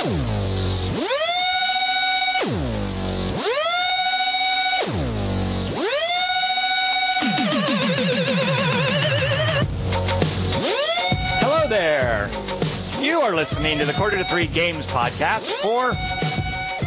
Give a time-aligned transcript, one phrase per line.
[0.00, 0.08] Hello
[11.68, 12.30] there.
[13.02, 15.92] You are listening to the Quarter to Three Games podcast for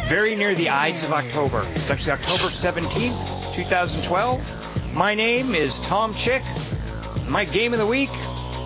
[0.08, 1.64] very near the Ides of October.
[1.70, 4.96] It's actually October 17th, 2012.
[4.96, 6.42] My name is Tom Chick.
[7.28, 8.10] My game of the week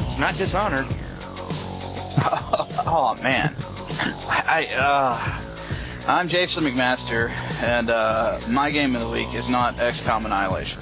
[0.06, 0.86] is not Dishonored.
[2.86, 3.54] oh man,
[4.00, 7.30] I uh, I'm Jason McMaster,
[7.62, 10.80] and uh, my game of the week is not XCOM Annihilation.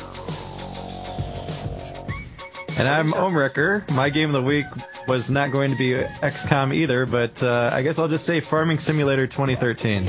[2.79, 3.91] And I'm Omrecker.
[3.95, 4.67] My game of the week
[5.09, 8.79] was not going to be XCOM either, but uh, I guess I'll just say Farming
[8.79, 10.07] Simulator 2013.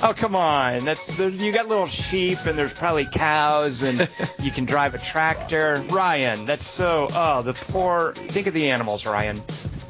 [0.00, 0.84] Oh come on!
[0.84, 4.08] That's you got little sheep and there's probably cows and
[4.42, 5.84] you can drive a tractor.
[5.90, 7.06] Ryan, that's so.
[7.10, 8.14] Oh, the poor.
[8.14, 9.42] Think of the animals, Ryan.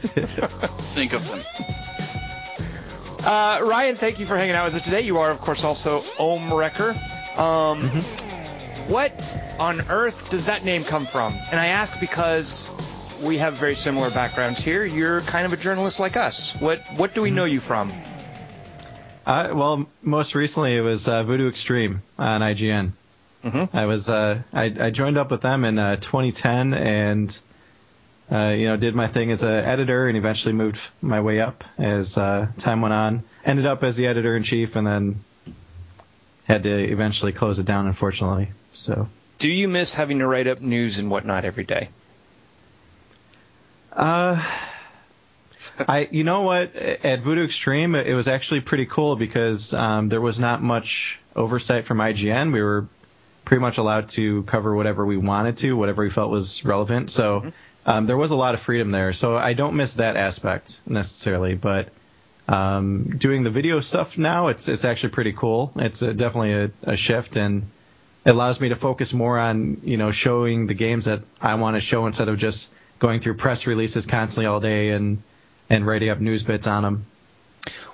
[0.02, 1.40] Think of them.
[3.26, 5.00] Uh, Ryan, thank you for hanging out with us today.
[5.02, 6.90] You are, of course, also Ohm Wrecker.
[7.36, 7.88] Um,
[8.88, 9.12] What
[9.58, 11.34] on earth does that name come from?
[11.50, 12.68] And I ask because
[13.22, 14.84] we have very similar backgrounds here.
[14.84, 16.54] You're kind of a journalist like us.
[16.60, 17.92] What What do we know you from?
[19.26, 22.92] Uh, well, most recently it was uh, Voodoo Extreme on IGN.
[23.44, 23.74] Mhm.
[23.74, 27.38] I was uh, I, I joined up with them in uh, 2010 and
[28.30, 31.64] uh, you know did my thing as an editor and eventually moved my way up
[31.78, 33.22] as uh, time went on.
[33.44, 35.24] Ended up as the editor in chief and then
[36.44, 38.48] had to eventually close it down, unfortunately.
[38.72, 39.08] So.
[39.38, 41.90] Do you miss having to write up news and whatnot every day?
[43.92, 44.42] Uh,
[45.78, 46.74] I, you know what?
[46.74, 51.84] At Voodoo Extreme, it was actually pretty cool because um, there was not much oversight
[51.84, 52.52] from IGN.
[52.52, 52.86] We were
[53.44, 57.10] pretty much allowed to cover whatever we wanted to, whatever we felt was relevant.
[57.10, 57.52] So
[57.88, 59.14] um, there was a lot of freedom there.
[59.14, 61.88] So I don't miss that aspect necessarily, but.
[62.50, 65.70] Um, doing the video stuff now, it's it's actually pretty cool.
[65.76, 67.64] It's uh definitely a, a shift, and
[68.24, 71.76] it allows me to focus more on you know showing the games that I want
[71.76, 75.22] to show instead of just going through press releases constantly all day and
[75.68, 77.06] and writing up news bits on them.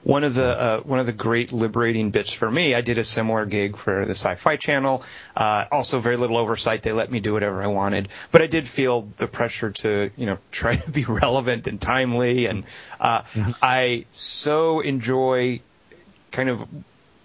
[0.03, 3.05] One of the uh, one of the great liberating bits for me, I did a
[3.05, 5.03] similar gig for the Sci-Fi Channel.
[5.37, 6.83] Uh, also, very little oversight.
[6.83, 10.27] They let me do whatever I wanted, but I did feel the pressure to you
[10.27, 12.47] know try to be relevant and timely.
[12.47, 12.65] And
[13.01, 13.23] uh,
[13.63, 15.61] I so enjoy
[16.31, 16.69] kind of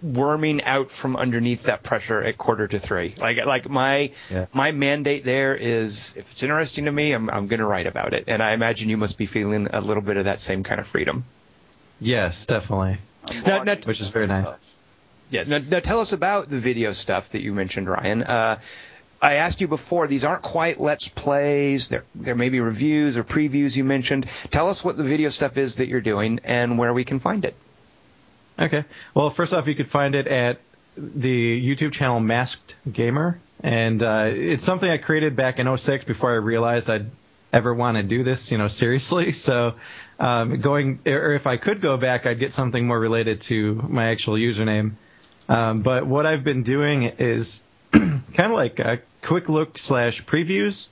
[0.02, 3.14] worming out from underneath that pressure at quarter to three.
[3.18, 4.46] Like like my Yeah.
[4.52, 8.14] my mandate there is if it's interesting to me, I'm I'm going to write about
[8.14, 8.24] it.
[8.26, 10.86] And I imagine you must be feeling a little bit of that same kind of
[10.86, 11.24] freedom.
[12.00, 12.98] Yes, definitely.
[13.46, 14.48] Now- now- Which is very nice.
[15.30, 15.44] Yeah.
[15.46, 18.22] Now, now tell us about the video stuff that you mentioned, Ryan.
[18.24, 18.58] Uh,
[19.22, 21.88] I asked you before; these aren't quite let's plays.
[21.88, 24.26] There, there may be reviews or previews you mentioned.
[24.50, 27.44] Tell us what the video stuff is that you're doing and where we can find
[27.44, 27.54] it.
[28.58, 28.84] Okay.
[29.14, 30.58] Well, first off, you could find it at
[30.96, 36.32] the YouTube channel Masked Gamer, and uh, it's something I created back in 06 before
[36.32, 37.10] I realized I'd
[37.52, 39.32] ever want to do this, you know, seriously.
[39.32, 39.74] So,
[40.18, 44.10] um, going or if I could go back, I'd get something more related to my
[44.10, 44.92] actual username.
[45.48, 47.62] Um, but what I've been doing is
[47.92, 50.88] kind of like a quick look slash previews.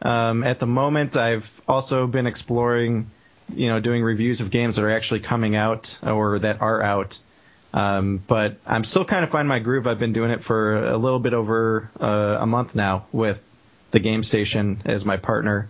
[0.00, 3.10] Um, at the moment, I've also been exploring,
[3.54, 7.18] you know, doing reviews of games that are actually coming out or that are out.
[7.74, 9.86] Um, but I'm still kind of finding my groove.
[9.86, 13.42] I've been doing it for a little bit over uh, a month now with
[13.90, 15.68] the Game Station as my partner,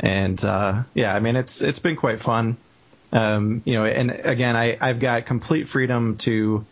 [0.00, 2.56] and uh, yeah, I mean it's it's been quite fun.
[3.12, 6.64] Um, you know, and again, I I've got complete freedom to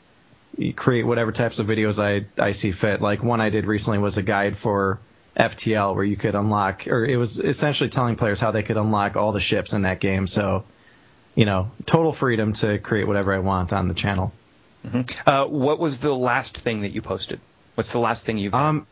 [0.75, 3.01] create whatever types of videos I I see fit.
[3.01, 4.99] Like one I did recently was a guide for
[5.39, 9.17] FTL where you could unlock, or it was essentially telling players how they could unlock
[9.17, 10.27] all the ships in that game.
[10.27, 10.65] So,
[11.35, 14.33] you know, total freedom to create whatever I want on the channel.
[15.27, 17.41] Uh, what was the last thing that you posted?
[17.75, 18.77] What's the last thing you've done?
[18.77, 18.87] Um,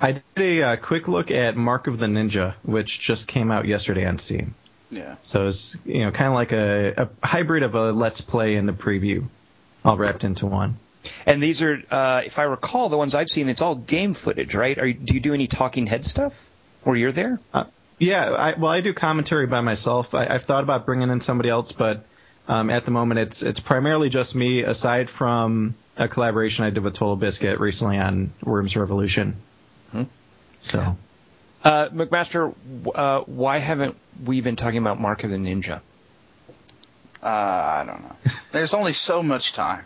[0.00, 3.66] I did a uh, quick look at Mark of the Ninja, which just came out
[3.66, 4.54] yesterday on Steam.
[4.90, 5.16] Yeah.
[5.22, 8.68] So it's you know kind of like a, a hybrid of a let's play and
[8.68, 9.26] the preview,
[9.84, 10.76] all wrapped into one.
[11.26, 14.54] and these are, uh, if I recall, the ones I've seen, it's all game footage,
[14.54, 14.78] right?
[14.78, 16.52] Are you, do you do any talking head stuff
[16.82, 17.40] where you're there?
[17.98, 20.14] Yeah, I, well, I do commentary by myself.
[20.14, 22.04] I, I've thought about bringing in somebody else, but
[22.48, 24.62] um, at the moment, it's it's primarily just me.
[24.62, 29.36] Aside from a collaboration I did with TotalBiscuit recently on Worms Revolution.
[30.60, 30.96] So
[31.62, 32.54] Uh, McMaster,
[32.94, 35.80] uh, why haven't we been talking about Mark of the Ninja?
[37.22, 38.16] Uh, I don't know.
[38.52, 39.84] There's only so much time.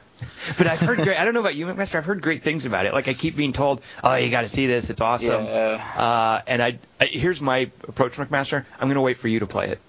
[0.56, 1.16] But I've heard great.
[1.16, 1.94] I don't know about you, McMaster.
[1.94, 2.93] I've heard great things about it.
[2.93, 4.90] Like I keep being told, "Oh, you got to see this.
[4.90, 5.81] It's awesome." Yeah.
[5.96, 8.64] Uh, and I, I here's my approach, McMaster.
[8.81, 9.81] I'm going to wait for you to play it.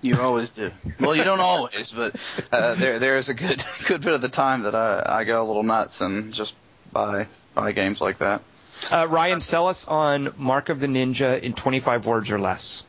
[0.00, 0.70] You always do.
[1.00, 2.16] Well, you don't always, but
[2.50, 5.42] uh, there there is a good good bit of the time that I I go
[5.42, 6.54] a little nuts and just
[6.90, 8.40] buy buy games like that.
[8.90, 12.84] Uh, Ryan, sell us on Mark of the Ninja in 25 words or less.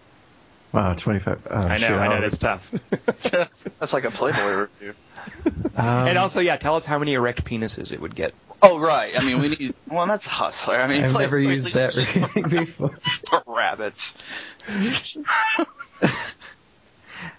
[0.72, 1.48] Wow, 25.
[1.50, 2.72] Oh, I know, shoot, I know, that's tough.
[3.80, 4.94] That's like a Playboy review.
[5.76, 8.34] Um, and also, yeah, tell us how many erect penises it would get.
[8.62, 9.14] Oh right.
[9.18, 9.74] I mean, we need.
[9.88, 10.76] Well, that's a hustler.
[10.76, 11.96] I mean, I've Playboy never used that
[12.36, 12.98] rating before.
[13.28, 14.16] for rabbits.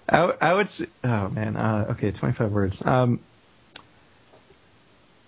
[0.08, 2.84] I would say, oh man, uh, okay, 25 words.
[2.84, 3.20] Um,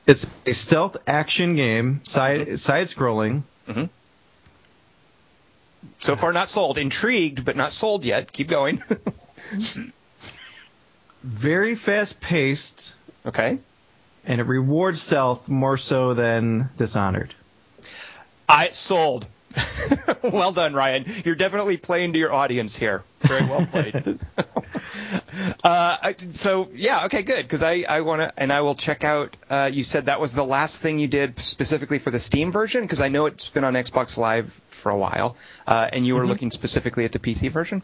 [0.07, 3.43] it's a stealth action game, side side scrolling.
[3.69, 3.85] Mm-hmm.
[5.99, 6.79] So far, not sold.
[6.79, 8.33] Intrigued, but not sold yet.
[8.33, 8.83] Keep going.
[11.23, 12.95] very fast paced,
[13.27, 13.59] okay.
[14.25, 17.35] and it rewards stealth more so than Dishonored.
[18.49, 19.27] I sold.
[20.23, 21.05] well done, Ryan.
[21.25, 23.05] You're definitely playing to your audience here.
[23.21, 24.19] Very well played.
[25.65, 27.43] uh, I- so yeah, okay, good.
[27.43, 29.37] Because I, I want to, and I will check out.
[29.49, 32.83] Uh, you said that was the last thing you did specifically for the Steam version,
[32.83, 35.37] because I know it's been on Xbox Live for a while,
[35.67, 37.83] uh, and you were looking specifically at the PC version.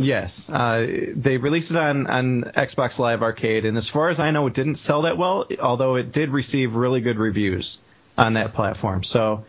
[0.00, 0.86] Yes, uh,
[1.16, 4.54] they released it on, on Xbox Live Arcade, and as far as I know, it
[4.54, 7.80] didn't sell that well, although it did receive really good reviews
[8.16, 9.02] on that platform.
[9.02, 9.44] So,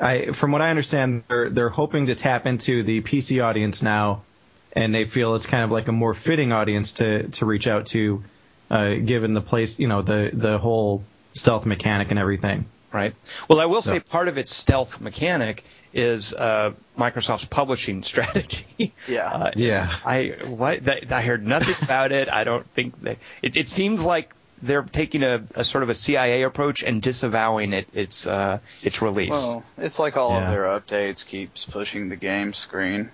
[0.00, 4.22] I, from what I understand, they're they're hoping to tap into the PC audience now,
[4.72, 7.86] and they feel it's kind of like a more fitting audience to to reach out
[7.86, 8.22] to,
[8.70, 12.66] uh, given the place, you know, the the whole stealth mechanic and everything.
[12.92, 13.14] Right.
[13.48, 15.64] Well, I will So- say part of its stealth mechanic
[15.94, 18.92] is uh, Microsoft's publishing strategy.
[19.08, 19.28] Yeah.
[19.30, 19.92] Uh, Yeah.
[20.04, 22.28] I what that, I heard nothing about it.
[22.28, 25.94] I don't think that it, it seems like they're taking a, a sort of a
[25.94, 29.30] CIA approach and disavowing it its uh, its release.
[29.30, 30.44] Well, it's like all Yeah.
[30.44, 33.10] of their updates keeps pushing the game screen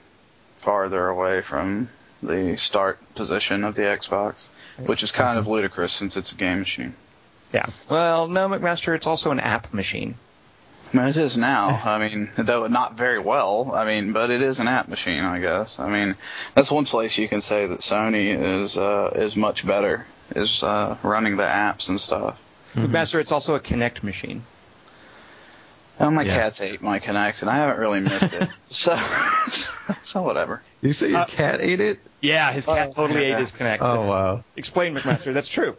[0.66, 1.88] farther away from
[2.24, 4.48] the start position of the Xbox,
[4.84, 6.92] which is kind of ludicrous since it's a game machine.
[7.52, 7.66] yeah.
[7.88, 10.16] Well, no, McMaster, it's also an app machine.
[10.92, 11.80] I mean, it is now.
[11.84, 13.70] I mean, though not very well.
[13.72, 15.78] I mean, but it is an app machine, I guess.
[15.78, 16.16] I mean,
[16.56, 20.04] that's one place you can say that Sony is uh, is much better
[20.34, 22.42] is uh, running the apps and stuff.
[22.74, 24.42] McMaster, it's also a Kinect machine.
[25.98, 26.34] Oh, my Yeah.
[26.34, 28.48] cats ate my Kinect, and I haven't really missed it.
[28.68, 28.94] so,
[30.04, 30.62] so whatever.
[30.82, 32.00] You say your Uh, cat ate it?
[32.20, 33.34] Yeah, his cat Oh, totally yeah.
[33.36, 33.78] ate his Kinect.
[33.80, 34.44] Oh That's- wow.
[34.56, 35.32] Explain, McMaster.
[35.32, 35.76] That's true.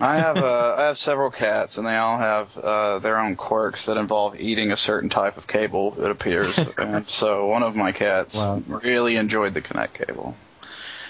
[0.00, 3.86] I have uh, I have several cats, and they all have uh, their own quirks
[3.86, 5.94] that involve eating a certain type of cable.
[5.98, 8.60] It appears, and so one of my cats Wow.
[8.66, 10.36] really enjoyed the Kinect cable.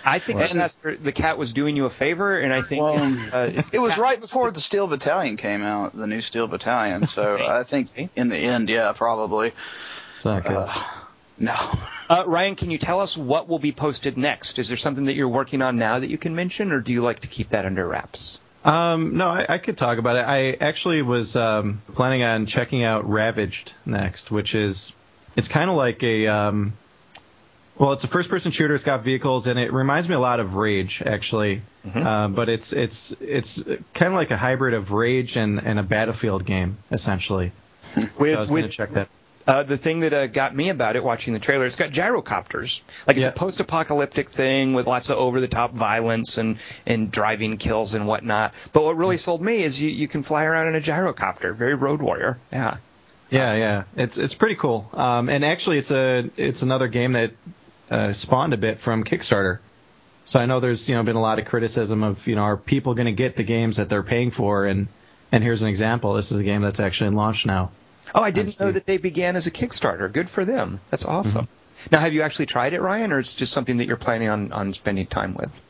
[0.04, 3.16] I think Well- McMaster, the cat was doing you a favor, and I think Well,
[3.32, 7.06] uh, It was cat- right before the Steel Battalion came out, the new Steel Battalion.
[7.06, 9.52] So I think in the end, yeah, probably.
[10.14, 10.56] It's not good.
[10.56, 10.72] Uh,
[11.38, 11.54] no.
[12.06, 14.58] Uh, Ryan, can you tell us what will be posted next?
[14.58, 17.00] Is there something that you're working on now that you can mention, or do you
[17.02, 18.38] like to keep that under wraps?
[18.62, 20.26] Um, no, I, I could talk about it.
[20.28, 24.92] I actually was um, planning on checking out Ravaged next, which is
[25.34, 26.74] it's kind of like a um,
[27.76, 28.74] well, it's a first-person shooter.
[28.74, 31.62] It's got vehicles, and it reminds me a lot of Rage, actually.
[31.94, 33.62] Uh, but it's it's it's
[33.92, 37.52] kind of like a hybrid of Rage and, and a Battlefield game, essentially.
[38.18, 39.08] With, so I was going to check that.
[39.46, 42.82] uh, the thing that uh, got me about it watching the trailer, it's got gyrocopters.
[43.06, 43.28] Like it's Yeah.
[43.28, 46.56] a post-apocalyptic thing with lots of over-the-top violence and,
[46.86, 48.54] and driving kills and whatnot.
[48.72, 51.54] But what really sold me is you, you can fly around in a gyrocopter.
[51.54, 52.38] Very Road Warrior.
[52.52, 52.76] Yeah.
[53.30, 54.88] Yeah, yeah, it's it's pretty cool.
[54.92, 57.32] Um, and actually, it's a it's another game that
[57.90, 59.58] uh, spawned a bit from Kickstarter.
[60.26, 62.56] So I know there's you know been a lot of criticism of you know are
[62.56, 64.88] people going to get the games that they're paying for and
[65.32, 66.14] and here's an example.
[66.14, 67.70] This is a game that's actually launched now.
[68.14, 70.12] Oh, I didn't know that they began as a Kickstarter.
[70.12, 70.80] Good for them.
[70.90, 71.48] That's awesome.
[71.90, 74.52] Now, have you actually tried it, Ryan, or it's just something that you're planning on,
[74.52, 75.60] on spending time with?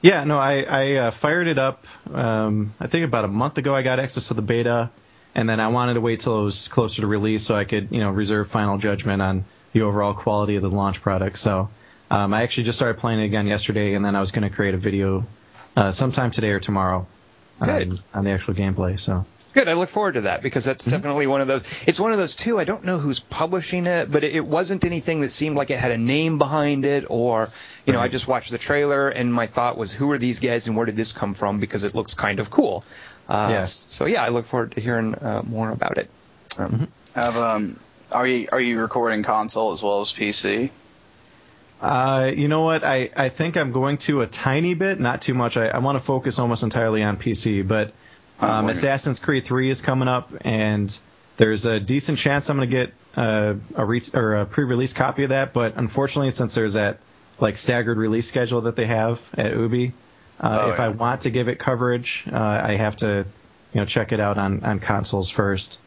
[0.00, 1.84] Yeah, no, I I uh, fired it up.
[2.12, 3.74] Um, I think about a month ago.
[3.74, 4.90] I got access to the beta,
[5.34, 7.88] and then I wanted to wait till it was closer to release so I could
[7.92, 11.38] you know reserve final judgment on the overall quality of the launch product.
[11.38, 11.68] So
[12.10, 14.54] um, I actually just started playing it again yesterday, and then I was going to
[14.54, 15.24] create a video
[15.76, 17.06] uh, sometime today or tomorrow
[17.62, 17.92] Good.
[17.92, 18.98] on, on the actual gameplay.
[18.98, 19.68] So Good.
[19.68, 20.96] I look forward to that because that's Mm-hmm.
[20.96, 21.62] definitely one of those.
[21.86, 22.58] It's one of those too.
[22.58, 25.78] I don't know who's publishing it, but it, it wasn't anything that seemed like it
[25.78, 27.48] had a name behind it, or
[27.86, 30.66] you know, I just watched the trailer and my thought was, who are these guys
[30.68, 31.58] and where did this come from?
[31.60, 32.84] Because it looks kind of cool.
[33.28, 33.84] Uh, Yes.
[33.88, 36.08] So yeah, I look forward to hearing uh, more about it.
[36.58, 37.76] Um, Have um,
[38.12, 40.70] are you are you recording console as well as PC?
[41.80, 42.84] uh, you know what?
[42.84, 45.56] I, I think I'm going to a tiny bit, not too much.
[45.56, 47.92] I, I want to focus almost entirely on PC, but
[48.42, 48.68] Oh, Um.
[48.70, 50.96] Assassin's Creed 3 is coming up, and
[51.36, 55.24] there's a decent chance I'm going to get uh, a, re- or a pre-release copy
[55.24, 55.52] of that.
[55.52, 56.98] But unfortunately, since there's that
[57.38, 59.92] like staggered release schedule that they have at Ubi.
[60.38, 60.84] Uh, Oh, if yeah.
[60.86, 63.26] I want to give it coverage, uh, I have to,
[63.74, 65.78] you know, check it out on, on consoles first.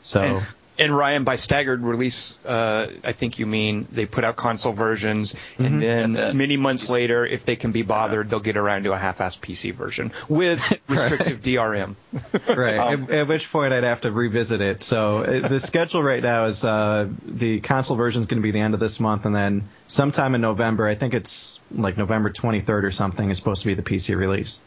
[0.00, 0.40] So
[0.80, 4.72] And, and Ryan, by staggered release, uh, I think you mean they put out console
[4.72, 8.56] versions, and then And then- many months later, if they can be bothered, they'll get
[8.56, 11.94] around to a half-assed PC version with restrictive DRM.
[12.48, 14.82] right, at, at which point I'd have to revisit it.
[14.82, 18.50] So uh, the schedule right now is uh, the console version is going to be
[18.52, 22.30] the end of this month, and then sometime in November, I think it's like November
[22.30, 24.60] 23rd or something, is supposed to be the PC release.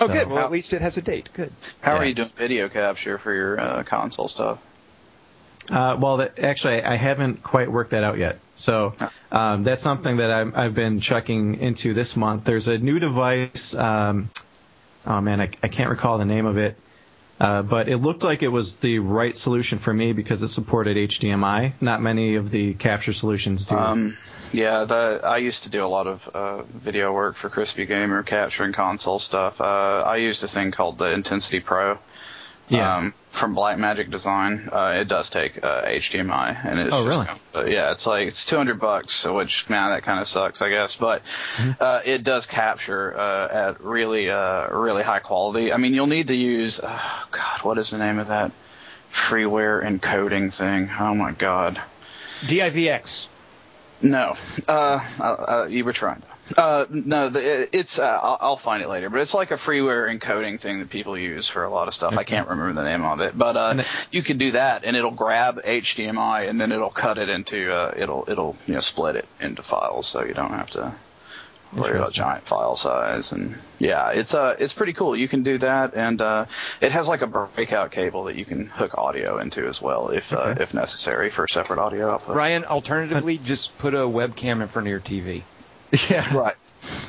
[0.00, 0.28] Oh, So- good.
[0.28, 1.30] Well, at least it has a date.
[1.32, 1.52] Good.
[1.80, 1.98] How Yeah.
[2.00, 4.58] are you doing video capture for your uh, console stuff?
[5.70, 8.38] Uh, well, that, actually, I haven't quite worked that out yet.
[8.56, 8.94] So
[9.30, 12.44] um, that's something that I've, I've been checking into this month.
[12.44, 13.74] There's a new device.
[13.74, 14.30] Um,
[15.06, 16.76] oh man, I, I can't recall the name of it.
[17.40, 20.96] Uh, but it looked like it was the right solution for me because it supported
[20.96, 21.74] HDMI.
[21.80, 23.76] Not many of the capture solutions do.
[23.76, 24.12] Um,
[24.52, 28.24] yeah, the, I used to do a lot of uh, video work for Crispy Gamer,
[28.24, 29.60] capturing console stuff.
[29.60, 31.98] Uh, I used a thing called the Intensity Pro.
[32.70, 32.96] Yeah.
[32.96, 37.66] Um, from Blackmagic Design, uh, it does take uh, HDMI, and it's Oh, just really?
[37.66, 40.96] uh, yeah, it's like it's 200 bucks, which man, that kind of sucks, I guess.
[40.96, 41.22] But
[41.56, 41.70] Mm-hmm.
[41.80, 45.72] uh, it does capture uh, at really, uh, really high quality.
[45.72, 48.50] I mean, you'll need to use, oh God, what is the name of that
[49.12, 50.88] freeware encoding thing?
[50.98, 51.80] Oh my God.
[52.42, 53.28] DIVX.
[54.00, 54.36] No,
[54.68, 56.22] uh, uh, uh, you were trying.
[56.56, 57.98] Uh, no, the, it's.
[57.98, 61.18] Uh, I'll, I'll find it later, but it's like a freeware encoding thing that people
[61.18, 62.16] use for a lot of stuff.
[62.16, 64.96] I can't remember the name of it, but uh, it- you can do that, and
[64.96, 67.70] it'll grab HDMI, and then it'll cut it into.
[67.72, 70.94] Uh, it'll it'll you know split it into files, so you don't have to
[71.74, 73.32] worry about giant file size.
[73.32, 75.14] And yeah, it's uh it's pretty cool.
[75.14, 76.46] You can do that, and uh,
[76.80, 80.32] it has like a breakout cable that you can hook audio into as well, if
[80.32, 80.62] uh, Okay.
[80.62, 82.34] if necessary for separate audio output.
[82.36, 85.42] Ryan, alternatively, just put a webcam in front of your TV.
[86.10, 86.36] yeah.
[86.36, 86.54] Right.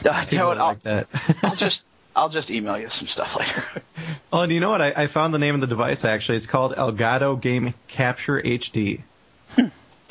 [0.06, 0.58] Uh, you know what?
[0.58, 1.08] I'll, like that.
[1.44, 3.84] I'll just I'll just email you some stuff later.
[4.32, 4.80] Oh, and you know what?
[4.82, 6.38] I, I found the name of the device actually.
[6.38, 9.02] It's called Elgato Game Capture HD.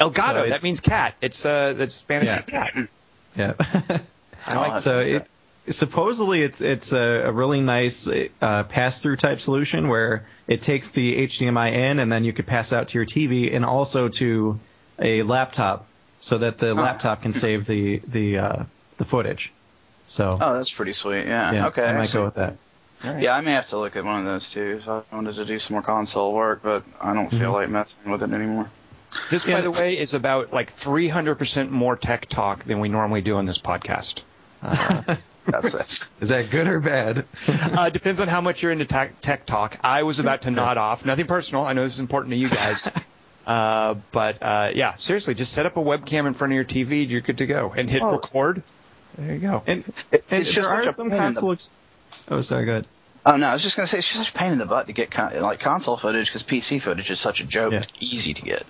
[0.00, 0.42] Elgato.
[0.44, 1.14] So that means cat.
[1.20, 2.42] It's uh, that's Spanish Yeah.
[2.42, 2.88] cat.
[3.36, 3.54] Yeah.
[4.46, 5.26] I like so it
[5.68, 10.90] supposedly it's it's a, a really nice uh, pass through type solution where it takes
[10.90, 14.08] the HDMI in and then you could pass it out to your TV and also
[14.08, 14.58] to
[14.98, 15.86] a laptop
[16.20, 18.62] so that the laptop can save the the uh,
[18.96, 19.52] the footage.
[20.06, 21.26] So Oh, that's pretty sweet.
[21.26, 21.52] Yeah.
[21.52, 21.84] yeah, okay.
[21.86, 22.14] I might see.
[22.18, 22.56] go with that.
[23.04, 23.22] All right.
[23.22, 24.78] Yeah, I may have to look at one of those too.
[24.80, 27.38] If I wanted to do some more console work, but I don't Mm-hmm.
[27.38, 28.68] feel like messing with it anymore.
[29.30, 29.56] This, Yeah.
[29.56, 33.46] by the way, is about like 300% more tech talk than we normally do on
[33.46, 34.22] this podcast.
[35.46, 36.08] That's it.
[36.20, 37.24] Is that good or bad?
[37.48, 39.78] uh, depends on how much you're into tech, tech talk.
[39.82, 41.06] I was about to nod off.
[41.06, 41.64] Nothing personal.
[41.64, 42.90] I know this is important to you guys.
[43.48, 47.02] Uh, but uh, yeah, seriously, just set up a webcam in front of your TV.
[47.02, 48.12] And you're good to go, and hit Oh.
[48.12, 48.62] record.
[49.16, 49.62] There you go.
[49.66, 51.70] And, It- and it's there just are such a some in the- ex-
[52.30, 52.66] Oh, sorry.
[52.66, 52.86] Go ahead.
[53.26, 54.86] Oh no, I was just gonna say it's just such a pain in the butt
[54.86, 57.82] to get con- like console footage because PC footage is such a joke, Yeah.
[58.00, 58.64] easy to get.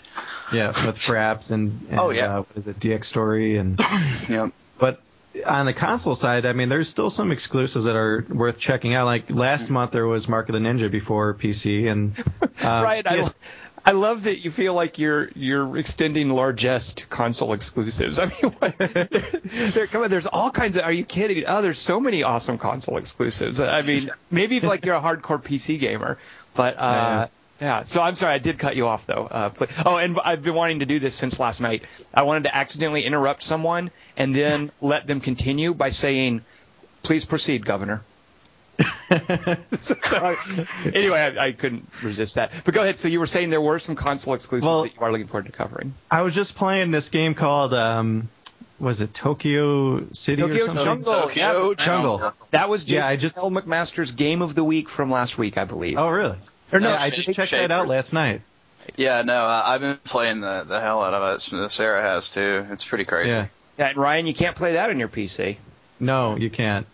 [0.53, 2.37] Yeah, with fraps and, and Oh, yeah.
[2.39, 3.79] uh, what is it, Dxtory and
[4.29, 4.49] yeah.
[4.79, 5.01] But
[5.47, 9.07] on the console side, I mean, there's still some exclusives that are worth checking out.
[9.07, 12.51] Like last month, there was Mark of the Ninja before PC, and um,
[12.85, 13.07] right.
[13.07, 13.39] I, yes,
[13.85, 18.19] I love that you feel like you're you're extending largesse to console exclusives.
[18.21, 20.85] I mean, what, come on, there's all kinds of.
[20.85, 21.45] Are you kidding?
[21.47, 23.61] Oh, there's so many awesome console exclusives.
[23.61, 26.19] I mean, maybe like you're a hardcore PC gamer,
[26.55, 27.29] but uh,
[27.61, 27.83] yeah.
[27.83, 29.27] So I'm sorry, I did cut you off though.
[29.31, 31.83] Uh, pl- oh, and I've been wanting to do this since last night.
[32.15, 36.43] I wanted to accidentally interrupt someone and then let them continue by saying,
[37.03, 38.03] "Please proceed, Governor."
[39.73, 40.37] so, I-
[40.95, 42.53] anyway, I, I couldn't resist that.
[42.65, 42.99] But go ahead.
[42.99, 45.47] So you were saying there were some console exclusives Well- that you are looking forward
[45.47, 45.95] to covering.
[46.11, 48.29] I was just playing this game called um,
[48.79, 50.85] was it Tokyo City Tokyo or something?
[50.85, 51.13] Jungle.
[51.23, 52.33] Tokyo yeah, Jungle.
[52.53, 53.51] That was Yeah, I just- L.
[53.51, 55.99] McMaster's game of the week from last week, I believe.
[55.99, 56.37] Oh, really?
[56.73, 58.43] Or no, Yeah, I just checked that out last night.
[58.97, 61.71] Yeah, no, I, I've been playing the the hell out of it.
[61.73, 62.67] Sarah has too.
[62.71, 63.31] It's pretty crazy.
[63.31, 63.47] Yeah.
[63.79, 65.57] Yeah, and Ryan, you can't play that on your PC.
[66.01, 66.87] No, you can't,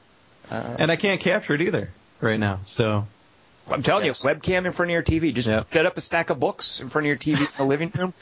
[0.51, 1.89] Uh, and I can't capture it either
[2.21, 2.61] right now.
[2.67, 3.07] So
[3.71, 4.23] I'm telling Yes.
[4.25, 5.33] you, webcam in front of your TV.
[5.33, 5.67] Just Yep.
[5.67, 8.13] set up a stack of books in front of your TV in the living room.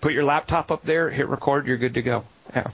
[0.00, 1.66] Put your laptop up there, hit record.
[1.68, 2.24] You're good to go.
[2.54, 2.66] Yeah.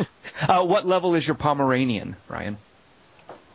[0.48, 2.56] uh, what level is your Pomeranian, Ryan?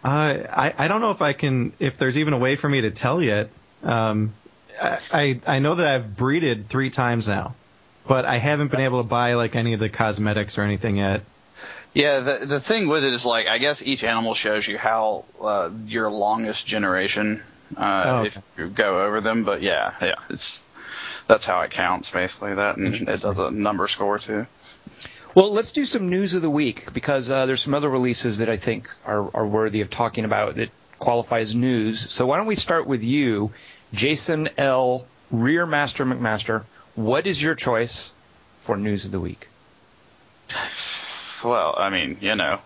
[0.03, 0.07] Uh,
[0.51, 2.91] I I don't know if I can if there's even a way for me to
[2.91, 3.49] tell yet.
[3.83, 4.33] Um,
[4.81, 7.55] I I I know that I've breeded three times now,
[8.07, 11.23] but I haven't been able to buy like any of the cosmetics or anything yet.
[11.93, 15.25] Yeah, the the thing with it is like I guess each animal shows you how
[15.41, 17.41] uh, your longest generation
[17.77, 18.27] uh, Oh, okay.
[18.27, 19.43] if you go over them.
[19.43, 20.63] But yeah, yeah, it's
[21.27, 22.53] that's how it counts basically.
[22.55, 24.45] That and it does a number score too.
[25.35, 28.49] Well, let's do some news of the week because uh, there's some other releases that
[28.49, 30.69] I think are, are worthy of talking about that
[30.99, 31.99] qualify as news.
[32.11, 33.51] So why don't we start with you,
[33.93, 35.05] Jason L.
[35.31, 36.63] Rear Master McMaster.
[36.95, 38.13] What is your choice
[38.57, 39.47] for news of the week?
[41.43, 42.59] Well, I mean, you know,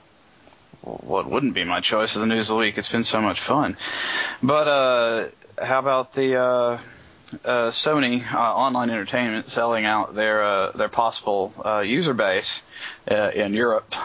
[0.81, 2.77] what wouldn't be my choice of the news of the week?
[2.77, 3.77] It's been so much fun.
[4.41, 5.25] But uh,
[5.63, 6.77] how about the uh,
[7.45, 12.61] uh, Sony uh, Online Entertainment selling out their uh, their possible uh, user base
[13.07, 13.95] in Europe,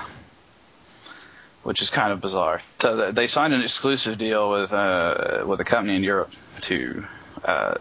[1.63, 2.63] which is kind of bizarre.
[2.81, 7.05] So they signed an exclusive deal with uh, with a company in Europe to
[7.45, 7.75] uh,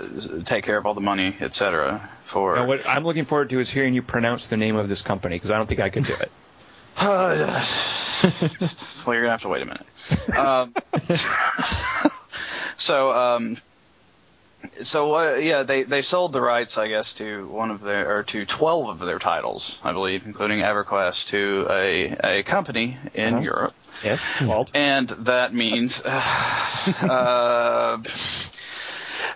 [0.45, 2.09] take care of all the money, etc.
[2.25, 5.01] For Now, what I'm looking forward to is hearing you pronounce the name of this
[5.01, 6.31] company because I don't think I could do it.
[6.97, 7.63] Uh,
[9.05, 10.37] well, you're gonna have to wait a minute.
[10.37, 10.73] Um,
[12.77, 13.57] so, um,
[14.83, 18.23] so uh, yeah, they they sold the rights, I guess, to one of their or
[18.23, 23.43] to twelve of their titles, I believe, including EverQuest, to a a company in Uh-huh.
[23.43, 24.71] Europe, Yes, Walt.
[24.73, 26.01] and that means.
[27.01, 27.97] Uh,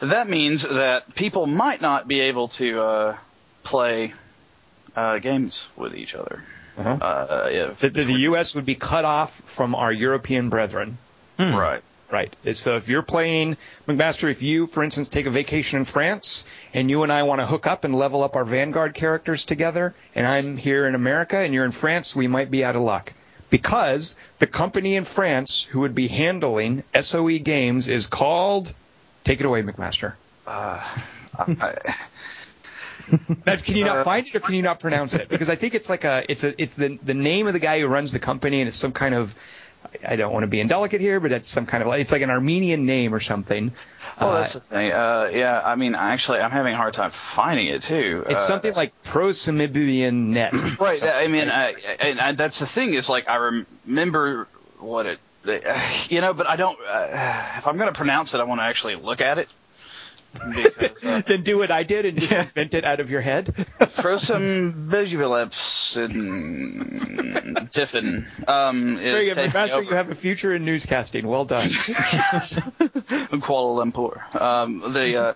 [0.02, 3.18] that means that people might not be able to uh,
[3.64, 4.14] play
[4.96, 6.44] uh, games with each other.
[6.78, 6.90] Uh-huh.
[7.02, 8.56] Uh, if, The, the, the U.S.
[8.56, 10.98] would be cut off from our European brethren.
[11.38, 11.82] Right.
[12.12, 12.36] Right.
[12.52, 13.56] So if you're playing
[13.88, 17.40] McMaster, if you, for instance, take a vacation in France and you and I want
[17.40, 21.38] to hook up and level up our Vanguard characters together, and I'm here in America
[21.38, 23.14] and you're in France, we might be out of luck.
[23.50, 28.74] Because the company in France who would be handling SOE games is called.
[29.24, 30.14] Take it away, McMaster.
[30.46, 30.84] Uh,
[31.38, 31.76] I,
[33.58, 35.30] can you not Uh, find it or can you not pronounce it?
[35.30, 37.80] Because I think it's like a it's a it's the the name of the guy
[37.80, 39.36] who runs the company and it's some kind of
[40.08, 42.22] I don't want to be indelicate here, but it's some kind of like it's like
[42.22, 43.72] an Armenian name or something.
[44.18, 44.92] Uh, that's the thing.
[44.92, 48.24] Uh, yeah, I mean, actually, I'm having a hard time finding it too.
[48.28, 50.54] It's Uh, something like Prosimibian Net.
[50.80, 51.02] Right.
[51.04, 54.48] I mean, I, and I, that's the thing is like I remember
[54.80, 55.20] what it,
[56.10, 56.78] you know, but I don't.
[56.88, 59.52] Uh, if I'm going to pronounce it, I want to actually look at it.
[60.34, 63.54] Because, uh, then do what I did and just invent it out of your head.
[63.88, 68.26] throw some vegetables and Tiffin.
[68.48, 69.76] Um, Very good, Master.
[69.76, 69.84] over.
[69.84, 71.26] You have a future in newscasting.
[71.26, 71.68] Well done.
[73.42, 74.42] Kuala Lumpur.
[74.42, 75.34] Um, the, uh,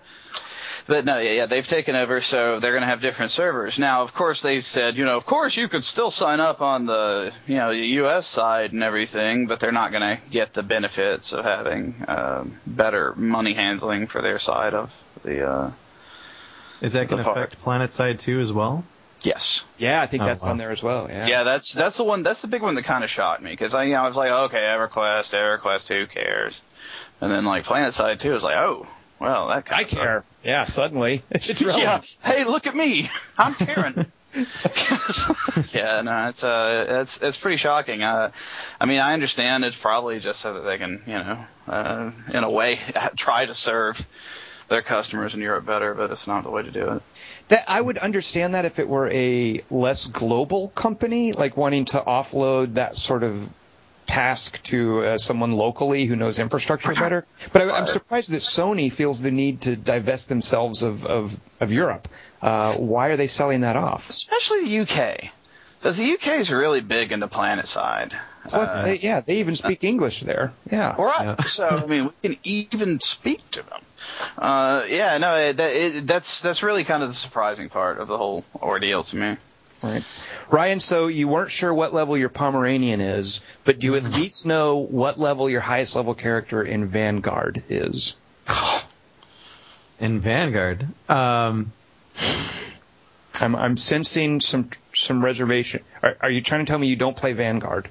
[0.88, 3.80] but no, yeah, yeah, they've taken over, so they're going to have different servers.
[3.80, 6.86] Now, of course, they've said, you know, of course you could still sign up on
[6.86, 8.28] the, you know, the U.S.
[8.28, 13.13] side and everything, but they're not going to get the benefits of having um, better
[13.15, 14.93] money handling for their side of
[15.24, 15.48] the.
[15.48, 15.71] Uh,
[16.82, 18.84] Is that going to affect PlanetSide too as well?
[19.24, 19.63] yes.
[19.80, 20.52] Yeah, I think Oh, that's wow.
[20.52, 21.08] on there as well.
[21.10, 21.26] Yeah.
[21.26, 22.21] Yeah, that's that's the one.
[22.21, 24.15] That's the big one that kind of shocked me because I, you know, I was
[24.15, 26.62] like, okay, EverQuest, EverQuest, who cares?
[27.21, 28.86] And then like PlanetSide Two was like, oh,
[29.19, 30.23] well, that kind I of care.
[30.43, 32.01] Yeah, suddenly it's yeah.
[32.23, 33.10] Hey, look at me.
[33.38, 34.12] I'm Karen.
[35.71, 38.04] yeah, no, it's uh, it's it's pretty shocking.
[38.04, 38.32] Uh,
[38.80, 42.43] I mean, I understand it's probably just so that they can, you know, uh, in
[42.43, 42.78] a way,
[43.15, 44.06] try to serve
[44.67, 47.04] their customers in Europe better, but it's not the way to do it.
[47.47, 51.99] That I would understand that if it were a less global company, like wanting to
[51.99, 53.54] offload that sort of
[54.08, 57.26] task to uh, someone locally who knows infrastructure better.
[57.54, 61.72] But I, I'm surprised that Sony feels the need to divest themselves of of, of
[61.72, 62.08] Europe.
[62.41, 64.10] Uh, why are they selling that off?
[64.10, 65.32] Especially the UK,
[65.80, 68.13] because the UK is really big into PlanetSide.
[68.48, 70.54] Plus, Uh, they, yeah, they even speak English there.
[70.72, 70.96] Yeah.
[71.02, 71.36] Right.
[71.48, 73.82] So I mean, we can even speak to them.
[74.38, 78.08] Uh, yeah, no, it, that, it, that's that's really kind of the surprising part of
[78.08, 79.38] the whole ordeal to me.
[79.84, 80.04] Right.
[80.50, 84.46] Ryan, so you weren't sure what level your Pomeranian is, but do you at least
[84.46, 88.16] know what level your highest level character in Vanguard is?
[90.00, 91.72] In Vanguard, um,
[93.36, 95.84] I'm, I'm sensing some some reservation.
[96.04, 97.90] Are, are you trying to tell me you don't play Vanguard?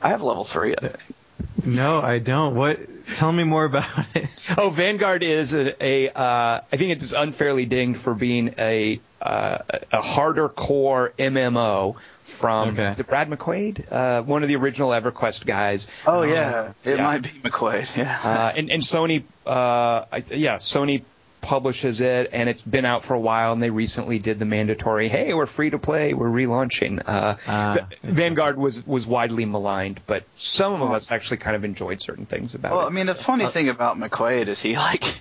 [0.00, 1.16] I have level three, I think.
[1.64, 2.54] No, I don't.
[2.54, 2.78] What?
[3.14, 4.28] Tell me more about it.
[4.56, 9.00] Oh, Vanguard is a, a uh, I think it is unfairly dinged for being a
[9.20, 9.58] uh,
[9.92, 12.86] a harder core MMO from Okay.
[12.86, 15.90] is it Brad McQuaid, uh, one of the original EverQuest guys.
[16.06, 17.02] Oh yeah, it yeah.
[17.04, 17.96] might be McQuaid.
[17.96, 18.18] Yeah.
[18.22, 21.02] Uh, and, and Sony, uh, I, yeah, Sony
[21.42, 23.52] publishes it, and it's been out for a while.
[23.52, 27.36] And they recently did the mandatory, "Hey, we're free to play, we're relaunching." Uh,
[27.74, 32.24] but Vanguard was was widely maligned, but some of us actually kind of enjoyed certain
[32.24, 32.84] things about well, it.
[32.84, 35.20] Well, I mean, the funny thing about McQuaid is he like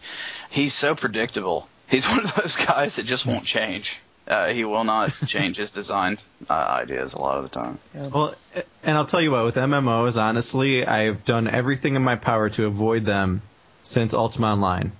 [0.49, 1.67] he's so predictable.
[1.89, 3.99] He's one of those guys that just won't change.
[4.27, 6.17] Uh, he will not change his design
[6.49, 7.79] uh, ideas a lot of the time.
[7.93, 8.35] Well,
[8.83, 12.65] and I'll tell you what, with MMOs, honestly, I've done everything in my power to
[12.65, 13.41] avoid them
[13.83, 14.91] since Ultima Online.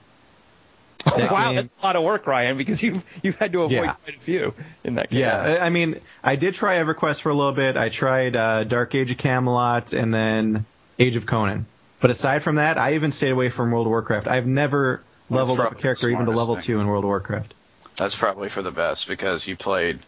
[1.18, 3.74] That wow, game- that's a lot of work, Ryan, because you've you've had to avoid
[3.76, 3.94] Yeah.
[3.94, 5.20] quite a few in that case.
[5.20, 7.76] Yeah, I I mean, I did try EverQuest for a little bit.
[7.78, 10.66] I tried uh, Dark Age of Camelot and then
[11.00, 11.66] Age of Conan.
[12.00, 14.28] But aside from that, I even stayed away from World of Warcraft.
[14.28, 16.64] I've never leveled up a character even to level thing.
[16.64, 17.54] two in World of Warcraft.
[17.98, 20.00] That's probably for the best because you played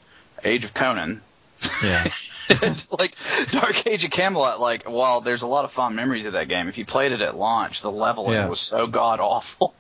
[0.43, 1.21] Age of Conan.
[1.83, 2.11] Yeah.
[2.99, 3.15] like
[3.51, 6.67] Dark Age of Camelot, like while there's a lot of fond memories of that game,
[6.67, 8.47] if you played it at launch, the leveling Yeah.
[8.47, 9.73] was so god awful.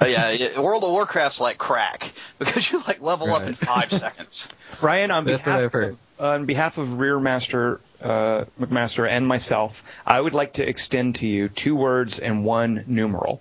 [0.00, 3.90] Uh, yeah, yeah, World of Warcraft's like crack because you like level up in five
[3.90, 4.48] seconds.
[4.82, 10.20] Ryan, on That's behalf of on behalf of Rear Master uh, McMaster and myself, I
[10.20, 13.40] would like to extend to you two words and one numeral.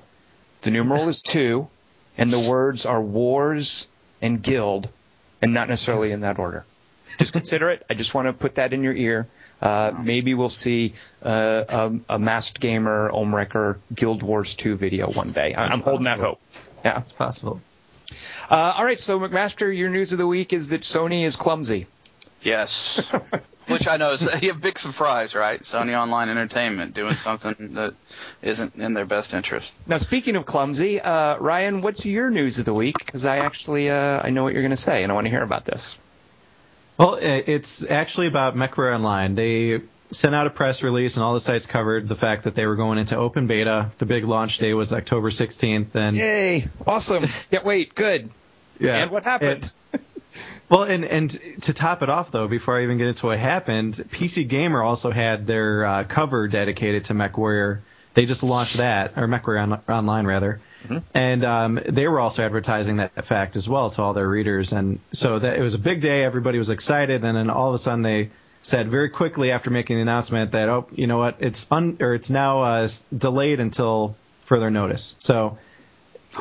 [0.62, 1.68] The numeral is two,
[2.18, 3.90] and the words are wars
[4.22, 4.90] and guild,
[5.42, 6.66] and not necessarily in that order.
[7.18, 7.86] Just consider it.
[7.90, 9.28] I just want to put that in your ear.
[9.62, 11.64] Uh, maybe we'll see uh,
[12.10, 15.54] a, a masked gamer Omrecker Guild Wars 2 video one day.
[15.54, 16.42] I- I'm holding that hope.
[16.84, 17.00] Yeah.
[17.00, 17.62] It's possible.
[18.50, 19.00] Uh, all right.
[19.00, 21.88] So McMaster, your news of the week is that Sony is clumsy.
[22.42, 22.98] Yes,
[23.68, 25.62] which I know is a big surprise, right?
[25.62, 27.94] Sony Online Entertainment doing something that
[28.42, 29.72] isn't in their best interest.
[29.88, 32.98] Now, speaking of clumsy, uh, Ryan, what's your news of the week?
[33.00, 35.32] Because I actually uh, I know what you're going to say, and I want to
[35.32, 35.98] hear about this.
[36.98, 39.36] Well, it's actually about MechWarrior Online.
[39.36, 42.68] They sent out a press release, and all the sites covered the fact that they
[42.68, 43.92] were going into open beta.
[43.98, 46.66] The big launch day was October 16th, and Yay!
[46.86, 47.26] Awesome.
[47.52, 47.96] Can't wait.
[47.96, 48.30] Good.
[48.80, 48.98] yeah.
[48.98, 49.72] And what happened?
[50.70, 51.30] Well, and and
[51.64, 55.12] to top it off, though, before I even get into what happened, PC Gamer also
[55.12, 57.82] had their uh, cover dedicated to MechWarrior.
[58.14, 60.60] They just launched that, or MechWarrior on, Online rather,
[61.14, 64.72] and um, they were also advertising that fact as well to all their readers.
[64.74, 66.24] And so that it was a big day.
[66.24, 68.30] Everybody was excited, and then all of a sudden they
[68.62, 72.14] said very quickly after making the announcement that oh, you know what, it's un or
[72.14, 75.16] it's now uh, delayed until further notice.
[75.20, 75.58] So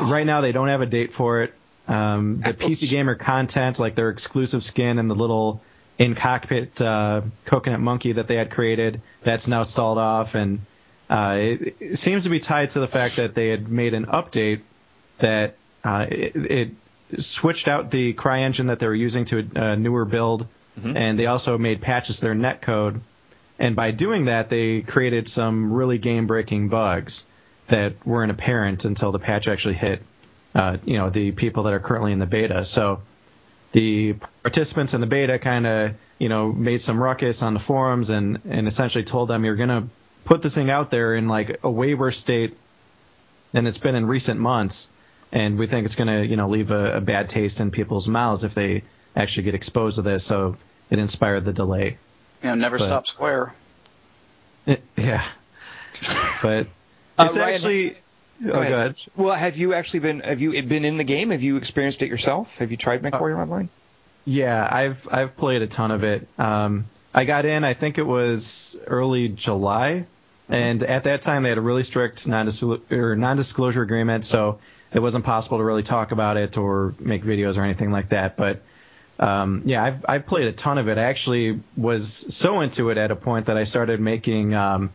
[0.00, 1.54] right now they don't have a date for it.
[1.88, 5.61] Um, the PC Gamer content, like their exclusive skin and the little
[5.98, 10.61] in cockpit uh, coconut monkey that they had created, that's now stalled off, and
[11.37, 14.61] it, it seems to be tied to the fact that they had made an update
[15.18, 16.70] that uh, it, it
[17.18, 20.46] switched out the CryEngine that they were using to a newer build,
[20.83, 23.01] and they also made patches to their netcode.
[23.59, 27.27] And by doing that, they created some really game-breaking bugs
[27.68, 30.03] that weren't apparent until the patch actually hit
[30.55, 32.64] uh, you know, the people that are currently in the beta.
[32.64, 33.03] So
[33.72, 38.11] the participants in the beta kind of, you know, made some ruckus on the forums
[38.11, 39.85] and, and essentially told them you're going to
[40.24, 42.56] put this thing out there in like a way worse state
[43.52, 44.88] than it's been in recent months.
[45.32, 48.06] And we think it's going to, you know, leave a, a bad taste in people's
[48.06, 48.82] mouths if they
[49.16, 50.24] actually get exposed to this.
[50.24, 50.56] So
[50.90, 51.96] it inspired the delay.
[52.42, 53.54] You know, never But- stop Square.
[54.96, 55.24] yeah.
[56.42, 56.66] But
[57.18, 57.90] Uh, it's Ryan, actually.
[57.90, 57.96] Go
[58.56, 58.70] oh, ahead.
[58.70, 58.96] go ahead.
[59.16, 60.20] Well, have you actually been?
[60.20, 61.28] Have you been in the game?
[61.30, 62.56] Have you experienced it yourself?
[62.56, 63.68] Have you tried MechWarrior Online?
[64.24, 66.26] Yeah, I've I've played a ton of it.
[66.38, 70.07] Um, I got in, I think it was early July,
[70.48, 74.59] and at that time they had a really strict non-disclosure, agreement, so
[74.92, 78.37] it wasn't possible to really talk about it or make videos or anything like that.
[78.37, 78.62] But
[79.18, 80.98] um, yeah, I've I've played a ton of it.
[80.98, 84.90] I actually was so into it at a point that I started making um,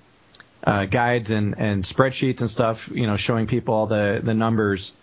[0.63, 4.93] uh, guides and, and spreadsheets and stuff, you know, showing people all the, the numbers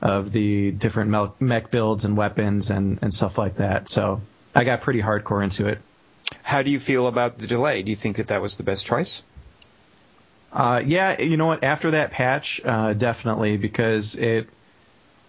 [0.00, 3.88] of the different mech builds and weapons and, and stuff like that.
[3.88, 4.20] So
[4.54, 5.78] I got pretty hardcore into it.
[6.42, 7.82] How do you feel about the delay?
[7.82, 9.22] Do you think that that was the best choice?
[10.52, 11.64] Uh, yeah, you know what?
[11.64, 14.48] After that patch, uh, definitely because it,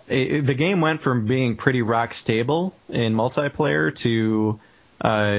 [0.08, 4.60] it the game went from being pretty rock stable in multiplayer to
[5.00, 5.36] uh,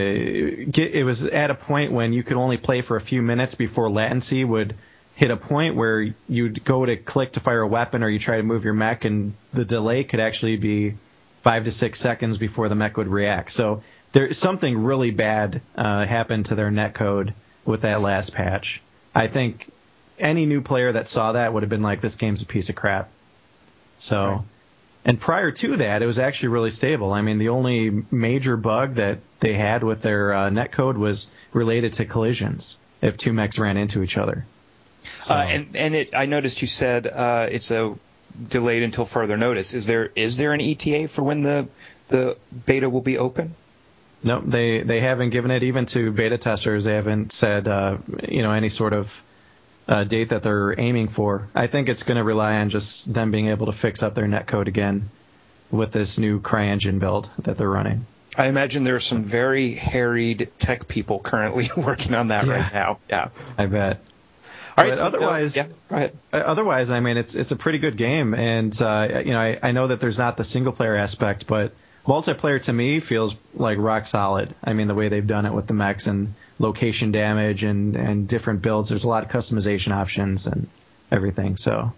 [0.71, 3.55] get, it was at a point when you could only play for a few minutes
[3.55, 4.75] before latency would
[5.15, 8.37] hit a point where you'd go to click to fire a weapon or you try
[8.39, 10.95] to move your mech and the delay could actually be
[11.43, 13.51] five to six seconds before the mech would react.
[13.51, 13.83] So
[14.15, 18.81] there something really bad uh, happened to their netcode with that last patch.
[19.15, 19.71] I think
[20.19, 22.77] any new player that saw that would have been like, "This game's a piece of
[22.77, 23.09] crap."
[23.99, 24.41] So, Right.
[25.05, 27.13] and prior to that, it was actually really stable.
[27.13, 31.95] I mean, the only major bug that they had with their uh, netcode was related
[31.95, 34.47] to collisions if two mechs ran into each other.
[35.23, 37.95] So, Uh, and and it, I noticed you said uh, it's a
[38.49, 39.75] delayed until further notice.
[39.75, 41.67] Is there is there an ETA for when the
[42.09, 43.55] the beta will be open?
[44.25, 46.85] No, they they haven't given it even to beta testers.
[46.85, 49.23] They haven't said uh, you know any sort of
[49.87, 51.49] uh, date that they're aiming for.
[51.55, 54.27] I think it's going to rely on just them being able to fix up their
[54.27, 55.11] netcode again
[55.71, 58.07] with this new CryEngine build that they're running.
[58.37, 62.53] I imagine there are some very harried tech people currently working on that Yeah.
[62.53, 62.99] right now.
[63.09, 63.29] Yeah.
[63.59, 64.01] I bet.
[64.77, 64.95] All right.
[64.97, 66.09] So, otherwise, uh, yeah.
[66.33, 69.59] Uh, Otherwise, I mean, it's it's a pretty good game, and uh, you know, I,
[69.63, 71.73] I know that there's not the single player aspect, but
[72.07, 74.55] multiplayer to me feels like rock solid.
[74.63, 78.29] I mean, the way they've done it with the mechs and location damage and and
[78.29, 78.89] different builds.
[78.89, 80.69] There's a lot of customization options and
[81.11, 81.57] everything.
[81.57, 81.93] So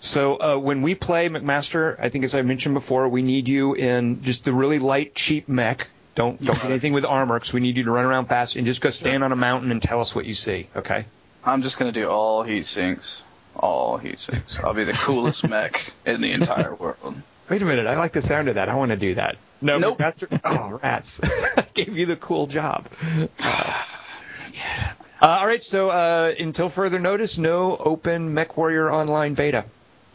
[0.00, 3.74] So uh, when we play McMaster, I think as I mentioned before, we need you
[3.74, 5.88] in just the really light, cheap mech.
[6.14, 8.66] Don't don't get anything with armor because we need you to run around fast and
[8.66, 10.68] just go stand on a mountain and tell us what you see.
[10.76, 11.04] Okay.
[11.44, 13.22] I'm just gonna do all heat sinks.
[13.54, 14.62] All heat sinks.
[14.62, 17.20] I'll be the coolest mech in the entire world.
[17.52, 17.86] Wait a minute.
[17.86, 18.70] I like the sound of that.
[18.70, 19.36] I want to do that.
[19.60, 19.98] No, Nope.
[19.98, 20.40] McMaster.
[20.42, 21.20] Oh, rats!
[21.22, 22.88] I gave you the cool job.
[23.44, 23.84] Uh,
[25.20, 25.62] uh, all right.
[25.62, 29.66] So uh, until further notice, no open MechWarrior Online beta.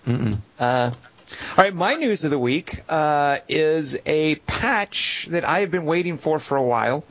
[0.08, 0.36] mm-mm.
[0.60, 5.70] Uh, all right, my news of the week uh, is a patch that I have
[5.70, 7.04] been waiting for for a while.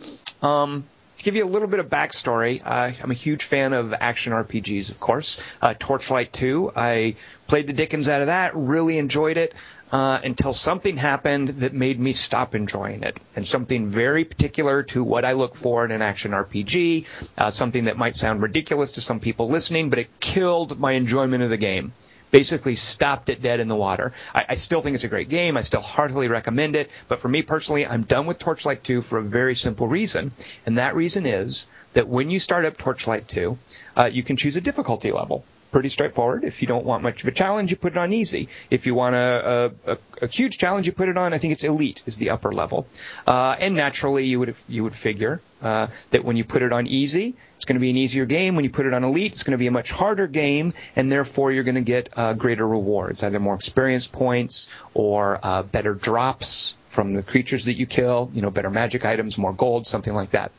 [0.43, 0.87] Um, to
[1.27, 4.93] give you a little bit of backstory, uh, I'm a huge fan of action RPGs,
[4.93, 5.43] of course.
[5.61, 7.17] Uh, Torchlight 2, I
[7.49, 9.53] played the dickens out of that, really enjoyed it.
[9.91, 15.03] Uh, until something happened that made me stop enjoying it, and something very particular to
[15.03, 17.07] what I look for in an action RPG,
[17.39, 21.45] uh, something that might sound ridiculous to some people listening, but it killed my enjoyment
[21.45, 21.93] of the game
[22.31, 24.13] basically stopped it dead in the water.
[24.35, 25.57] I, I still think it's a great game.
[25.57, 26.91] I still heartily recommend it.
[27.09, 30.33] But for me personally, I'm done with Torchlight 2 for a very simple reason.
[30.65, 33.59] And that reason is that when you start up Torchlight 2,
[33.97, 35.45] uh, you can choose a difficulty level.
[35.73, 36.45] Pretty straightforward.
[36.45, 38.49] If you don't want much of a challenge, you put it on easy.
[38.71, 41.35] If you want a, a, a, huge challenge, you put it on.
[41.35, 42.87] I think it's elite is the upper level.
[43.27, 46.87] Uh, and naturally, you would you would figure uh, that when you put it on
[46.87, 48.55] easy, it's going to be an easier game.
[48.55, 51.11] When you put it on elite, it's going to be a much harder game, and
[51.11, 55.95] therefore you're going to get uh, greater rewards, either more experience points or uh, better
[55.95, 58.31] drops from the creatures that you kill.
[58.35, 60.53] You know, better magic items, more gold, something like that.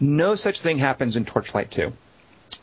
[0.00, 1.92] No such thing happens in Torchlight 2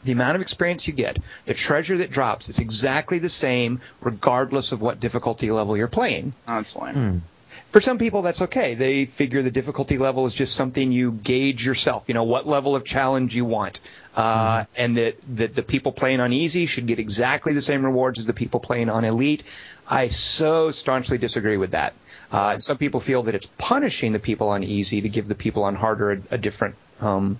[0.03, 4.71] the amount of experience you get, the treasure that drops, it's exactly the same regardless
[4.71, 6.33] of what difficulty level you're playing.
[6.47, 7.23] That's lame.
[7.71, 8.75] For some people, that's okay.
[8.75, 12.05] They figure the difficulty level is just something you gauge yourself.
[12.07, 13.79] You know what level of challenge you want,
[14.15, 18.19] uh, and that that the people playing on easy should get exactly the same rewards
[18.19, 19.43] as the people playing on elite.
[19.87, 21.93] I so staunchly disagree with that.
[22.31, 25.63] Uh, some people feel that it's punishing the people on easy to give the people
[25.63, 27.37] on harder a, a different um,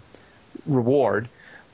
[0.66, 1.30] reward.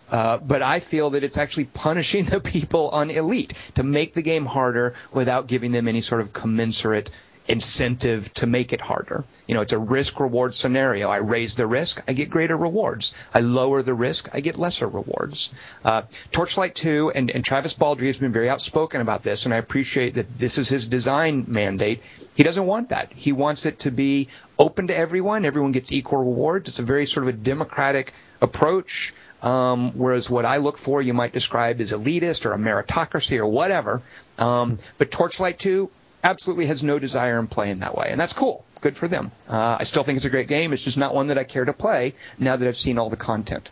[0.09, 4.21] Uh, but I feel that it's actually punishing the people on elite to make the
[4.21, 7.09] game harder without giving them any sort of commensurate
[7.47, 9.23] incentive to make it harder.
[9.47, 11.09] You know, it's a risk reward scenario.
[11.09, 13.15] I raise the risk, I get greater rewards.
[13.33, 15.53] I lower the risk, I get lesser rewards.
[15.83, 19.57] Uh, Torchlight 2, and, and Travis Baldree has been very outspoken about this, and I
[19.57, 22.03] appreciate that this is his design mandate.
[22.35, 23.11] He doesn't want that.
[23.13, 24.27] He wants it to be
[24.59, 25.45] open to everyone.
[25.45, 26.69] Everyone gets equal rewards.
[26.69, 29.13] It's a very sort of a democratic approach.
[29.41, 33.45] Um, whereas what I look for, you might describe as elitist or a meritocracy or
[33.45, 34.01] whatever.
[34.37, 35.89] Um, but Torchlight 2
[36.27, 38.65] absolutely has no desire to play in playing that way, and that's cool.
[38.81, 39.31] Good for them.
[39.47, 40.73] Uh, I still think it's a great game.
[40.73, 43.17] It's just not one that I care to play now that I've seen all the
[43.17, 43.69] content.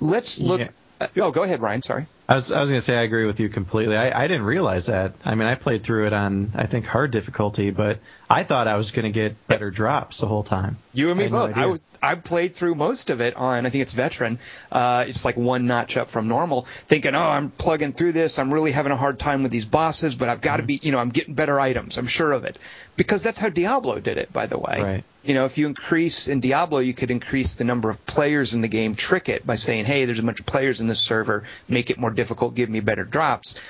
[0.00, 0.60] Let's look.
[0.60, 0.68] Yeah.
[1.00, 1.82] Uh, oh, go ahead, Ryan.
[1.82, 2.06] Sorry.
[2.28, 3.96] I was I was gonna say I agree with you completely.
[3.96, 5.14] I, I didn't realize that.
[5.24, 7.98] I mean, I played through it on I think hard difficulty, but
[8.30, 10.78] I thought I was gonna get better drops the whole time.
[10.94, 11.56] You and me I had no both.
[11.56, 14.38] I was I played through most of it on I think it's veteran.
[14.70, 16.62] Uh, it's like one notch up from normal.
[16.62, 18.38] Thinking, oh, I'm plugging through this.
[18.38, 20.92] I'm really having a hard time with these bosses, but I've got to be, you
[20.92, 21.98] know, I'm getting better items.
[21.98, 22.56] I'm sure of it
[22.96, 24.32] because that's how Diablo did it.
[24.32, 25.04] By the way, Right.
[25.24, 28.60] you know, if you increase in Diablo, you could increase the number of players in
[28.60, 31.44] the game, trick it by saying, hey, there's a bunch of players in this server,
[31.68, 33.60] make it more difficult, give me better drops.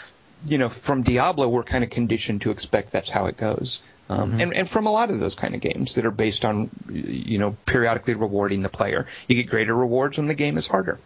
[0.46, 3.83] You know, from Diablo, we're kind of conditioned to expect that's how it goes.
[4.11, 6.68] Um, and, and from a lot of those kind of games that are based on,
[6.90, 10.98] you know, periodically rewarding the player, you get greater rewards when the game is harder.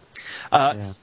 [0.51, 0.93] Uh, Yeah.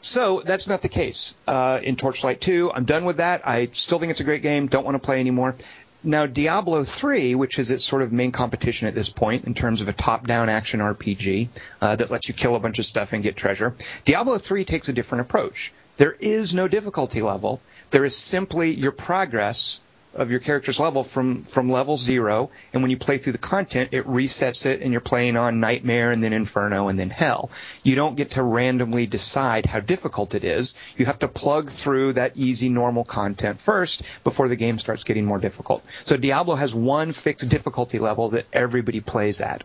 [0.00, 2.72] so that's not the case uh, in Torchlight 2.
[2.74, 3.46] I'm done with that.
[3.46, 4.66] I still think it's a great game.
[4.66, 5.54] Don't want to play anymore.
[6.02, 9.82] Now, Diablo 3, which is its sort of main competition at this point in terms
[9.82, 11.48] of a top-down action RPG
[11.80, 14.88] uh, that lets you kill a bunch of stuff and get treasure, Diablo 3 takes
[14.88, 15.72] a different approach.
[15.96, 17.60] There is no difficulty level.
[17.90, 19.80] There is simply your progress
[20.14, 23.90] of your character's level from from level zero, and when you play through the content,
[23.92, 27.50] it resets it, and you're playing on Nightmare, and then Inferno, and then Hell.
[27.82, 30.74] You don't get to randomly decide how difficult it is.
[30.96, 35.24] You have to plug through that easy, normal content first before the game starts getting
[35.24, 35.82] more difficult.
[36.04, 39.64] So Diablo has one fixed difficulty level that everybody plays at.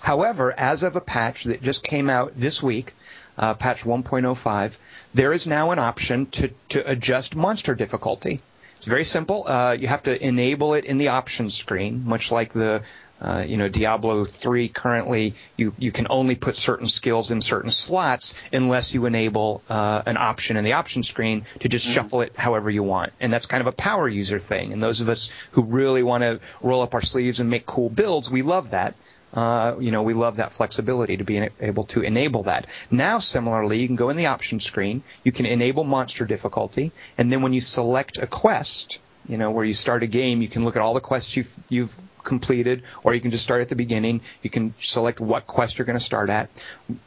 [0.00, 2.92] However, as of a patch that just came out this week,
[3.38, 4.78] uh, patch 1.05,
[5.12, 8.40] there is now an option to, to adjust monster difficulty.
[8.76, 9.46] It's very simple.
[9.46, 12.82] Uh, you have to enable it in the options screen, much like the
[13.20, 17.70] uh, you know, Diablo 3 currently, you, you can only put certain skills in certain
[17.70, 21.94] slots unless you enable uh, an option in the option screen to just mm-hmm.
[21.94, 23.12] shuffle it however you want.
[23.20, 24.72] And that's kind of a power user thing.
[24.72, 27.88] And those of us who really want to roll up our sleeves and make cool
[27.88, 28.94] builds, we love that.
[29.34, 32.66] Uh, you know, we love that flexibility to be able to enable that.
[32.90, 37.32] Now, similarly, you can go in the option screen, you can enable monster difficulty, and
[37.32, 40.64] then when you select a quest, you know, where you start a game, you can
[40.64, 43.76] look at all the quests you've, you've completed, or you can just start at the
[43.76, 44.20] beginning.
[44.42, 46.48] You can select what quest you're going to start at.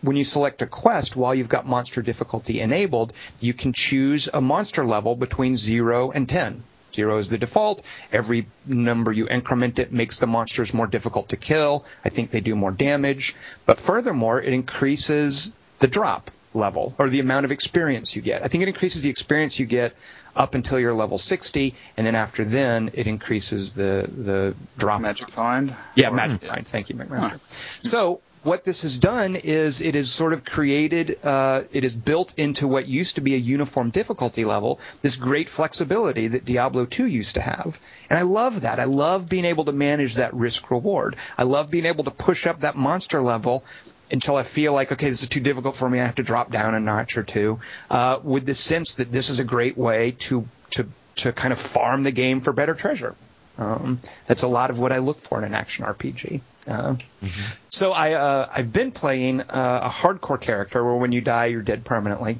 [0.02, 4.42] When you select a quest, while you've got monster difficulty enabled, you can choose a
[4.42, 6.63] monster level between 0 and 10.
[6.98, 7.84] Zero is the default.
[8.12, 11.86] Every number you increment it makes the monsters more difficult to kill.
[12.04, 13.36] I think they do more damage.
[13.68, 18.44] But furthermore, it increases the drop level or the amount of experience you get.
[18.44, 19.96] I think it increases the experience you get
[20.36, 25.02] up until you're level 60, and then after then it increases the the drop.
[25.02, 25.76] Magic find.
[25.94, 26.68] Yeah, magic find.
[26.68, 27.32] Thank you, McMaster.
[27.32, 27.38] Huh.
[27.82, 32.34] So what this has done is it has sort of created, uh, it is built
[32.38, 37.06] into what used to be a uniform difficulty level, this great flexibility that Diablo 2
[37.06, 37.78] used to have.
[38.10, 38.80] And I love that.
[38.80, 41.18] I love being able to manage that risk reward.
[41.38, 43.66] I love being able to push up that monster level
[44.10, 46.00] until I feel like, okay, this is too difficult for me.
[46.00, 47.60] I have to drop down a notch or two.
[47.90, 51.60] Uh, with the sense that this is a great way to to to kind of
[51.60, 53.14] farm the game for better treasure.
[53.58, 56.41] Um, that's a lot of what I look for in an action RPG.
[56.67, 57.54] Uh, mm-hmm.
[57.70, 61.62] So I uh, I've been playing uh, a hardcore character where when you die you're
[61.62, 62.38] dead permanently.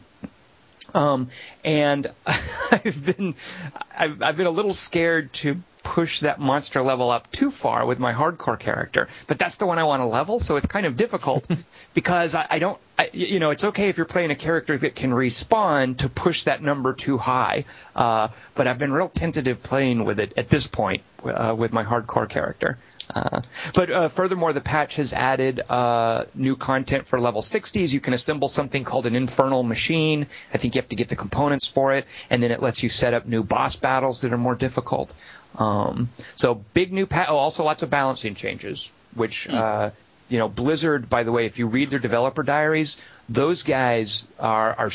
[0.94, 1.30] Um,
[1.64, 3.36] and I've been
[3.98, 7.98] I've, I've been a little scared to push that monster level up too far with
[7.98, 9.08] my hardcore character.
[9.26, 11.48] But that's the one I want to level, so it's kind of difficult
[11.94, 14.96] because I, I don't, I, you know, it's okay if you're playing a character that
[14.98, 17.64] can respawn to push that number too high.
[17.96, 21.84] Uh, but I've been real tentative playing with it at this point uh, with my
[21.84, 22.78] hardcore character.
[23.14, 23.42] Uh,
[23.74, 27.94] but uh, furthermore, the patch has added uh, new content for level 60s.
[27.94, 30.28] You can assemble something called an infernal machine.
[30.54, 32.90] I think you have to get the components for it, and then it lets you
[32.90, 35.14] set up new boss battles that are more difficult.
[35.58, 37.28] Um, so big new patch.
[37.30, 39.56] Oh, also lots of balancing changes, which hmm.
[39.56, 39.90] uh,
[40.30, 41.10] you know Blizzard.
[41.10, 44.92] By the way, if you read their developer diaries, those guys are are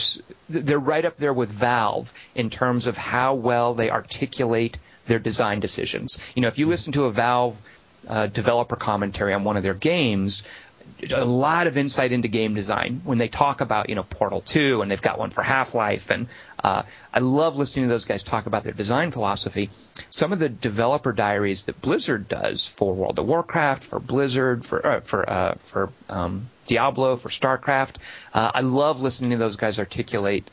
[0.50, 5.60] they're right up there with Valve in terms of how well they articulate their design
[5.60, 6.18] decisions.
[6.34, 7.60] You know, if you listen to a Valve
[8.08, 10.48] uh, developer commentary on one of their games,
[11.10, 14.82] a lot of insight into game design when they talk about you know Portal 2
[14.82, 16.28] and they've got one for Half-Life and
[16.62, 19.70] uh, I love listening to those guys talk about their design philosophy.
[20.10, 24.86] Some of the developer diaries that Blizzard does for World of Warcraft, for Blizzard, for
[24.86, 27.96] uh, for uh, for um, Diablo, for StarCraft,
[28.32, 30.48] uh, I love listening to those guys articulate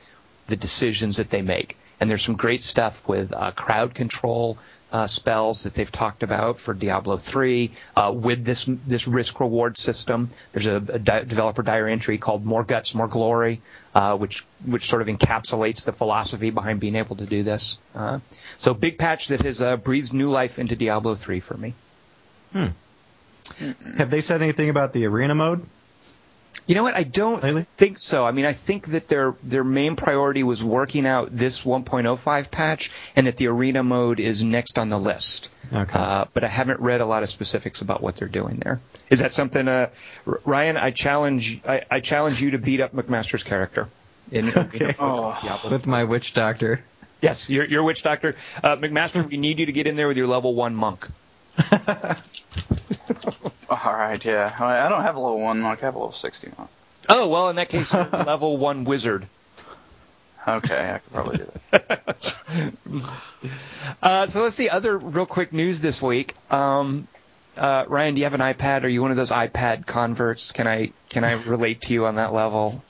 [0.48, 1.78] the decisions that they make.
[2.00, 4.58] And there's some great stuff with uh, crowd control,
[4.92, 9.78] uh, spells that they've talked about for Diablo 3 uh, with this this risk reward
[9.78, 10.30] system.
[10.52, 13.62] There's a, a di- developer diary entry called "More Guts, More Glory,"
[13.94, 17.78] uh, which which sort of encapsulates the philosophy behind being able to do this.
[17.94, 18.20] Uh,
[18.58, 21.74] so big patch that has uh, breathed new life into Diablo 3 for me.
[22.54, 22.68] Hmm.
[23.98, 25.66] Have they said anything about the arena mode?
[26.68, 26.96] You know what?
[26.96, 27.64] I don't really?
[27.64, 28.26] think so.
[28.26, 32.92] I mean, I think that their their main priority was working out this 1.05 patch,
[33.16, 35.50] and that the arena mode is next on the list.
[35.72, 35.98] Okay.
[35.98, 38.80] Uh, but I haven't read a lot of specifics about what they're doing there.
[39.10, 39.90] Is that something, uh,
[40.26, 40.78] Ryan?
[40.78, 43.88] I challenge I, I, challenge you to beat up McMaster's character
[44.32, 44.96] in, okay.
[45.00, 46.84] oh, with my witch doctor.
[47.22, 49.28] Yes, your your witch doctor, uh, McMaster.
[49.28, 51.08] we need you to get in there with your level one monk.
[53.86, 54.56] All right, yeah.
[54.60, 55.84] I don't have a level one monk.
[55.84, 56.70] I have a level sixty monk.
[57.08, 59.28] Oh well, in that case, level one wizard.
[60.48, 62.36] Okay, I could probably do that.
[64.02, 66.34] uh, so let's see other real quick news this week.
[66.52, 67.08] Um,
[67.56, 68.84] uh, Ryan, do you have an iPad?
[68.84, 70.52] Are you one of those iPad converts?
[70.52, 72.84] Can I can I relate to you on that level?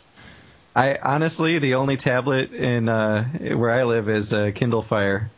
[0.75, 5.29] I honestly, the only tablet in uh, where I live is uh, Kindle Fire.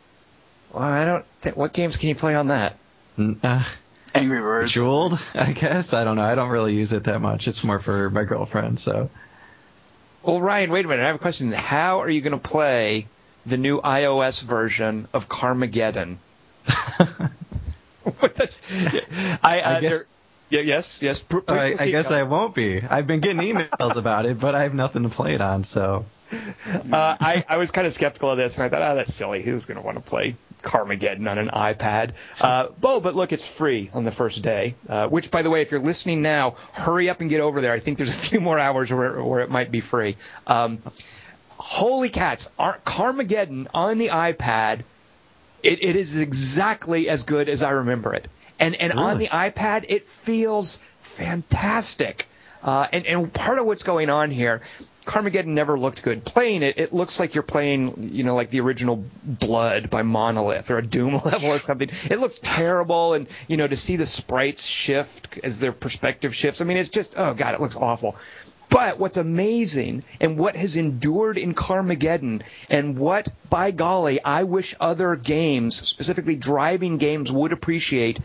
[0.72, 1.24] Well, I don't.
[1.40, 2.76] Think, what games can you play on that?
[3.18, 3.64] Uh,
[4.14, 4.72] Angry Birds.
[4.72, 5.94] Jeweled, I guess.
[5.94, 6.22] I don't know.
[6.22, 7.48] I don't really use it that much.
[7.48, 8.78] It's more for my girlfriend.
[8.78, 9.10] So.
[10.22, 11.02] Well, Ryan, wait a minute.
[11.02, 11.52] I have a question.
[11.52, 13.06] How are you going to play
[13.46, 16.16] the new iOS version of Carmageddon?
[16.66, 17.30] I,
[19.60, 20.06] uh, I guess.
[20.50, 21.22] Yeah, yes, yes.
[21.22, 22.82] Please I, I guess I won't be.
[22.82, 25.64] I've been getting emails about it, but I have nothing to play it on.
[25.64, 29.14] So, uh, I, I was kind of skeptical of this, and I thought, oh, that's
[29.14, 29.42] silly.
[29.42, 32.12] Who's going to want to play Carmageddon on an iPad.
[32.40, 34.74] Uh, oh, but look, it's free on the first day.
[34.88, 37.72] Uh, which, by the way, if you're listening now, hurry up and get over there.
[37.72, 40.16] I think there's a few more hours where, where it might be free.
[40.46, 40.78] Um,
[41.58, 42.52] holy cats!
[42.58, 44.82] Carmageddon on the iPad
[45.62, 48.28] It, it is exactly as good as I remember it.
[48.58, 52.26] And and on the iPad, it feels fantastic.
[52.62, 54.60] Uh, and and part of what's going on here,
[55.04, 56.24] Carmageddon never looked good.
[56.24, 60.70] Playing it, it looks like you're playing, you know, like the original Blood by Monolith
[60.70, 61.90] or a Doom level or something.
[62.10, 66.60] It looks terrible, and you know, to see the sprites shift as their perspective shifts.
[66.60, 68.16] I mean, it's just, oh god, it looks awful.
[68.68, 74.74] But what's amazing and what has endured in Carmageddon and what, by golly, I wish
[74.80, 78.18] other games, specifically driving games, would appreciate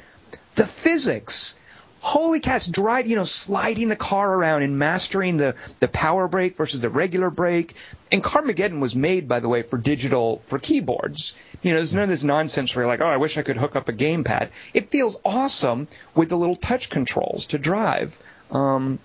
[0.55, 1.55] the physics.
[2.00, 6.56] Holy cats, drive, you know, sliding the car around and mastering the, the power brake
[6.56, 7.76] versus the regular brake.
[8.12, 11.38] And Carmageddon was made, by the way, for digital, for keyboards.
[11.62, 13.58] You know, there's none of this nonsense where you're like, oh, I wish I could
[13.58, 14.50] hook up a gamepad.
[14.74, 18.18] It feels awesome with the little touch controls to drive.
[18.52, 19.00] Um,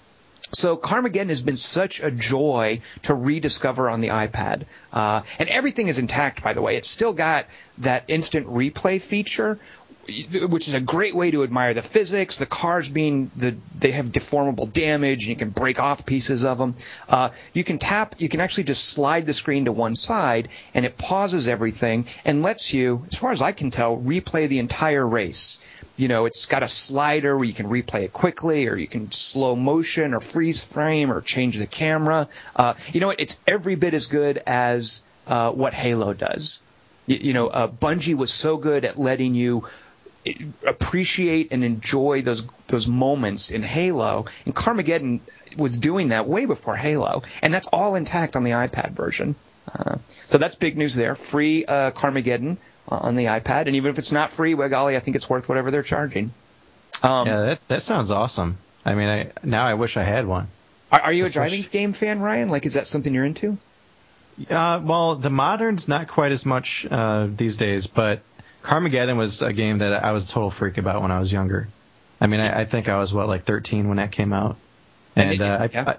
[0.54, 5.88] so Carmageddon has been such a joy to rediscover on the iPad, uh, and everything
[5.88, 6.42] is intact.
[6.42, 7.46] By the way, it's still got
[7.78, 9.58] that instant replay feature,
[10.06, 12.38] which is a great way to admire the physics.
[12.38, 16.58] The cars being the they have deformable damage, and you can break off pieces of
[16.58, 16.74] them.
[17.08, 20.84] Uh, you can tap, you can actually just slide the screen to one side, and
[20.84, 25.06] it pauses everything and lets you, as far as I can tell, replay the entire
[25.06, 25.58] race
[25.96, 29.12] you know, it's got a slider where you can replay it quickly, or you can
[29.12, 32.28] slow motion, or freeze frame, or change the camera.
[32.56, 36.60] Uh, you know, it's every bit as good as uh, what Halo does.
[37.06, 39.66] You, you know, uh, Bungie was so good at letting you
[40.66, 45.20] appreciate and enjoy those those moments in Halo, and Carmageddon
[45.56, 49.34] was doing that way before Halo, and that's all intact on the iPad version.
[49.72, 51.14] Uh, so that's big news there.
[51.14, 52.56] Free uh, Carmageddon
[52.90, 55.28] uh, on the iPad, and even if it's not free, well, golly, I think it's
[55.28, 56.32] worth whatever they're charging.
[57.02, 58.58] Um, Yeah, that that sounds awesome.
[58.84, 60.48] I mean, I now I wish I had one.
[60.90, 62.48] are, are you a Especially- driving game fan, Ryan?
[62.48, 63.58] Like, is that something you're into?
[64.48, 68.22] Uh, well, the moderns not quite as much uh, these days, but
[68.62, 71.68] Carmageddon was a game that I was a total freak about when I was younger.
[72.20, 74.56] I mean, I, I think I was what like 13 when that came out,
[75.16, 75.78] And uh, I.
[75.78, 75.96] I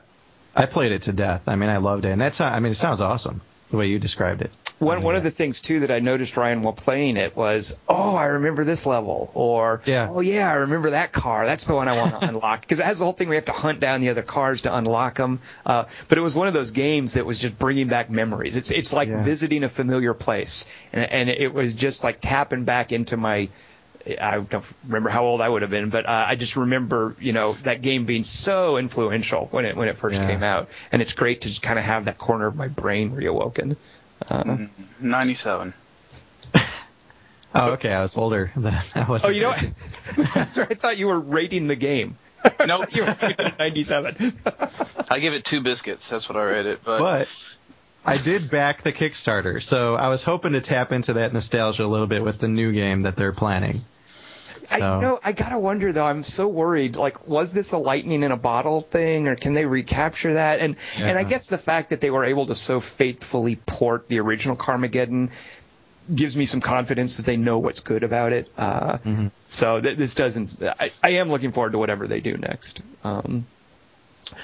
[0.55, 1.47] I played it to death.
[1.47, 3.41] I mean, I loved it, and that's I mean, it sounds awesome
[3.73, 4.51] the way you described it.
[4.77, 8.15] One one of the things too that I noticed Ryan while playing it was, oh,
[8.15, 10.07] I remember this level, or Yeah.
[10.09, 11.47] oh yeah, I remember that car.
[11.47, 13.39] That's the one I want to unlock because it has the whole thing where you
[13.39, 15.39] have to hunt down the other cars to unlock them.
[15.65, 18.57] Uh, but it was one of those games that was just bringing back memories.
[18.57, 19.23] It's it's like Yeah.
[19.23, 23.49] visiting a familiar place, and and it was just like tapping back into my.
[24.05, 27.31] I don't remember how old I would have been, but uh, I just remember, you
[27.31, 30.27] know, that game being so influential when it when it first Yeah.
[30.27, 33.11] came out, and it's great to just kind of have that corner of my brain
[33.11, 33.77] reawoken.
[34.29, 34.57] Uh,
[34.99, 35.73] 97.
[37.55, 39.23] Oh, okay, I was older than I was.
[39.23, 40.17] Oh, you know what?
[40.35, 42.17] Master, I thought you were rating the game.
[42.65, 42.87] Nope.
[42.95, 44.33] you were rating 97.
[45.07, 46.09] I give it two biscuits.
[46.09, 46.83] That's what I rate it.
[46.83, 47.29] But, But
[48.05, 51.87] I did back the Kickstarter, so I was hoping to tap into that nostalgia a
[51.87, 53.79] little bit with the new game that they're planning.
[54.71, 56.05] I, you know, I gotta wonder though.
[56.05, 56.95] I'm so worried.
[56.95, 60.59] Like, was this a lightning in a bottle thing, or can they recapture that?
[60.59, 64.19] And and I guess the fact that they were able to so faithfully port the
[64.19, 65.31] original Carmageddon
[66.13, 68.49] gives me some confidence that they know what's good about it.
[68.57, 69.27] Uh, Mm-hmm.
[69.47, 70.61] So th- this doesn't.
[70.61, 72.81] I, I am looking forward to whatever they do next.
[73.03, 73.45] Um,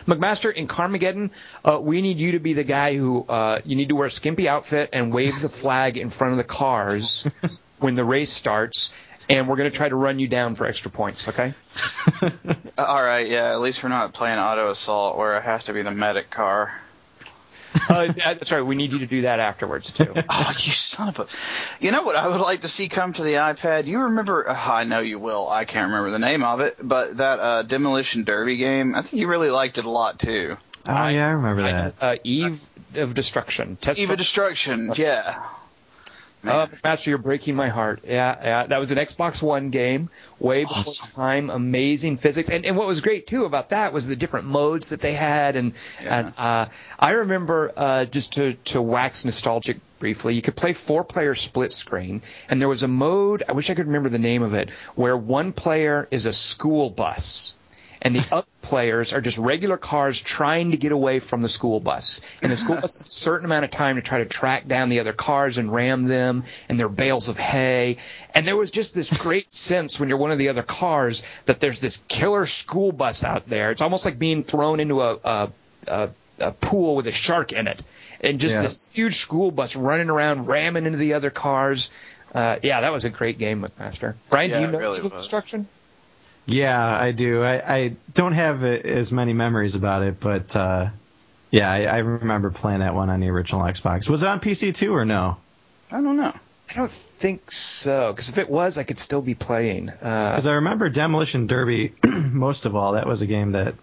[0.05, 1.32] McMaster in Carmageddon,
[1.63, 4.11] uh, we need you to be the guy who uh, you need to wear a
[4.11, 7.27] skimpy outfit and wave the flag in front of the cars
[7.80, 8.93] when the race starts,
[9.30, 11.27] and we're going to try to run you down for extra points.
[11.30, 11.53] Okay?
[12.77, 15.82] all right, yeah, at least we're not playing auto assault where it has to be
[15.82, 16.73] the medic car.
[17.89, 18.61] Uh, yeah, that's right.
[18.61, 20.13] We need you to do that afterwards too.
[20.30, 21.28] Oh, you son of a!
[21.84, 23.86] You know what I would like to see come to the iPad?
[23.86, 24.47] You remember?
[24.47, 25.49] Uh, I know you will.
[25.49, 28.93] I can't remember the name of it, but that uh, Demolition Derby game.
[28.93, 30.57] I think you really liked it a lot too.
[30.88, 31.95] Oh yeah, I remember that.
[31.99, 32.61] Uh, Eve
[32.95, 33.76] of Destruction.
[33.76, 34.91] Test Eva Destruction.
[34.95, 35.43] Yeah.
[36.45, 38.01] Uh, Master, you're breaking my heart.
[38.07, 40.09] Yeah, yeah, that was an Xbox One game,
[40.39, 41.13] way before awesome.
[41.15, 41.49] time.
[41.49, 45.01] Amazing physics, and and what was great too about that was the different modes that
[45.01, 46.19] they had, and Yeah.
[46.19, 46.65] and uh,
[46.97, 51.73] I remember uh, just to to wax nostalgic briefly, you could play four player split
[51.73, 53.43] screen, and there was a mode.
[53.49, 56.89] I wish I could remember the name of it, where one player is a school
[56.89, 57.53] bus.
[58.02, 61.80] And the other players are just regular cars trying to get away from the school
[61.80, 62.22] bus.
[62.41, 64.89] And the school bus has a certain amount of time to try to track down
[64.89, 67.97] the other cars and ram them and their bales of hay.
[68.34, 71.60] And there was just this great sense when you're one of the other cars that
[71.60, 73.72] there's this killer school bus out there.
[73.72, 75.50] It's almost like being thrown into a, a,
[75.88, 77.82] a, a pool with a shark in it.
[78.22, 78.62] And just Yeah.
[78.62, 81.89] this huge school bus running around, ramming into the other cars.
[82.34, 84.14] Uh, yeah, that was a great game, McMaster.
[84.30, 85.14] Brian, do Yeah, you know really Eve was.
[85.14, 85.68] Destruction?
[86.50, 87.43] Yeah, I do.
[87.43, 90.89] I, I don't have uh, as many memories about it, but uh,
[91.52, 94.10] yeah, I, I remember playing that one on the original Xbox.
[94.10, 95.38] Was it on PC too or no?
[95.91, 96.34] I don't know.
[96.70, 96.91] I don't.
[97.20, 98.14] think so.
[98.14, 99.89] Because if it was, I could still be playing.
[99.89, 102.93] Uh, Because I remember Demolition Derby most of all.
[102.93, 103.76] That was a game that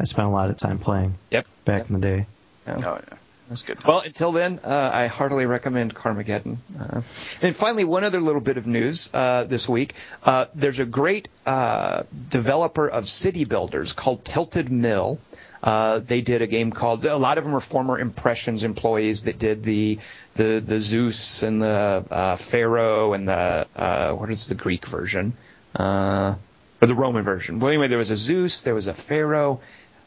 [0.00, 1.46] I spent a lot of time playing yep.
[1.64, 1.86] back yep.
[1.90, 2.26] in the day.
[2.66, 3.16] Oh yeah,
[3.52, 3.84] that's good.
[3.84, 6.56] Well, until then, uh, I heartily recommend Carmageddon.
[6.80, 7.02] Uh,
[7.42, 9.94] and finally, one other little bit of news uh, this week.
[10.24, 15.18] Uh, there's a great uh, developer of city builders called Tilted Mill.
[15.62, 17.04] Uh, they did a game called.
[17.04, 19.98] A lot of them are former Impressions employees that did the
[20.34, 25.34] the the Zeus and the uh, Pharaoh and the uh, what is the Greek version
[25.76, 26.34] uh,
[26.80, 27.60] or the Roman version.
[27.60, 29.60] Well, anyway, there was a Zeus, there was a Pharaoh.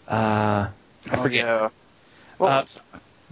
[0.07, 0.67] Uh,
[1.09, 1.45] I Oh, forget.
[1.45, 1.69] yeah.
[2.39, 2.65] Well, Uh,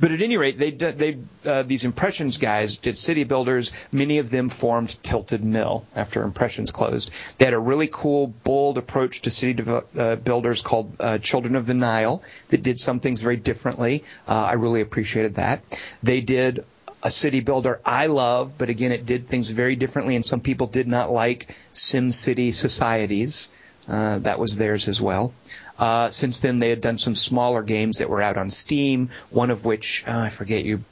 [0.03, 3.71] But at any rate, they they uh, these impressions guys did city builders.
[3.89, 7.09] Many of them formed Tilted Mill after impressions closed.
[7.37, 11.55] They had a really cool, bold approach to city devel- uh, builders called uh, Children
[11.55, 14.03] of the Nile that did some things very differently.
[14.27, 15.63] Uh, I really appreciated that.
[16.03, 16.65] They did
[17.01, 20.67] a city builder I love, but again, it did things very differently, and some people
[20.67, 23.47] did not like SimCity Societies.
[23.87, 25.33] Uh, that was theirs as well.
[25.77, 29.09] Uh, since then, they had done some smaller games that were out on Steam.
[29.29, 30.83] One of which uh, I forget you.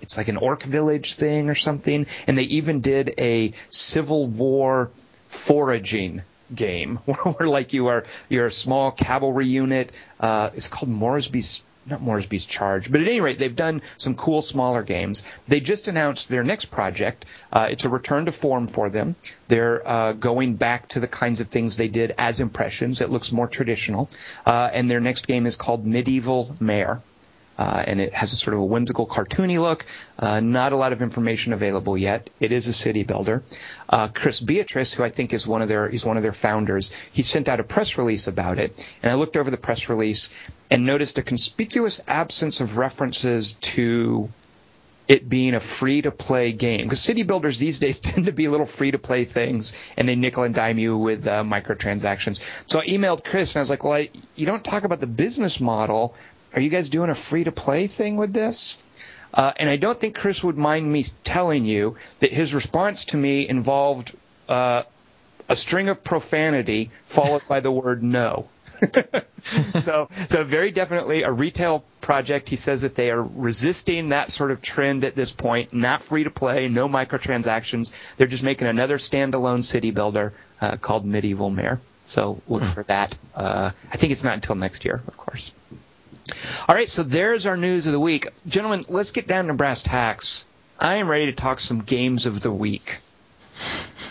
[0.00, 4.90] It's like an Orc Village thing or something, and they even did a Civil War
[5.26, 6.22] foraging
[6.54, 9.92] game where like you are you're a small cavalry unit.
[10.18, 14.42] Uh, it's called Mosby's not Mosby's Charge, but at any rate, they've done some cool
[14.42, 15.24] smaller games.
[15.48, 17.24] They just announced their next project.
[17.52, 19.16] Uh, it's a return to form for them.
[19.48, 23.00] They're uh, going back to the kinds of things they did as impressions.
[23.00, 24.08] It looks more traditional,
[24.46, 27.00] uh, and their next game is called Medieval Mayor.
[27.62, 29.86] Uh, and it has a sort of a whimsical, cartoony look.
[30.18, 32.28] Uh, not a lot of information available yet.
[32.40, 33.44] It is a city builder.
[33.88, 36.92] Uh, Chris Beatrice, who I think is one of their he's one of their founders,
[37.12, 40.34] he sent out a press release about it, and I looked over the press release
[40.72, 44.28] and noticed a conspicuous absence of references to
[45.06, 46.82] it being a free to play game.
[46.82, 50.16] Because city builders these days tend to be little free to play things, and they
[50.16, 52.40] nickel and dime you with uh, microtransactions.
[52.68, 55.06] So I emailed Chris and I was like, "Well, I, you don't talk about the
[55.06, 56.16] business model.
[56.54, 58.78] Are you guys doing a free to play thing with this?"
[59.34, 63.16] Uh, and I don't think Chris would mind me telling you that his response to
[63.16, 64.14] me involved
[64.48, 64.82] uh,
[65.48, 68.48] a string of profanity followed by the word no.
[69.78, 72.48] so, so very definitely a retail project.
[72.48, 75.72] He says that they are resisting that sort of trend at this point.
[75.72, 77.92] Not free to play, no microtransactions.
[78.16, 81.80] They're just making another standalone city builder uh, called Medieval Mayor.
[82.02, 83.16] So look for that.
[83.34, 85.52] Uh, I think it's not until next year, of course.
[86.68, 88.84] All right, so there's our news of the week, gentlemen.
[88.88, 90.46] Let's get down to brass tacks.
[90.78, 92.98] I am ready to talk some games of the week.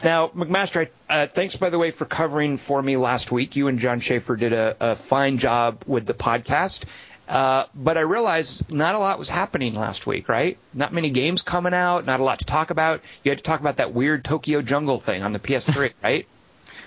[0.04, 3.56] Now, McMaster, uh, thanks by the way for covering for me last week.
[3.56, 6.86] You and John Schaefer did a, a fine job with the podcast.
[7.30, 10.58] Uh, but I realized not a lot was happening last week, right?
[10.74, 13.02] Not many games coming out, not a lot to talk about.
[13.24, 16.28] You had to talk about that weird Tokyo Jungle thing on the PS3, right?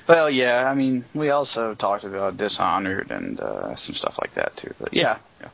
[0.06, 0.68] Well, yeah.
[0.70, 4.74] I mean, we also talked about Dishonored and uh, some stuff like that too.
[4.78, 5.48] But yeah, yeah.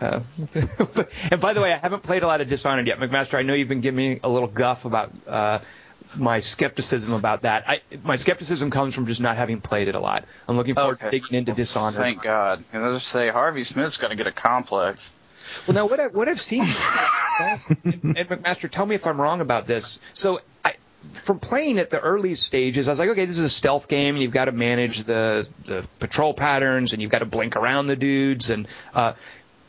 [0.00, 0.20] Uh,
[1.30, 3.38] and by the way, I haven't played a lot of Dishonored yet, McMaster.
[3.38, 5.58] I know you've been giving me a little guff about uh,
[6.16, 7.64] my skepticism about that.
[7.68, 10.24] I, my skepticism comes from just not having played it a lot.
[10.48, 11.06] I'm looking forward Okay.
[11.06, 11.94] to digging into Dishonored.
[12.00, 12.62] Thank God.
[12.72, 15.10] And I'll just say Harvey Smith's going to get a complex.
[15.66, 16.62] Well, now what I, what I've seen,
[17.40, 20.00] and, and McMaster, tell me if I'm wrong about this.
[20.12, 20.74] So, I,
[21.12, 24.14] from playing at the early stages, I was like, okay, this is a stealth game,
[24.14, 27.86] and you've got to manage the the patrol patterns, and you've got to blink around
[27.86, 29.12] the dudes, and uh,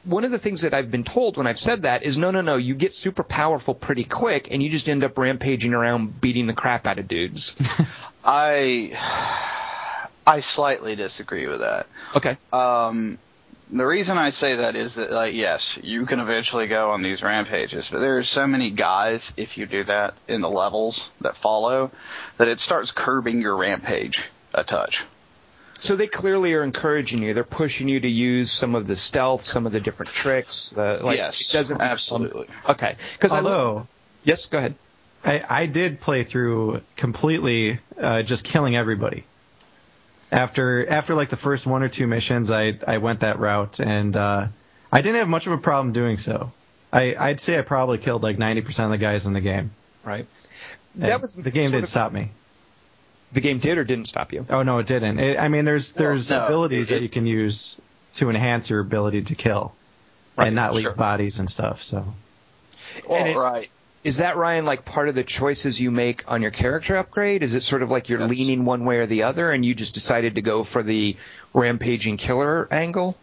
[0.05, 2.41] one of the things that I've been told when I've said that is no, no,
[2.41, 6.47] no, you get super powerful pretty quick, and you just end up rampaging around beating
[6.47, 7.55] the crap out of dudes.
[8.25, 8.91] I
[10.25, 11.87] I slightly disagree with that.
[12.15, 12.37] Okay.
[12.53, 13.17] Um,
[13.71, 17.23] the reason I say that is that, like, yes, you can eventually go on these
[17.23, 21.35] rampages, but there are so many guys, if you do that in the levels that
[21.35, 21.91] follow,
[22.37, 25.03] that it starts curbing your rampage a touch.
[25.79, 27.33] So they clearly are encouraging you.
[27.33, 30.75] They're pushing you to use some of the stealth, some of the different tricks.
[30.75, 32.47] Uh, like, yes, it doesn't absolutely.
[32.67, 32.95] Okay.
[33.13, 33.87] Because I look, Although
[34.23, 34.75] yes, go ahead.
[35.23, 39.25] I, I did play through completely uh, just killing everybody.
[40.31, 44.15] After after like the first one or two missions, I I went that route and
[44.15, 44.47] uh,
[44.91, 46.51] I didn't have much of a problem doing so.
[46.91, 49.71] I I'd say I probably killed like ninety percent of the guys in the game.
[50.03, 50.25] Right.
[50.95, 52.31] And That was the game sort did of- stop me.
[53.33, 54.45] The game did or didn't stop you.
[54.49, 55.19] Oh no, it didn't.
[55.19, 57.75] It, I mean, there's there's no, abilities it- that you can use
[58.15, 59.73] to enhance your ability to kill
[60.37, 60.93] Right, and not leave sure.
[60.93, 61.83] bodies and stuff.
[61.83, 62.05] So
[63.07, 63.69] Well, it's- right.
[64.05, 67.41] Is that Ryan like part of the choices you make on your character upgrade?
[67.41, 68.29] Is it sort of like you're Yes.
[68.29, 71.17] leaning one way or the other, and you just decided to go for the
[71.55, 73.17] rampaging killer angle?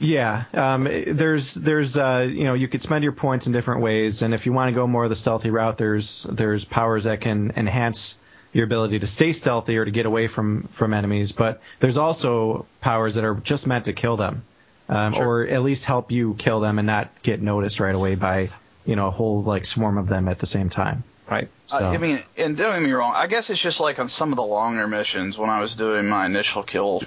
[0.00, 4.22] Yeah, um, there's there's uh, you know you could spend your points in different ways,
[4.22, 7.20] and if you want to go more of the stealthy route, there's there's powers that
[7.20, 8.16] can enhance
[8.54, 11.32] your ability to stay stealthy or to get away from from enemies.
[11.32, 14.42] But there's also powers that are just meant to kill them,
[14.88, 15.26] um, Sure.
[15.42, 18.48] or at least help you kill them and not get noticed right away by
[18.86, 21.04] you know a whole like swarm of them at the same time.
[21.30, 21.48] Right.
[21.68, 23.12] So, I mean, and don't get me wrong.
[23.14, 26.06] I guess it's just like on some of the longer missions when I was doing
[26.08, 27.02] my initial kill,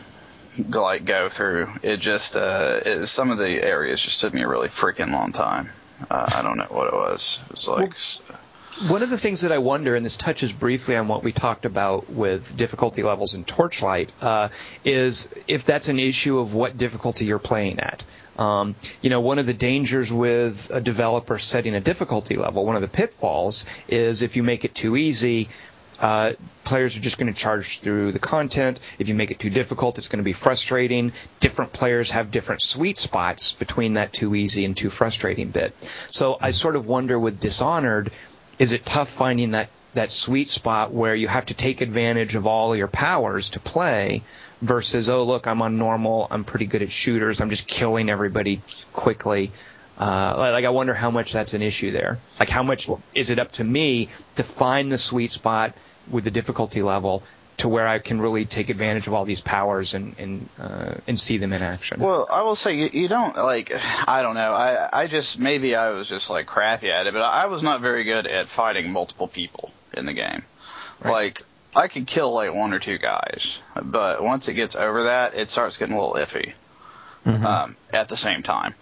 [0.67, 1.69] like go through.
[1.83, 5.31] It just uh, it, some of the areas just took me a really freaking long
[5.31, 5.69] time.
[6.09, 7.39] Uh, I don't know what it was.
[7.45, 8.21] It was like s-
[8.89, 11.63] One of the things that I wonder, and this touches briefly on what we talked
[11.63, 14.49] about with difficulty levels in Torchlight, uh,
[14.83, 18.05] is if that's an issue of what difficulty you're playing at.
[18.37, 22.75] Um, you know, one of the dangers with a developer setting a difficulty level, one
[22.75, 25.47] of the pitfalls, is if you make it too easy,
[26.01, 26.33] uh,
[26.65, 28.81] players are just going to charge through the content.
[28.99, 31.13] If you make it too difficult, it's going to be frustrating.
[31.39, 35.73] Different players have different sweet spots between that too easy and too frustrating bit.
[36.07, 38.11] So I sort of wonder with Dishonored,
[38.59, 42.47] is it tough finding that, that sweet spot where you have to take advantage of
[42.47, 44.21] all your powers to play
[44.61, 48.61] versus, oh, look, I'm on normal, I'm pretty good at shooters, I'm just killing everybody
[48.93, 49.51] quickly.
[49.97, 52.19] Uh, like I wonder how much that's an issue there.
[52.39, 55.73] Like how much is it up to me to find the sweet spot
[56.09, 57.23] with the difficulty level
[57.57, 61.19] to where I can really take advantage of all these powers and and uh, and
[61.19, 61.99] see them in action.
[61.99, 63.71] Well, I will say you, you don't like.
[64.07, 64.51] I don't know.
[64.53, 67.81] I I just maybe I was just like crappy at it, but I was not
[67.81, 70.43] very good at fighting multiple people in the game.
[71.01, 71.11] Right.
[71.11, 71.41] Like
[71.75, 75.49] I could kill like one or two guys, but once it gets over that, it
[75.49, 76.53] starts getting a little iffy.
[77.27, 78.75] Um, at the same time,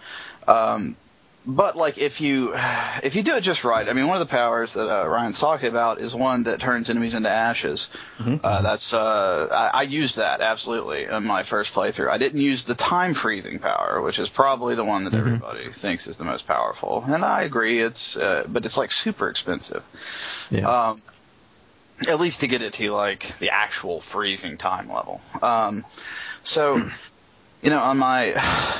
[0.49, 0.97] um,
[1.46, 2.54] but like if you
[3.04, 5.39] if you do it just right, I mean, one of the powers that uh, Ryan's
[5.39, 7.89] talking about is one that turns enemies into ashes.
[8.44, 12.10] Uh, that's uh, I, I used that absolutely in my first playthrough.
[12.10, 16.08] I didn't use the time freezing power, which is probably the one that everybody thinks
[16.08, 17.82] is the most powerful, and I agree.
[17.82, 19.84] It's uh, but it's like super expensive.
[20.52, 20.89] Yeah.
[20.89, 21.02] Um,
[22.08, 25.22] at least to get it to like the actual freezing time level.
[25.41, 25.86] Um,
[26.44, 26.89] so,
[27.64, 28.34] you know, on my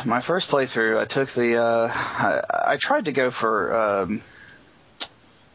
[0.06, 2.42] my first playthrough, I took the uh, I,
[2.74, 4.22] I tried to go for um,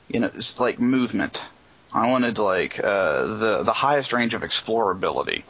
[0.08, 1.46] you know like movement.
[1.92, 5.42] I wanted like uh, the the highest range of explorability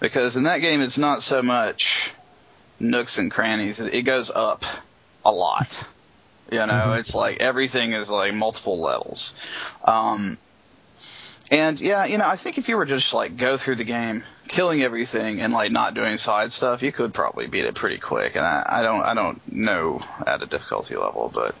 [0.00, 2.12] because in that game it's not so much
[2.78, 3.80] nooks and crannies.
[3.80, 4.64] It, it goes up
[5.24, 5.84] a lot.
[6.52, 9.34] You know, it's like everything is like multiple levels.
[9.84, 10.38] Um,
[11.50, 14.22] and yeah, you know, I think if you were just like go through the game,
[14.48, 18.36] killing everything and like not doing side stuff, you could probably beat it pretty quick.
[18.36, 21.54] And I, I don't, I don't know at a difficulty level, but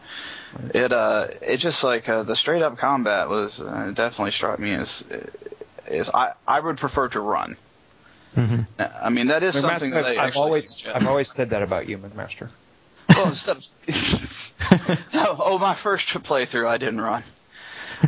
[0.74, 4.72] it, uh, it just like uh, the straight up combat was uh, definitely struck me
[4.72, 5.04] as,
[5.88, 7.56] is I, I would prefer to run.
[8.36, 10.96] I mean, that is something McMaster, that they I've, I've actually always suggest.
[10.96, 12.48] I've always said that about you, McMaster.
[13.08, 13.64] well, instead of
[15.14, 17.22] no, oh, my first playthrough, I didn't run.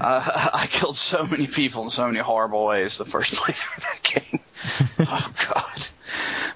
[0.00, 3.82] Uh, I killed so many people in so many horrible ways the first playthrough of
[3.82, 4.40] that game.
[5.00, 5.88] oh God.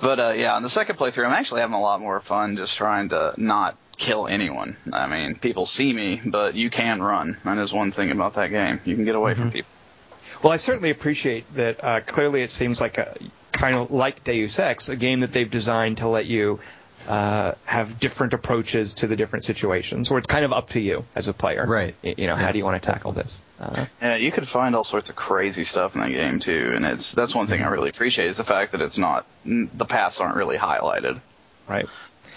[0.00, 2.76] But uh, yeah, on the second playthrough, I'm actually having a lot more fun just
[2.76, 4.76] trying to not kill anyone.
[4.92, 7.36] I mean, people see me, but you can run.
[7.44, 8.80] That is one thing about that game.
[8.84, 9.70] You can get away from people.
[10.42, 11.84] Well, I certainly appreciate that.
[11.84, 13.16] Uh, clearly, it seems like a
[13.52, 16.60] kind of like Deus Ex, a game that they've designed to let you
[17.08, 21.04] uh, have different approaches to the different situations, where it's kind of up to you
[21.14, 21.66] as a player.
[21.66, 21.94] Right.
[22.02, 23.42] You know, how do you want to tackle this?
[23.58, 26.84] Uh, Yeah, you could find all sorts of crazy stuff in that game too, and
[26.84, 30.20] it's that's one thing I really appreciate is the fact that it's not the paths
[30.20, 31.20] aren't really highlighted.
[31.68, 31.86] right.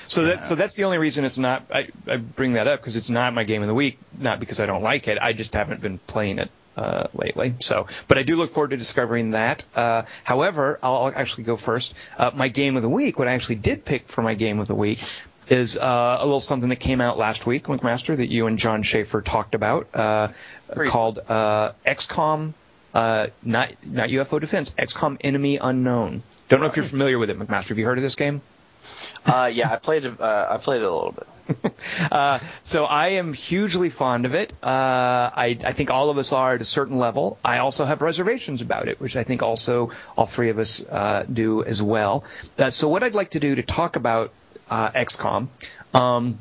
[0.07, 1.64] So that so that's the only reason it's not.
[1.74, 4.59] I, I bring that up because it's not my game of the week, not because
[4.59, 5.18] I don't like it.
[5.20, 7.55] I just haven't been playing it uh, lately.
[7.59, 9.63] So, but I do look forward to discovering that.
[9.76, 11.93] Uh, however, I'll, actually go first.
[12.17, 14.67] Uh, my game of the week, what I actually did pick for my game of
[14.67, 14.99] the week.
[15.49, 18.82] Is uh, a little something that came out last week, McMaster, that you and John
[18.82, 20.30] Schaefer talked about, uh,
[20.88, 22.53] called uh, XCOM
[22.93, 26.21] uh, not not UFO Defense, XCOM Enemy Unknown.
[26.49, 27.69] Don't know if you're familiar with it, McMaster.
[27.69, 28.41] Have you heard of this game?
[29.26, 30.05] Uh, yeah, I played.
[30.05, 31.28] Uh, I played it a little bit.
[32.11, 34.51] Uh, so I am hugely fond of it.
[34.63, 37.38] Uh, I, I think all of us are at a certain level.
[37.43, 41.26] I also have reservations about it, which I think also all three of us uh,
[41.32, 42.24] do as well.
[42.57, 44.32] Uh, so what I'd like to do to talk about
[44.69, 45.47] uh, XCOM.
[45.93, 46.39] Um,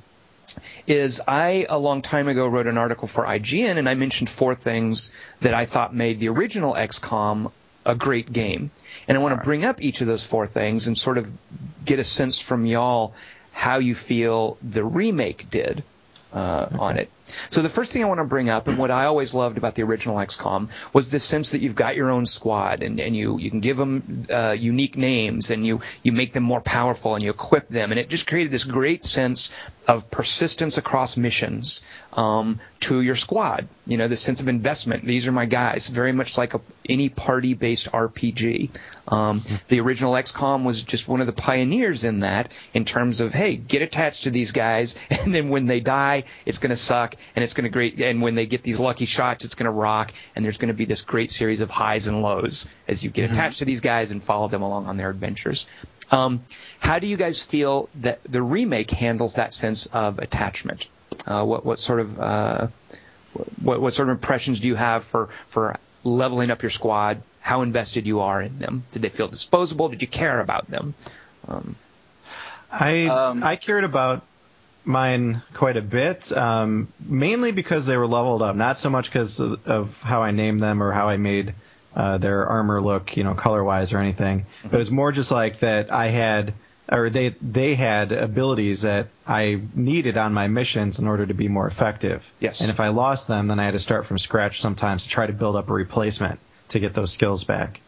[0.87, 4.55] is I a long time ago wrote an article for IGN and I mentioned four
[4.55, 5.11] things
[5.41, 7.51] that I thought made the original XCOM
[7.85, 8.71] a great game.
[9.09, 11.31] And I want to bring up each of those four things and sort of
[11.85, 13.15] get a sense from y'all
[13.53, 15.83] how you feel the remake did
[16.33, 17.11] uh, on it.
[17.51, 19.75] So the first thing I want to bring up, and what I always loved about
[19.75, 23.39] the original XCOM, was this sense that you've got your own squad, and, and you
[23.39, 27.23] you can give them uh, unique names, and you you make them more powerful, and
[27.23, 29.51] you equip them, and it just created this great sense
[29.87, 33.67] of persistence across missions um, to your squad.
[33.87, 35.05] You know, the sense of investment.
[35.05, 38.71] These are my guys, very much like a, any party-based RPG.
[39.09, 43.35] Um, the original XCOM was just one of the pioneers in that, in terms of
[43.35, 47.12] hey, get attached to these guys, and then when they die, it's going to suck,
[47.35, 49.73] and it's going to great, and when they get these lucky shots, it's going to
[49.73, 53.11] rock, and there's going to be this great series of highs and lows as you
[53.11, 53.35] get mm-hmm.
[53.35, 55.69] attached to these guys and follow them along on their adventures.
[56.11, 56.45] Um,
[56.79, 60.89] how do you guys feel that the remake handles that sense of attachment?
[61.27, 62.67] Uh, what what sort of uh,
[63.61, 67.23] what what sort of impressions do you have for for leveling up your squad?
[67.41, 68.85] How invested you are in them?
[68.91, 69.89] Did they feel disposable?
[69.89, 70.95] Did you care about them?
[71.49, 71.77] Um,
[72.71, 74.23] I um, I cared about
[74.85, 79.41] mine quite a bit, um, mainly because they were leveled up, not so much because
[79.41, 81.55] of, of, how I named them or how I made
[81.95, 84.41] uh, their armor look, you know, color wise or anything.
[84.41, 84.69] Mm-hmm.
[84.69, 86.55] But it was more just like that I had,
[86.91, 91.49] or they they had abilities that I needed on my missions in order to be
[91.49, 92.29] more effective.
[92.41, 92.61] Yes.
[92.61, 95.27] And if I lost them, then I had to start from scratch sometimes to try
[95.27, 97.81] to build up a replacement to get those skills back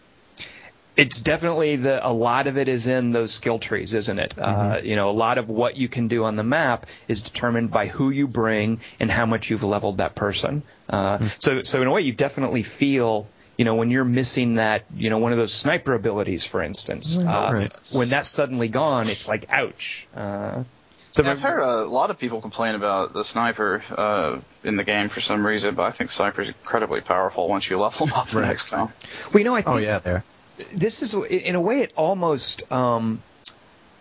[0.97, 4.35] it's definitely the a lot of it is in those skill trees, isn't it?
[4.39, 4.73] Uh, mm-hmm.
[4.73, 7.71] Uh, you know, a lot of what you can do on the map is determined
[7.71, 10.63] by who you bring and how much you've leveled that person.
[10.89, 11.27] Uh, mm-hmm.
[11.39, 13.27] So, so in a way, you definitely feel
[13.57, 17.19] you know, when you're missing that, you know, one of those sniper abilities, for instance,
[17.19, 17.73] uh, right.
[17.93, 20.09] when that's suddenly gone, it's like, ouch.
[20.13, 20.65] Uh,
[21.13, 24.83] so yeah, I've heard a lot of people complain about the sniper uh, in the
[24.83, 28.17] game for some reason, but I think sniper is incredibly powerful once you level them
[28.17, 28.51] up right.
[28.51, 28.91] in XCOM.
[29.33, 30.25] Well, you know, I oh, think oh yeah, there.
[30.73, 33.23] This is in a way it almost um,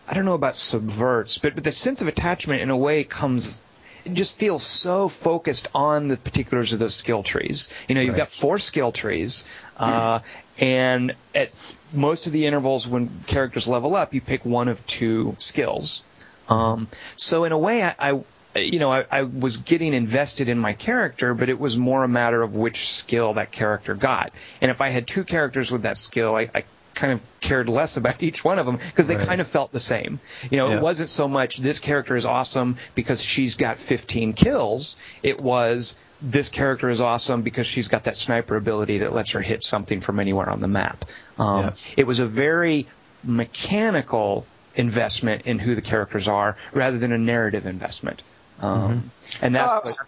[0.07, 3.61] I don't know about subverts, but but the sense of attachment in a way comes
[4.05, 7.69] it just feels so focused on the particulars of those skill trees.
[7.87, 8.19] You know, you've right.
[8.19, 9.45] got four skill trees,
[9.77, 10.23] uh, mm.
[10.59, 11.51] and at
[11.93, 16.03] most of the intervals when characters level up, you pick one of two skills.
[16.49, 18.21] Um, so in a way, I, I
[18.55, 22.07] you know, I, I, was getting invested in my character, but it was more a
[22.07, 24.31] matter of which skill that character got.
[24.61, 27.97] And if I had two characters with that skill, I, I kind of cared less
[27.97, 29.27] about each one of them because they right.
[29.27, 30.19] kind of felt the same.
[30.49, 30.77] You know, yeah.
[30.77, 34.97] it wasn't so much this character is awesome because she's got 15 kills.
[35.21, 39.41] It was this character is awesome because she's got that sniper ability that lets her
[39.41, 41.05] hit something from anywhere on the map.
[41.37, 41.73] Um, yeah.
[41.97, 42.87] It was a very
[43.23, 44.45] mechanical
[44.75, 48.23] investment in who the characters are rather than a narrative investment.
[48.63, 49.45] Um, mm-hmm.
[49.45, 49.99] And that's.
[49.99, 50.03] Uh,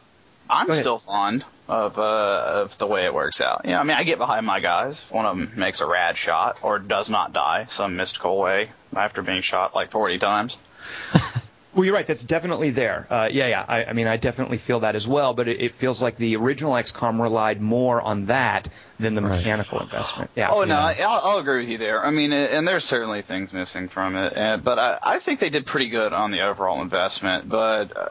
[0.49, 3.63] I'm still fond of uh, of the way it works out.
[3.65, 5.01] Yeah, I mean, I get behind my guys.
[5.01, 8.69] If one of them makes a rad shot or does not die some mystical way
[8.95, 10.57] after being shot like 40 times.
[11.75, 12.07] Well, you're right.
[12.07, 13.05] That's definitely there.
[13.09, 13.65] Uh, yeah, yeah.
[13.67, 15.33] I, I, mean, I definitely feel that as well.
[15.33, 19.37] But it, it, feels like the original XCOM relied more on that than the right.
[19.37, 20.31] mechanical investment.
[20.37, 20.51] Yeah.
[20.51, 22.03] Oh no, I, I'll, I'll, agree with you there.
[22.03, 25.49] I mean, and there's certainly things missing from it, and, but I, I, think they
[25.49, 27.49] did pretty good on the overall investment.
[27.49, 28.07] But uh,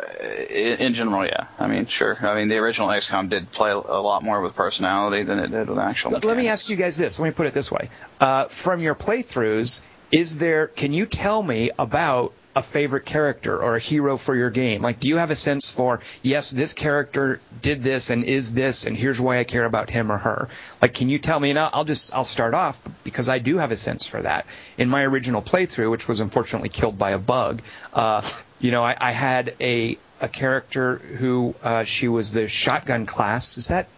[0.51, 1.47] in, in, general, yeah.
[1.59, 2.19] I mean, sure.
[2.21, 5.71] I mean, the original XCOM did play a lot more with personality than it did
[5.71, 6.11] with actual.
[6.11, 7.19] Let, let me ask you guys this.
[7.19, 7.89] Let me put it this way:
[8.21, 10.67] uh, from your playthroughs, is there?
[10.67, 14.83] Can you tell me about a favorite character or a hero for your game?
[14.83, 18.87] Like, do you have a sense for, yes, this character did this and is this,
[18.87, 20.49] and here's why I care about him or her?
[20.81, 21.51] Like, can you tell me?
[21.51, 24.47] And I'll just, I'll start off because I do have a sense for that.
[24.79, 28.23] In my original playthrough, which was unfortunately killed by a bug, uh,
[28.61, 33.59] you know, I, I had a, a character who, uh, she was the shotgun class.
[33.59, 33.89] Is that,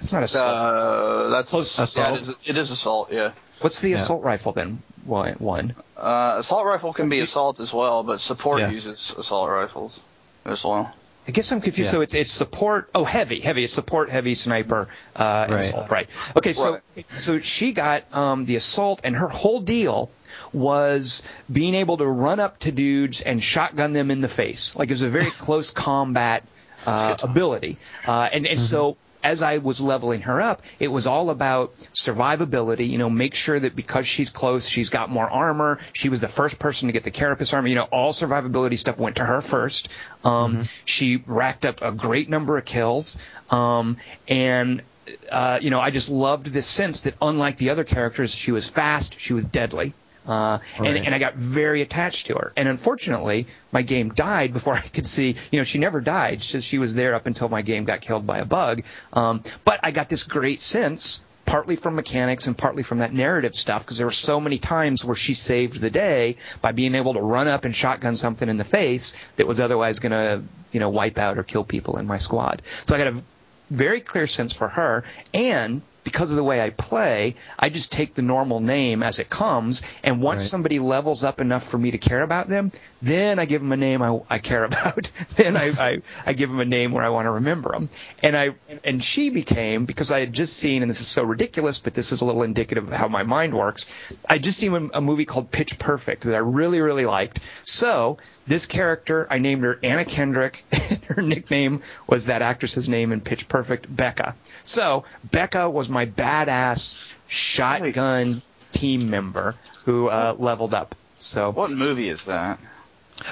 [0.00, 0.48] that's not assault.
[0.48, 2.08] Uh, that's Close, assault.
[2.08, 3.32] Yeah, it, is, it is assault, yeah.
[3.60, 3.96] What's the yeah.
[3.96, 4.82] assault rifle then?
[5.04, 5.74] One.
[5.96, 8.70] Uh, assault rifle can be assault as well, but support yeah.
[8.70, 10.00] uses assault rifles
[10.46, 10.94] as well.
[11.28, 11.88] I guess I'm confused.
[11.88, 11.98] Yeah.
[11.98, 12.88] So it's it's support.
[12.94, 13.64] Oh, heavy, heavy.
[13.64, 15.60] It's support, heavy, sniper, uh, right.
[15.60, 15.90] assault.
[15.90, 16.08] Right.
[16.34, 16.54] Okay.
[16.54, 17.06] So right.
[17.14, 20.10] so she got um, the assault, and her whole deal
[20.52, 21.22] was
[21.52, 24.76] being able to run up to dudes and shotgun them in the face.
[24.76, 26.44] Like it was a very close combat
[26.86, 27.76] uh, ability.
[28.08, 28.64] Uh, and and mm-hmm.
[28.64, 32.88] so as I was leveling her up, it was all about survivability.
[32.88, 35.78] You know, make sure that because she's close, she's got more armor.
[35.92, 37.68] She was the first person to get the carapace armor.
[37.68, 39.88] You know, all survivability stuff went to her first.
[40.24, 40.62] Um, mm-hmm.
[40.84, 43.18] She racked up a great number of kills.
[43.50, 43.96] Um,
[44.28, 44.82] and
[45.30, 48.68] uh, you know, I just loved this sense that unlike the other characters, she was
[48.68, 49.94] fast, she was deadly.
[50.26, 50.96] Uh, right.
[50.96, 52.52] and, and I got very attached to her.
[52.56, 56.42] And unfortunately, my game died before I could see, you know, she never died.
[56.42, 58.82] She, she was there up until my game got killed by a bug.
[59.12, 63.56] Um, but I got this great sense partly from mechanics and partly from that narrative
[63.56, 67.14] stuff because there were so many times where she saved the day by being able
[67.14, 70.78] to run up and shotgun something in the face that was otherwise going to, you
[70.78, 72.62] know, wipe out or kill people in my squad.
[72.86, 73.22] So I got a
[73.68, 75.02] very clear sense for her
[75.34, 79.28] and because of the way I play, I just take the normal name as it
[79.30, 79.82] comes.
[80.02, 80.48] And once Right.
[80.48, 82.72] somebody levels up enough for me to care about them,
[83.02, 85.10] then I give them a name I, I care about.
[85.36, 87.88] then I, I, I give them a name where I want to remember them.
[88.22, 91.80] And I and she became because I had just seen, and this is so ridiculous,
[91.80, 93.86] but this is a little indicative of how my mind works.
[94.28, 97.40] I just seen a, a movie called Pitch Perfect that I really really liked.
[97.64, 100.64] So this character, I named her Anna Kendrick.
[100.72, 104.34] and her nickname was that actress's name in Pitch Perfect, Becca.
[104.62, 110.94] So Becca was my badass shotgun team member who uh, leveled up.
[111.18, 112.58] So What movie is that?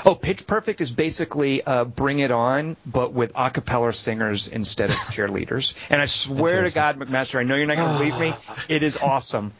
[0.05, 4.91] Oh, Pitch Perfect is basically uh, Bring It On, but with a cappella singers instead
[4.91, 5.75] of cheerleaders.
[5.89, 8.35] And I swear to God, McMaster, I know you're not going to believe me.
[8.69, 9.53] It is awesome.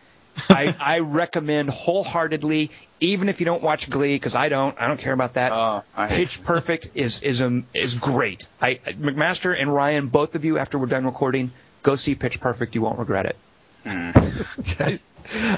[0.51, 2.71] I, I recommend wholeheartedly,
[3.01, 4.81] even if you don't watch Glee, because I don't.
[4.81, 5.51] I don't care about that.
[5.53, 8.47] Oh, I- Pitch Perfect is is um, is great.
[8.61, 11.51] I McMaster and Ryan, both of you, after we're done recording,
[11.83, 12.75] go see Pitch Perfect.
[12.75, 15.01] You won't regret it.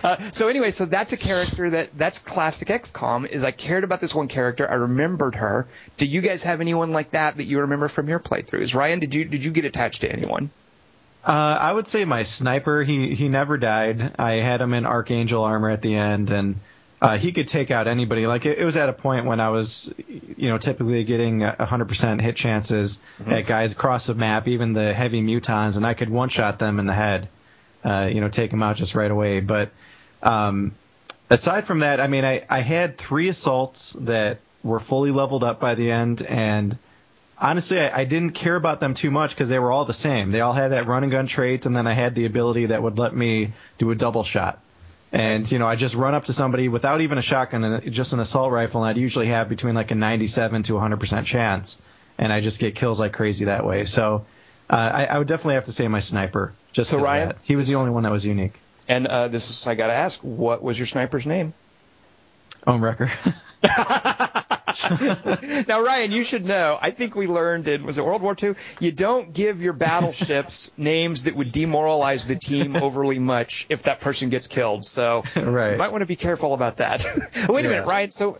[0.02, 3.28] Uh, so anyway, so that's a character that that's classic XCOM.
[3.28, 4.68] Is I cared about this one character.
[4.68, 5.68] I remembered her.
[5.96, 8.74] Do you guys have anyone like that that you remember from your playthroughs?
[8.74, 10.50] Ryan, did you did you get attached to anyone?
[11.24, 12.82] Uh, I would say my sniper.
[12.82, 14.14] He he never died.
[14.18, 16.56] I had him in Archangel armor at the end, and
[17.02, 18.26] uh, he could take out anybody.
[18.26, 19.92] Like it, it was at a point when I was,
[20.36, 25.22] you know, typically getting 100% hit chances at guys across the map, even the heavy
[25.22, 27.28] mutons, and I could one shot them in the head.
[27.82, 29.40] Uh, you know, take them out just right away.
[29.40, 29.70] But
[30.22, 30.72] um,
[31.30, 35.60] aside from that, I mean, I, I had three assaults that were fully leveled up
[35.60, 36.76] by the end, and
[37.38, 40.30] honestly, I, I didn't care about them too much because they were all the same.
[40.30, 42.82] They all had that run and gun trait, and then I had the ability that
[42.82, 44.60] would let me do a double shot.
[45.12, 48.12] And you know, I just run up to somebody without even a shotgun and just
[48.12, 51.80] an assault rifle, and I'd usually have between like a 97 to 100 percent chance,
[52.18, 53.84] and I just get kills like crazy that way.
[53.84, 54.26] So.
[54.72, 56.52] Uh, I, I would definitely have to say my sniper.
[56.70, 58.52] Just So, Ryan, he was the only one that was unique.
[58.86, 61.54] And uh, this is I got to ask, what was your sniper's name?
[62.66, 63.10] Home wrecker.
[65.68, 66.78] now, Ryan, you should know.
[66.80, 68.54] I think we learned in was it World War II?
[68.80, 74.00] You don't give your battleships names that would demoralize the team overly much if that
[74.00, 74.86] person gets killed.
[74.86, 75.72] So Right.
[75.72, 77.04] you might want to be careful about that.
[77.48, 77.74] Wait a Yeah.
[77.74, 78.10] minute, Ryan.
[78.12, 78.38] So,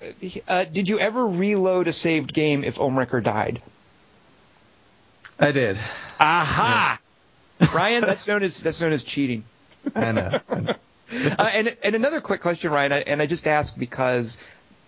[0.49, 3.61] uh, did you ever reload a saved game if Home wrecker died?
[5.39, 5.79] I did.
[6.19, 7.01] Aha!
[7.75, 9.45] Ryan, that's known as that's known as cheating.
[9.95, 10.41] I know.
[10.51, 10.75] I know.
[11.39, 14.43] Uh, and and another quick question, Ryan, and I just ask because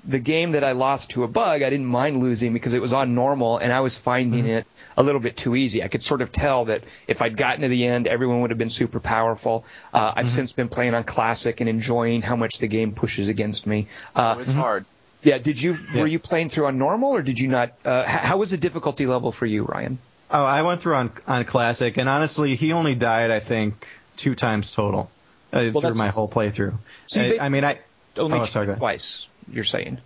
[0.04, 2.92] the game that I lost to a bug, I didn't mind losing because it was
[2.92, 5.82] on normal, and I was finding it a little bit too easy.
[5.82, 8.58] I could sort of tell that if I'd gotten to the end, everyone would have
[8.58, 9.64] been super powerful.
[9.94, 13.66] Uh, I've since been playing on classic and enjoying how much the game pushes against
[13.66, 13.86] me.
[14.14, 14.84] Uh, Oh, it's hard.
[15.22, 16.00] yeah, did you Yeah.
[16.00, 17.72] were you playing through on normal or did you not?
[17.84, 19.98] Uh, how was the difficulty level for you, Ryan?
[20.30, 23.86] Oh, I went through on on classic, and honestly, he only died I think
[24.16, 25.10] two times total
[25.52, 26.74] uh, through my whole playthrough.
[27.06, 27.78] So you I, I mean, I
[28.16, 28.80] Only Oh, sorry, go ahead.
[28.80, 29.28] twice.
[29.50, 29.98] You're saying.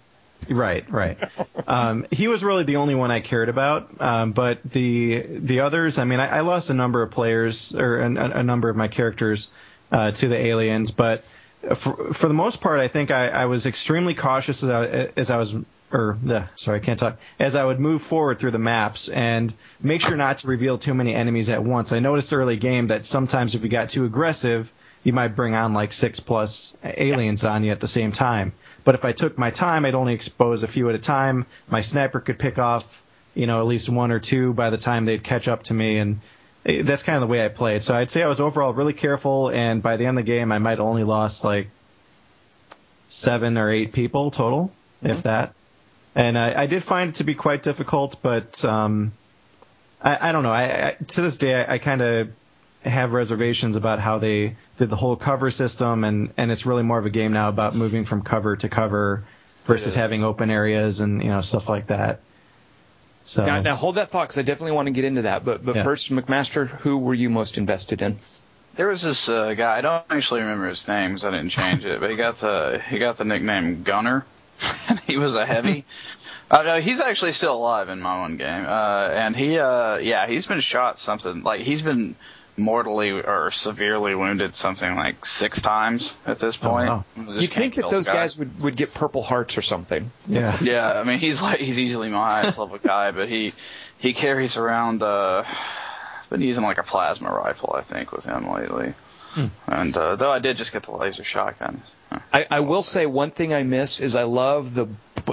[0.51, 1.19] right, right.
[1.67, 5.99] um, he was really the only one I cared about, um, but the the others,
[5.99, 8.89] I mean, I, I lost a number of players or a, a number of my
[8.89, 9.51] characters
[9.91, 11.25] uh, to the aliens, but
[11.75, 15.31] for, for the most part, I think I, I was extremely cautious as I, as
[15.31, 15.55] I was,
[15.93, 16.19] or
[16.57, 17.19] sorry, I can't talk.
[17.39, 20.95] As I would move forward through the maps and make sure not to reveal too
[20.95, 21.93] many enemies at once.
[21.93, 24.73] I noticed early game that sometimes if you got too aggressive,
[25.03, 28.53] you might bring on like six plus aliens on you at the same time.
[28.87, 31.47] But if I took my time, I'd only expose a few at a time.
[31.69, 33.03] My sniper could pick off,
[33.35, 35.99] you know, at least one or two by the time they'd catch up to me,
[35.99, 36.21] and
[36.65, 37.83] eh, that's kind of the way I played.
[37.83, 40.53] So I'd say I was overall really careful, and by the end of the game,
[40.53, 41.67] I might only lost like
[43.09, 44.71] seven or eight people total,
[45.03, 45.53] if that.
[46.15, 49.11] And I, I did find it to be quite difficult, but um,
[50.01, 50.53] I, I don't know.
[50.53, 52.31] I, I to this day, I, I kind of
[52.87, 56.99] have reservations about how they did the whole cover system, and and it's really more
[56.99, 59.25] of a game now about moving from cover to cover
[59.65, 60.03] versus Yeah.
[60.03, 62.21] having open areas and you know stuff like that.
[63.25, 65.45] So Now, now hold that thought because I definitely want to get into that.
[65.45, 65.83] But but Yeah.
[65.83, 68.17] first, McMaster, who were you most invested in?
[68.77, 69.79] There was this uh, guy.
[69.79, 72.81] I don't actually remember his name because I didn't change it, but he got the
[72.89, 74.25] he got the nickname Gunner.
[74.89, 75.85] and he was a heavy.
[76.49, 78.65] Oh no, he's actually still alive in my one game.
[78.69, 82.15] Uh, and he, uh, yeah, he's been shot something like he's been
[82.59, 86.89] mortally or severely wounded something like six times at this Oh, point.
[86.89, 87.05] wow.
[87.17, 88.15] Just You'd think that those guy.
[88.15, 90.11] guys would, would get Purple Hearts or something.
[90.27, 93.53] yeah, Yeah, I mean he's like he's easily my highest level guy, but he
[93.99, 95.03] he carries around.
[95.03, 95.45] uh
[96.31, 98.95] Been using like a plasma rifle, I think, with him lately.
[99.69, 101.83] And uh, though I did just get the laser shotgun.
[102.33, 104.87] I, I will say one thing I miss is I love the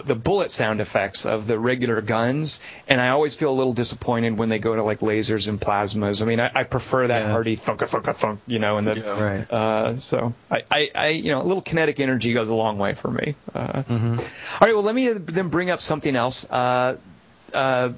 [0.06, 4.38] the bullet sound effects of the regular guns, and I always feel a little disappointed
[4.38, 6.22] when they go to like lasers and plasmas.
[6.22, 7.32] I mean, I, I prefer that Yeah.
[7.32, 9.24] hearty thunk thunk thunk, you know, and the Yeah.
[9.24, 9.52] Right.
[9.52, 12.96] uh, so I, I, I, you know, a little kinetic energy goes a long way
[12.96, 13.36] for me.
[13.54, 14.18] Uh, Mm-hmm.
[14.18, 16.50] all right, well, let me then bring up something else.
[16.50, 16.98] Uh,
[17.54, 17.90] uh,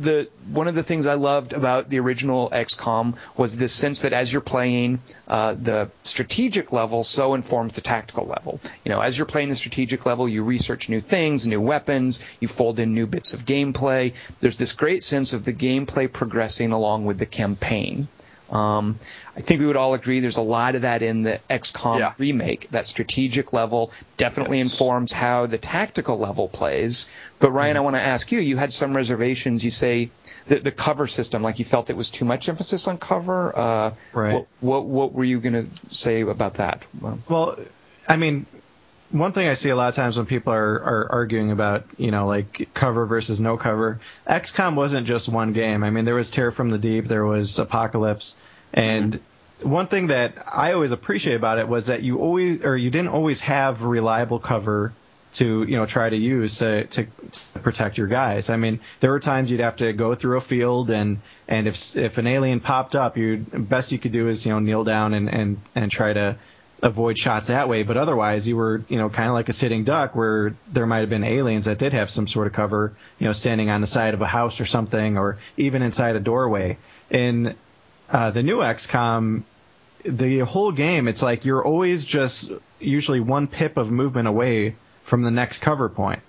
[0.00, 4.12] the one of the things I loved about the original XCOM was this sense that
[4.12, 8.60] as you're playing, uh, the strategic level so informs the tactical level.
[8.84, 12.48] You know, as you're playing the strategic level, you research new things, new weapons, you
[12.48, 14.14] fold in new bits of gameplay.
[14.40, 18.08] There's this great sense of the gameplay progressing along with the campaign.
[18.50, 18.96] Um,
[19.34, 22.12] I think we would all agree there's a lot of that in the XCOM Yeah.
[22.18, 22.68] remake.
[22.70, 24.72] That strategic level definitely Yes.
[24.72, 27.08] informs how the tactical level plays.
[27.38, 28.40] But Ryan, I want to ask you.
[28.40, 29.64] You had some reservations.
[29.64, 30.10] You say
[30.48, 33.56] the, the cover system, like you felt it was too much emphasis on cover.
[33.58, 34.34] Uh, Right.
[34.34, 36.84] What, what what were you going to say about that?
[37.00, 37.58] Well, Well,
[38.06, 38.44] I mean,
[39.10, 42.10] one thing I see a lot of times when people are, are arguing about, you
[42.10, 45.84] know, like cover versus no cover, XCOM wasn't just one game.
[45.84, 48.36] I mean, there was Terror from the Deep, there was Apocalypse,
[48.72, 49.20] and
[49.62, 53.10] one thing that I always appreciate about it was that you always, or you didn't
[53.10, 54.92] always have reliable cover
[55.34, 58.50] to, you know, try to use to, to, to protect your guys.
[58.50, 61.96] I mean, there were times you'd have to go through a field and, and if,
[61.96, 65.14] if an alien popped up, you best you could do is, you know, kneel down
[65.14, 66.36] and, and, and try to,
[66.82, 67.84] avoid shots that way.
[67.84, 70.98] But otherwise, you were, you know, kind of like a sitting duck where there might
[70.98, 73.86] have been aliens that did have some sort of cover, you know, standing on the
[73.86, 76.76] side of a house or something, or even inside a doorway.
[77.08, 77.54] In
[78.12, 79.42] uh, the new XCOM,
[80.04, 85.22] the whole game, it's like you're always just usually one pip of movement away from
[85.22, 86.20] the next cover point.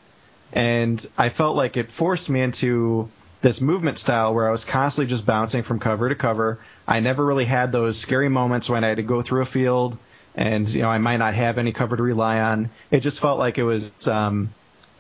[0.51, 3.09] And I felt like it forced me into
[3.41, 6.59] this movement style where I was constantly just bouncing from cover to cover.
[6.88, 9.97] I never really had those scary moments when I had to go through a field
[10.36, 12.69] and you know I might not have any cover to rely on.
[12.91, 14.53] It just felt like it was um,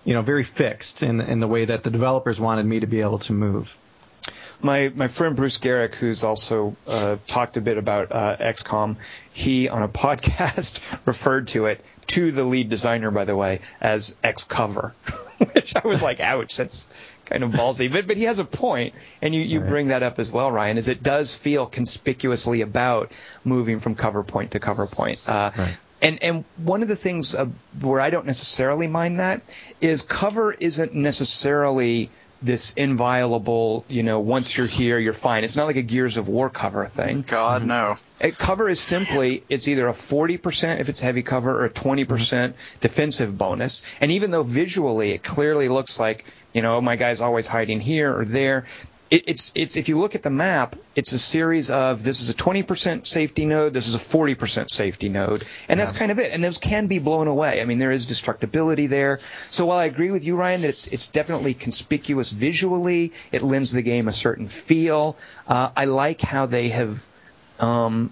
[0.05, 3.01] you know very fixed in in the way that the developers wanted me to be
[3.01, 3.75] able to move.
[4.63, 8.95] My my friend Bruce Geryk, who's also uh, talked a bit about uh, XCOM,
[9.33, 14.17] he on a podcast referred to it to the lead designer, by the way, as
[14.23, 14.95] X cover,
[15.53, 16.87] which I was like, ouch, that's
[17.25, 17.91] kind of ballsy.
[17.91, 19.69] But but he has a point, and you, you Right.
[19.69, 20.77] bring that up as well, Ryan.
[20.77, 23.11] Is it does feel conspicuously about
[23.43, 25.19] moving from cover point to cover point.
[25.27, 25.77] Uh, Right.
[26.01, 27.47] and and one of the things uh,
[27.81, 29.41] where I don't necessarily mind that
[29.81, 32.09] is cover isn't necessarily
[32.43, 35.43] this inviolable, you know, once you're here, you're fine.
[35.43, 37.21] It's not like a Gears of War cover thing.
[37.21, 37.97] God no.
[38.21, 42.53] Uh, Cover is simply it's either a 40% if it's heavy cover or a 20%
[42.81, 43.83] defensive bonus.
[44.01, 48.15] And even though visually it clearly looks like, you know, my guy's always hiding here
[48.15, 48.65] or there,
[49.13, 52.31] it, it's it's if you look at the map, it's a series of this is
[52.31, 56.31] a 20% safety node, this is a 40% safety node, and that's kind of it.
[56.31, 57.61] And those can be blown away.
[57.61, 59.19] I mean, there is destructibility there.
[59.49, 63.71] So while I agree with you, Ryan, that it's it's definitely conspicuous visually, it lends
[63.71, 65.15] the game a certain feel.
[65.47, 67.07] Uh, I like how they have
[67.59, 68.11] um,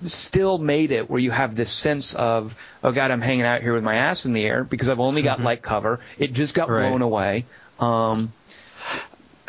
[0.00, 3.74] still made it where you have this sense of, oh God, I'm hanging out here
[3.74, 6.00] with my ass in the air because I've only got light cover.
[6.18, 6.88] It just got Right.
[6.88, 7.44] blown away.
[7.78, 8.32] Um,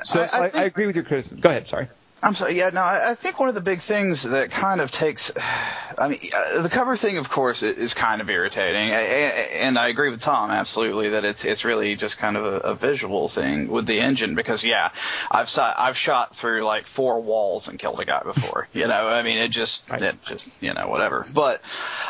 [0.04, 1.40] so I- I I, I, agree with your criticism.
[1.40, 1.68] Go ahead.
[1.68, 1.88] Sorry.
[2.24, 2.56] I'm sorry.
[2.56, 5.32] Yeah, no, I I think one of the big things that kind of takes,
[5.98, 10.10] I mean, uh, the cover thing, of course, is kind of irritating, and I agree
[10.12, 13.88] with Tom absolutely that it's it's really just kind of a, a visual thing with
[13.88, 14.92] the engine because yeah,
[15.32, 18.68] I've saw, I've shot through like four walls and killed a guy before.
[18.74, 20.02] You know, I mean, it just Right.
[20.02, 21.26] it just you know whatever.
[21.34, 21.62] But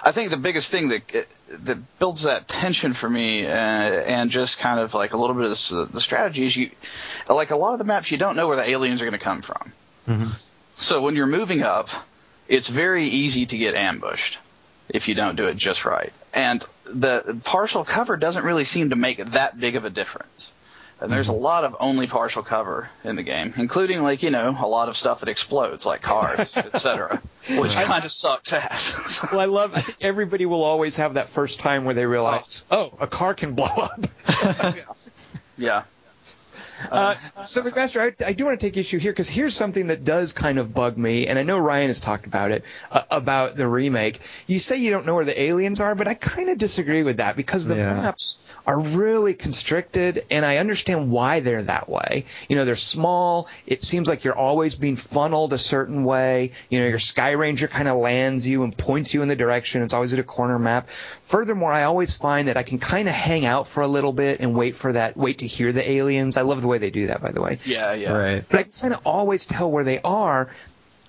[0.03, 4.59] I think the biggest thing that that builds that tension for me uh, and just
[4.59, 6.71] kind of like a little bit of the, the strategy is you
[7.29, 9.23] like a lot of the maps you don't know where the aliens are going to
[9.23, 9.71] come from.
[10.07, 10.31] Mm-hmm.
[10.77, 11.89] So when you're moving up,
[12.47, 14.39] it's very easy to get ambushed
[14.89, 16.11] if you don't do it just right.
[16.33, 20.51] And the partial cover doesn't really seem to make that big of a difference.
[20.99, 21.35] And there's mm-hmm.
[21.35, 24.87] a lot of only partial cover in the game, including like, you know, a lot
[24.87, 27.19] of stuff that explodes, like cars, etc.,
[27.57, 29.19] which kind of sucks ass.
[29.31, 29.73] Well, I love.
[29.73, 33.07] I think everybody will always have that first time where they realize, oh, oh a
[33.07, 34.05] car can blow up.
[35.57, 35.83] yeah.
[36.89, 40.03] Uh, so, McMaster, I, I do want to take issue here because here's something that
[40.03, 43.55] does kind of bug me, and I know Ryan has talked about it uh, about
[43.55, 44.19] the remake.
[44.47, 47.17] You say you don't know where the aliens are, but I kind of disagree with
[47.17, 47.87] that because the Yeah.
[47.87, 52.25] maps are really constricted, and I understand why they're that way.
[52.47, 53.47] You know, they're small.
[53.67, 56.51] It seems like you're always being funneled a certain way.
[56.69, 59.81] You know, your Sky Ranger kind of lands you and points you in the direction.
[59.83, 60.89] It's always at a corner map.
[60.89, 64.39] Furthermore, I always find that I can kind of hang out for a little bit
[64.39, 66.37] and wait for that, wait to hear the aliens.
[66.37, 67.59] I love the way they do that, by the way.
[67.65, 68.17] Yeah, yeah.
[68.17, 68.45] Right.
[68.49, 70.51] But I kind of always tell where they are.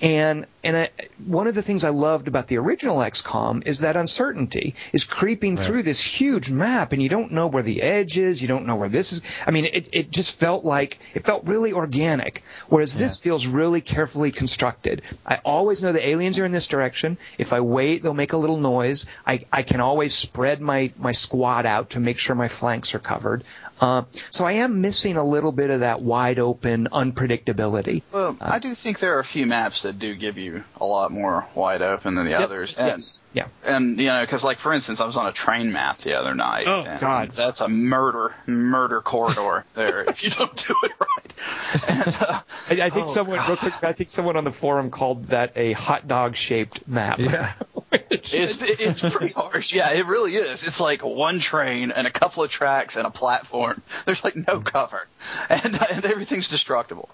[0.02, 0.90] And and I,
[1.24, 5.54] one of the things I loved about the original XCOM is that uncertainty is creeping
[5.54, 5.64] right.
[5.64, 8.74] through this huge map, and you don't know where the edge is, you don't know
[8.74, 9.22] where this is.
[9.46, 13.02] I mean, it it just felt like it felt really organic, whereas yeah.
[13.02, 15.02] this feels really carefully constructed.
[15.24, 17.16] I always know the aliens are in this direction.
[17.38, 19.06] If I wait, they'll make a little noise.
[19.24, 23.00] I I can always spread my my squad out to make sure my flanks are
[23.00, 23.44] covered.
[23.82, 28.02] Uh, so I am missing a little bit of that wide open unpredictability.
[28.12, 30.84] Well, uh, I do think there are a few maps that do give you a
[30.84, 32.78] lot more wide open than the yep, others.
[32.78, 33.20] And, yes.
[33.32, 33.48] Yeah.
[33.64, 36.32] And you know, because like for instance, I was on a train map the other
[36.32, 36.68] night.
[36.68, 37.32] Oh God.
[37.32, 41.88] That's a murder murder corridor there if you don't do it right.
[41.88, 43.48] And, uh, I, I, think oh, someone God.
[43.48, 43.82] real quick.
[43.82, 47.18] I think someone on the forum called that a hot dog shaped map.
[47.18, 47.52] Yeah.
[47.92, 49.72] it's it's pretty harsh.
[49.72, 50.64] Yeah, it really is.
[50.64, 53.71] It's like one train and a couple of tracks and a platform.
[54.06, 55.06] There's like no cover,
[55.48, 57.08] and, and everything's destructible.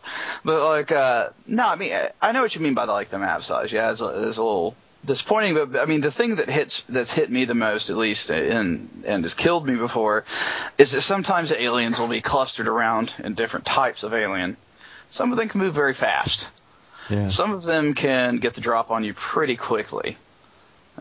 [0.44, 3.18] But like, uh, no, I mean, I know what you mean by the like the
[3.18, 3.72] map size.
[3.72, 5.54] Yeah, it's a, it's a little disappointing.
[5.54, 8.88] But I mean, the thing that hits that's hit me the most, at least, and
[9.06, 10.24] and has killed me before,
[10.76, 14.56] is that sometimes aliens will be clustered around in different types of alien.
[15.10, 16.48] Some of them can move very fast.
[17.08, 17.28] Yeah.
[17.28, 20.18] Some of them can get the drop on you pretty quickly.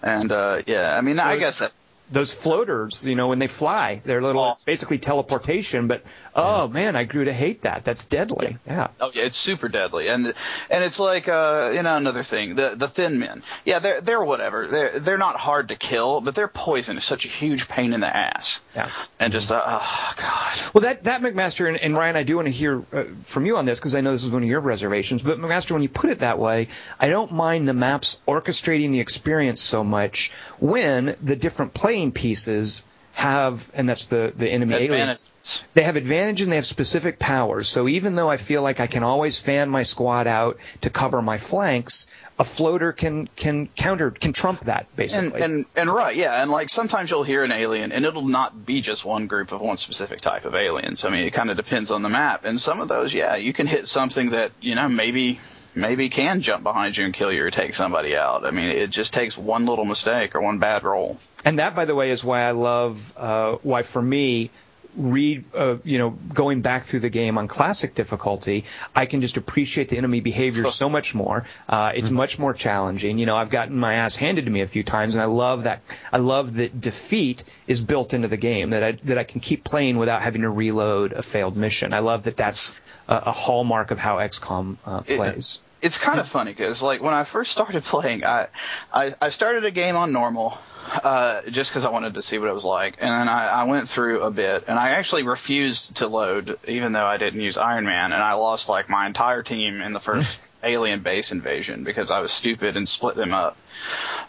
[0.02, 1.72] And uh, yeah, I mean, those, I guess that
[2.10, 4.56] those floaters, you know, when they fly, they're little, oh.
[4.66, 5.88] basically teleportation.
[5.88, 6.04] But
[6.36, 6.74] oh yeah.
[6.74, 7.84] man, I grew to hate that.
[7.84, 8.58] That's deadly.
[8.66, 8.74] Yeah.
[8.74, 8.88] yeah.
[9.02, 10.34] Oh yeah, it's super deadly, and
[10.70, 13.44] and it's like uh, you know another thing, the the thin men.
[13.66, 14.68] Yeah, they're they're whatever.
[14.68, 18.00] They're they're not hard to kill, but their poison is such a huge pain in
[18.00, 18.62] the ass.
[18.76, 18.90] Yeah.
[19.20, 20.74] And just uh, oh god.
[20.74, 23.58] Well, that that McMaster and, and Ryan, I do want to hear uh, from you
[23.58, 25.24] on this because I know this is one of your reservations.
[25.24, 29.02] But McMaster, when you put it that way, I don't mind the maps orchestrating the
[29.02, 31.74] experience so much when the different
[32.12, 35.32] pieces have, and that's the, the enemy aliens,
[35.74, 37.68] they have advantages and they have specific powers.
[37.68, 41.22] So even though I feel like I can always fan my squad out to cover
[41.22, 42.06] my flanks,
[42.40, 45.42] a floater can can counter can trump that basically.
[45.42, 48.66] And, and and right, yeah, and like sometimes you'll hear an alien, and it'll not
[48.66, 51.04] be just one group of one specific type of aliens.
[51.04, 52.46] I mean, it kind of depends on the map.
[52.46, 55.40] And some of those, yeah, you can hit something that you know maybe
[55.78, 58.46] maybe can jump behind you and kill you or take somebody out.
[58.46, 61.18] I mean, it just takes one little mistake or one bad roll.
[61.46, 64.50] And that, by the way, is why I love uh, why for me
[64.98, 68.66] read, uh, you know, going back through the game on classic difficulty,
[68.96, 71.46] I can just appreciate the enemy behavior so much more.
[71.70, 72.18] Uh, it's mm-hmm.
[72.18, 73.20] much more challenging.
[73.20, 75.64] You know, I've gotten my ass handed to me a few times, and I love
[75.64, 75.82] that.
[76.12, 78.72] I love that defeat is built into the game.
[78.72, 81.94] That I that I can keep playing without having to reload a failed mission.
[81.94, 82.36] I love that.
[82.36, 82.76] That's
[83.08, 85.62] a, a hallmark of how XCOM uh, plays.
[85.62, 88.48] It, it's kind of funny because like when I first started playing, I
[88.94, 90.58] I, I started a game on normal.
[91.04, 93.64] Uh, just because I wanted to see what it was like, and then I, I
[93.66, 97.58] went through a bit, and I actually refused to load, even though I didn't use
[97.58, 101.84] Iron Man, and I lost like my entire team in the first alien base invasion
[101.84, 103.58] because I was stupid and split them up.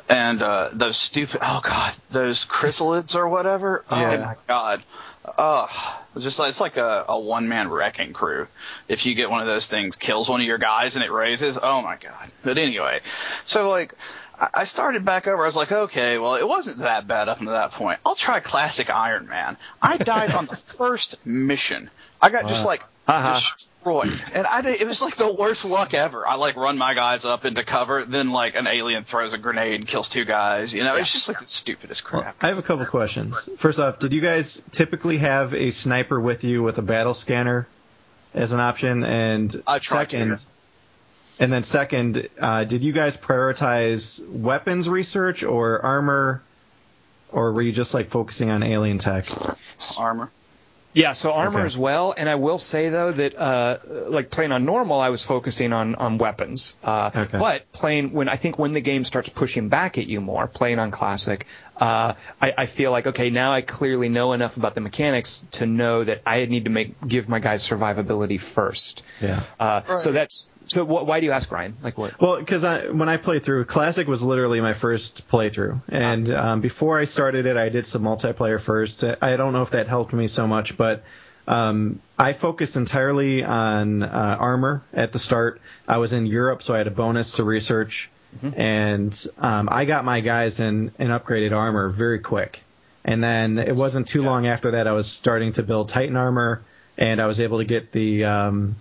[0.08, 3.84] And uh, those stupid, oh god, those chryssalids or whatever.
[3.90, 4.16] Oh yeah.
[4.16, 4.82] Oh my god.
[5.36, 8.46] Oh, it's just like, it's like a, a one man wrecking crew.
[8.88, 11.58] If you get one of those things, kills one of your guys and it raises,
[11.60, 12.30] oh my god.
[12.42, 13.00] But anyway,
[13.44, 13.94] so like,
[14.54, 15.42] I started back over.
[15.42, 17.98] I was like, okay, well, it wasn't that bad up until that point.
[18.06, 19.56] I'll try classic Iron Man.
[19.82, 21.90] I died on the first mission.
[22.22, 23.34] I got just like uh-huh.
[23.34, 26.28] destroyed, and I did, it was like the worst luck ever.
[26.28, 29.74] I like run my guys up into cover, then like an alien throws a grenade
[29.76, 30.74] and kills two guys.
[30.74, 31.00] You know, yeah.
[31.00, 32.22] it's just like the stupidest crap.
[32.22, 33.48] Well, I have a couple questions.
[33.56, 37.66] First off, did you guys typically have a sniper with you with a battle scanner
[38.34, 39.04] as an option?
[39.04, 40.38] And I second.
[40.38, 40.44] To,
[41.40, 46.42] and then second, uh, did you guys prioritize weapons research or armor,
[47.30, 49.26] or were you just like focusing on alien tech?
[49.98, 50.30] Armor.
[50.94, 51.66] Yeah, so armor okay.
[51.66, 52.14] as well.
[52.16, 53.78] And I will say though that uh,
[54.08, 56.76] like playing on normal, I was focusing on on weapons.
[56.82, 57.38] Uh, okay.
[57.38, 60.78] But playing when I think when the game starts pushing back at you more, playing
[60.78, 61.46] on classic,
[61.80, 65.66] uh, I, I feel like okay, now I clearly know enough about the mechanics to
[65.66, 69.04] know that I need to make give my guys survivability first.
[69.20, 69.42] Yeah.
[69.58, 69.98] Uh, right.
[69.98, 70.84] So that's so.
[70.84, 71.76] Wh- why do you ask, Ryan?
[71.82, 72.20] Like what?
[72.20, 72.62] Well, because
[72.92, 77.46] when I played through, classic was literally my first playthrough, and um, before I started
[77.46, 79.04] it, I did some multiplayer first.
[79.04, 81.04] I don't know if that helped me so much, but.
[81.46, 85.62] Um, I focused entirely on uh, armor at the start.
[85.88, 88.10] I was in Europe, so I had a bonus to research.
[88.36, 88.60] Mm-hmm.
[88.60, 92.60] And um, I got my guys in, in upgraded armor very quick.
[93.04, 94.28] And then it wasn't too yeah.
[94.28, 96.62] long after that I was starting to build Titan armor,
[96.98, 98.76] and I was able to get the um,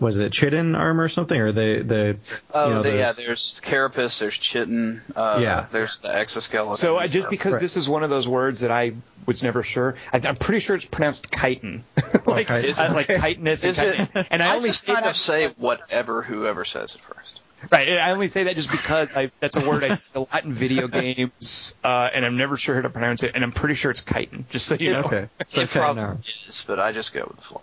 [0.00, 2.16] was it Chitin armor or something, or the the
[2.52, 6.74] oh you know, the, the, yeah, there's Carapace, there's Chitin, uh, yeah, there's the exoskeleton.
[6.76, 7.60] So uh, just because right.
[7.60, 8.94] this is one of those words that I
[9.26, 11.84] was never sure, I, am pretty sure it's pronounced chitin,
[12.26, 12.72] like okay.
[12.72, 13.64] uh, like chitinous.
[13.64, 17.00] Is and, it, and I, I only just kind of say whatever whoever says it
[17.00, 17.40] first.
[17.70, 17.88] Right.
[17.88, 20.52] I only say that just because I, that's a word I see a lot in
[20.52, 23.90] video games, uh, and I'm never sure how to pronounce it, and I'm pretty sure
[23.90, 24.46] it's chitin.
[24.50, 25.02] Just so you know.
[25.02, 25.28] Okay.
[25.46, 26.48] So it probably Chitinaro.
[26.48, 27.62] is, but I just go with the flow.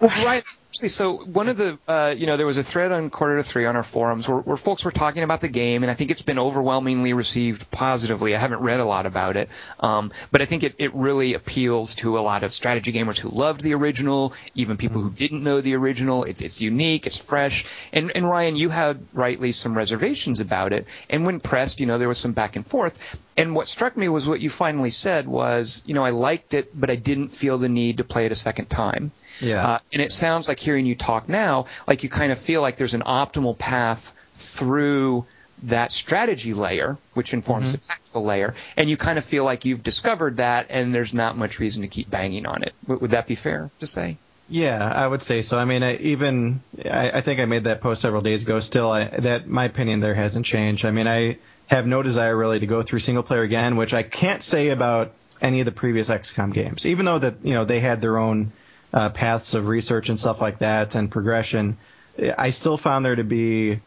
[0.00, 3.10] Well, Brian, actually, so one of the, uh, you know, there was a thread on
[3.10, 5.90] Quarter to Three on our forums where, where folks were talking about the game, and
[5.90, 8.34] I think it's been overwhelmingly received positively.
[8.34, 9.50] I haven't read a lot about it,
[9.80, 13.28] um, but I think it, it really appeals to a lot of strategy gamers who
[13.28, 16.24] loved the original, even people who didn't know the original.
[16.24, 20.86] It's it's unique, it's fresh, and and Ryan, you had rightly some reservations about it,
[21.10, 23.20] and when pressed, you know, there was some back and forth.
[23.36, 26.68] And what struck me was what you finally said was, you know, I liked it,
[26.78, 29.12] but I didn't feel the need to play it a second time.
[29.42, 29.66] Yeah.
[29.66, 32.76] Uh, and it sounds like hearing you talk now, like you kind of feel like
[32.76, 35.26] there's an optimal path through
[35.64, 39.82] that strategy layer, which informs the tactical layer, and you kind of feel like you've
[39.82, 42.74] discovered that, and there's not much reason to keep banging on it.
[42.84, 44.16] W- would that be fair to say?
[44.48, 45.58] Yeah, I would say so.
[45.58, 48.58] I mean, I, even I, I think I made that post several days ago.
[48.60, 50.84] Still, I, that my opinion there hasn't changed.
[50.84, 54.02] I mean, I have no desire really to go through single player again, which I
[54.02, 56.84] can't say about any of the previous XCOM games.
[56.86, 58.52] Even though that you know they had their own
[58.92, 61.76] uh, paths of research and stuff like that and progression,
[62.38, 63.80] I still found there to be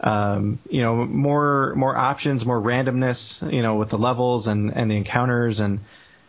[0.00, 4.90] um, you know more more options, more randomness, you know, with the levels and and
[4.90, 5.78] the encounters and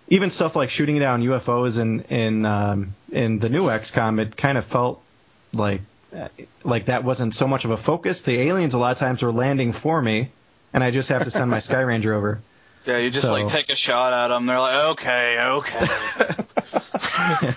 [0.09, 4.57] even stuff like shooting down UFOs in in um, in the new XCOM, it kind
[4.59, 5.01] of felt
[5.53, 5.81] like
[6.63, 8.21] like that wasn't so much of a focus.
[8.21, 10.29] The aliens a lot of times were landing for me,
[10.71, 12.41] and I just have to send my Sky Ranger over.
[12.85, 14.45] Yeah, you just So- like take a shot at them.
[14.45, 15.87] They're like, okay, okay.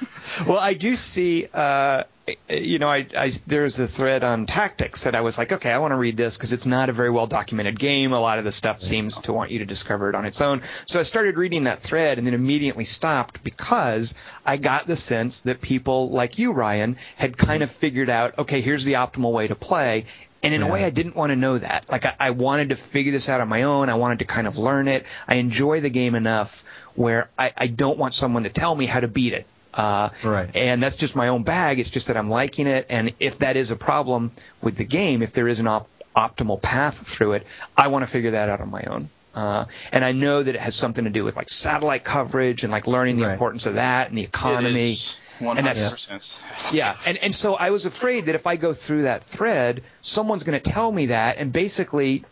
[0.46, 1.46] Well, I do see.
[1.52, 2.04] Uh,
[2.48, 5.78] you know, I, I there's a thread on tactics that I was like, okay, I
[5.78, 8.12] want to read this because it's not a very well documented game.
[8.12, 10.62] A lot of the stuff seems to want you to discover it on its own.
[10.86, 15.42] So I started reading that thread and then immediately stopped because I got the sense
[15.42, 19.46] that people like you, Ryan, had kind of figured out, okay, here's the optimal way
[19.46, 20.06] to play.
[20.42, 21.86] And in a way, I didn't want to know that.
[21.90, 23.88] Like, I, I wanted to figure this out on my own.
[23.88, 25.06] I wanted to kind of learn it.
[25.26, 26.62] I enjoy the game enough
[26.94, 29.46] where I, I don't want someone to tell me how to beat it.
[29.76, 30.48] Uh, Right.
[30.54, 31.78] And that's just my own bag.
[31.78, 32.86] It's just that I'm liking it.
[32.88, 34.32] And if that is a problem
[34.62, 37.46] with the game, if there is an op- optimal path through it,
[37.76, 39.10] I want to figure that out on my own.
[39.34, 42.72] Uh, and I know that it has something to do with like satellite coverage and
[42.72, 43.32] like learning the Right.
[43.32, 44.96] importance of that and the economy.
[45.40, 46.42] One And hundred that's- percent.
[46.74, 50.44] Yeah, and and so I was afraid that if I go through that thread, someone's
[50.44, 52.24] going to tell me that and basically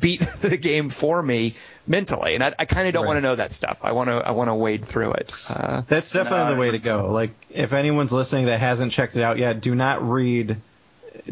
[0.00, 1.54] beat the game for me
[1.86, 3.08] mentally, and I, I kind of don't Right.
[3.08, 3.80] want to know that stuff.
[3.82, 5.32] I want to I want to wade through it.
[5.48, 7.10] Uh, That's definitely No, the way to go.
[7.12, 10.56] Like, if anyone's listening that hasn't checked it out yet, do not read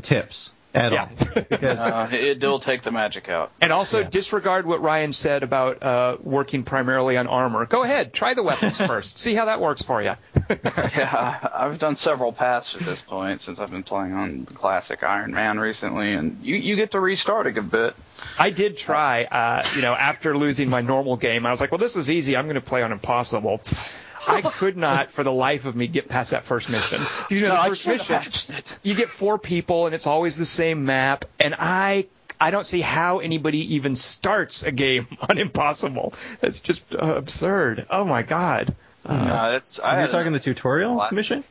[0.03, 1.03] tips at Yeah.
[1.03, 1.09] all.
[1.49, 3.51] Because Uh, it will take the magic out.
[3.61, 4.09] and also Yeah.
[4.11, 7.67] disregard what Ryan said about uh, working primarily on armor.
[7.67, 9.19] Go ahead, try the weapons first.
[9.19, 10.15] See how that works for you.
[10.65, 15.03] Yeah, I've done several paths at this point since I've been playing on the classic
[15.03, 17.95] Iron Man recently, and you you get to restart a good bit.
[18.41, 21.79] I did try, uh, you know, after losing my normal game, I was like, well,
[21.79, 22.37] this is easy.
[22.37, 23.61] I'm going to play on impossible.
[24.27, 27.01] I could not, for the life of me, get past that first mission.
[27.31, 30.85] You know, No, the first mission, you get four people, and it's always the same
[30.87, 32.07] map, and I.
[32.43, 36.15] I don't see how anybody even starts a game on impossible.
[36.41, 37.85] It's just uh, absurd.
[37.91, 38.75] Oh my god.
[39.07, 41.13] no, that's I you're talking the tutorial What?
[41.13, 41.45] mission.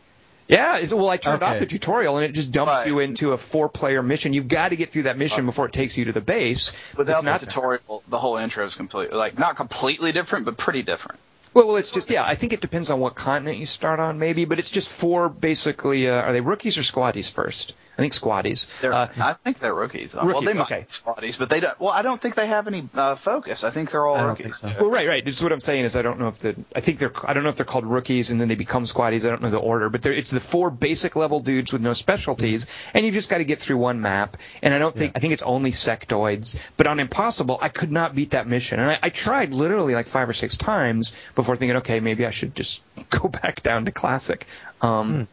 [0.50, 2.88] Yeah, it's, well, I turned off the tutorial and it just dumps Right.
[2.88, 4.34] you into a four-player mission.
[4.34, 6.72] You've got to get through that mission before it takes you to the base.
[6.98, 8.04] without it's the not tutorial.
[8.08, 11.20] The whole intro is completely like not completely different, but pretty different.
[11.54, 12.24] Well, well, it's just yeah.
[12.24, 14.46] I think it depends on what continent you start on, maybe.
[14.46, 16.10] But it's just four basically.
[16.10, 17.76] Uh, are they rookies or squaddies first?
[18.00, 18.68] I think squaddies.
[18.80, 20.16] They're, Uh, I think they're rookies.
[20.16, 20.80] well, they might okay.
[20.82, 21.78] be squaddies, but they don't.
[21.82, 23.66] Well, I don't think they have any uh, focus.
[23.66, 24.60] I think they're all rookies.
[24.60, 24.70] so.
[24.80, 25.26] well, right, right.
[25.26, 27.34] This is what I'm saying is I don't know if the I think they're I
[27.34, 29.26] don't know if they're called rookies and then they become squaddies.
[29.26, 32.68] I don't know the order, but it's the four basic level dudes with no specialties,
[32.94, 34.38] and you just got to get through one map.
[34.62, 36.58] And I don't think I think it's only sectoids.
[36.78, 40.08] But on impossible, I could not beat that mission, and I, I tried literally like
[40.08, 43.92] five or six times before thinking, okay, maybe I should just go back down to
[43.92, 44.46] classic.
[44.82, 45.30] Um,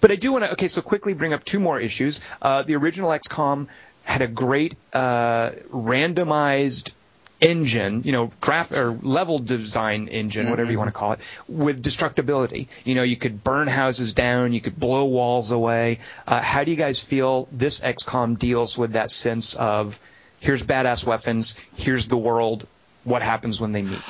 [0.00, 2.20] But I do want to okay, so quickly bring up two more issues.
[2.40, 3.66] Uh, the original XCOM
[4.04, 6.92] had a great uh, randomized
[7.40, 11.82] engine, you know, graph or level design engine, whatever you want to call it, with
[11.84, 12.68] destructibility.
[12.84, 15.98] You know, you could burn houses down, you could blow walls away.
[16.26, 20.00] Uh, how do you guys feel this XCOM deals with that sense of
[20.40, 22.66] here's badass weapons, here's the world,
[23.04, 24.02] what happens when they meet?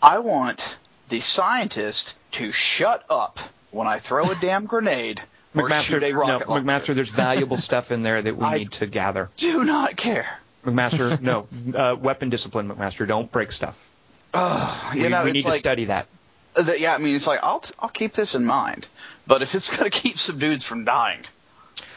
[0.00, 0.78] I want
[1.08, 3.38] the scientist to shut up
[3.70, 5.20] when I throw a damn grenade
[5.56, 6.40] or shoot a no.
[6.40, 9.30] McMaster, there's valuable stuff in there that we I- need to gather.
[9.36, 10.38] Do not care.
[10.64, 13.06] McMaster, no, uh, weapon discipline, McMaster.
[13.06, 13.90] Don't break stuff.
[14.34, 16.06] Ugh, you we know, we need like, to study that.
[16.54, 18.86] that- yeah, I mean, it's like I'll I'll keep this in mind,
[19.26, 21.20] but if it's gonna keep some dudes from dying,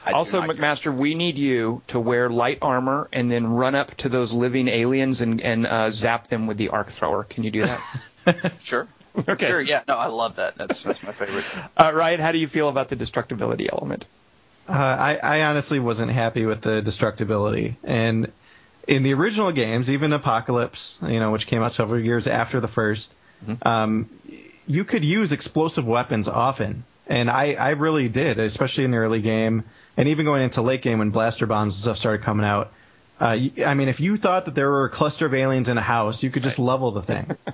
[0.05, 0.55] I also, not care.
[0.55, 4.67] McMaster, we need you to wear light armor and then run up to those living
[4.67, 7.23] aliens and, and uh, zap them with the arc thrower.
[7.23, 8.53] Can you do that?
[8.61, 8.87] Sure.
[9.27, 9.47] Okay.
[9.47, 9.61] Sure.
[9.61, 9.83] Yeah.
[9.87, 10.55] No, I love that.
[10.57, 11.69] That's that's my favorite.
[11.77, 14.07] uh, Ryan, how do you feel about the destructibility element?
[14.69, 17.75] Uh, I, I honestly wasn't happy with the destructibility.
[17.83, 18.31] And
[18.87, 22.67] in the original games, even Apocalypse, you know, which came out several years after the
[22.67, 23.09] 1st
[23.63, 24.07] um,
[24.67, 26.83] you could use explosive weapons often.
[27.07, 29.63] And I, I really did, especially in the early game,
[29.97, 32.71] and even going into late game when blaster bombs and stuff started coming out.
[33.19, 35.77] Uh, you- I mean, if you thought that there were a cluster of aliens in
[35.77, 37.35] a house, you could just level the thing.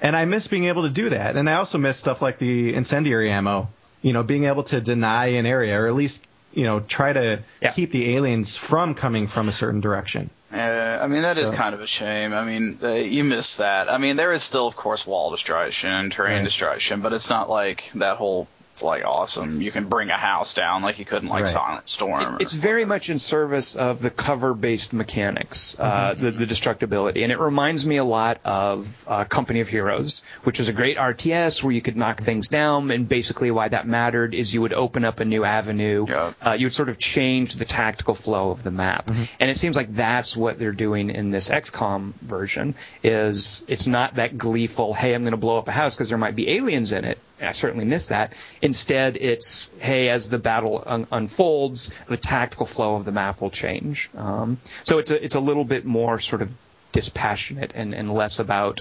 [0.00, 1.36] and I miss being able to do that.
[1.36, 3.68] And I also miss stuff like the incendiary ammo.
[4.02, 6.24] You know, being able to deny an area, or at least
[6.54, 7.72] you know try to Yeah.
[7.72, 10.30] keep the aliens from coming from a certain direction.
[10.52, 12.32] Uh, I mean, that is So- kind of a shame.
[12.32, 13.90] I mean, uh, you miss that.
[13.90, 16.44] I mean, there is still, of course, wall destruction and terrain Right.
[16.44, 18.46] destruction, but it's not like that whole
[18.82, 19.60] like awesome.
[19.60, 21.52] You can bring a house down like you couldn't like Right.
[21.52, 22.36] Silent Storm.
[22.36, 27.32] or- It's very much in service of the cover-based mechanics, uh, the, the destructibility, and
[27.32, 31.62] it reminds me a lot of uh, Company of Heroes, which was a great RTS
[31.62, 35.04] where you could knock things down, and basically why that mattered is you would open
[35.04, 36.32] up a new avenue, Yeah.
[36.44, 39.76] uh, you would sort of change the tactical flow of the map, and it seems
[39.76, 42.74] like that's what they're doing in this XCOM version.
[43.02, 46.18] Is it's not that gleeful, hey, I'm going to blow up a house because there
[46.18, 47.18] might be aliens in it.
[47.40, 48.32] I certainly miss that.
[48.62, 53.50] Instead, it's hey, as the battle un- unfolds, the tactical flow of the map will
[53.50, 54.08] change.
[54.16, 56.54] Um, so it's a it's a little bit more sort of
[56.92, 58.80] dispassionate and, and less about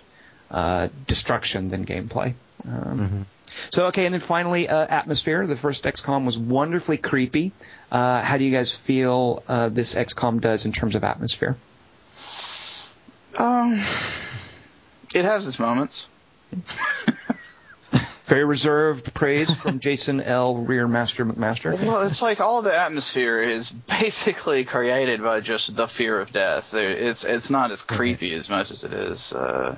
[0.51, 2.33] uh, destruction than gameplay.
[2.67, 3.25] Um,
[3.69, 5.45] So okay, and then finally, uh, atmosphere.
[5.47, 7.51] The first XCOM was wonderfully creepy.
[7.91, 11.55] Uh, how do you guys feel uh, this XCOM does in terms of atmosphere?
[13.37, 13.81] um,
[15.13, 16.07] it has its moments.
[18.25, 20.55] Very reserved praise from Jason L.
[20.55, 21.79] Rear Master McMaster.
[21.79, 26.73] Well, it's like all the atmosphere is basically created by just the fear of death.
[26.73, 29.77] It's it's not as creepy as much as it is uh,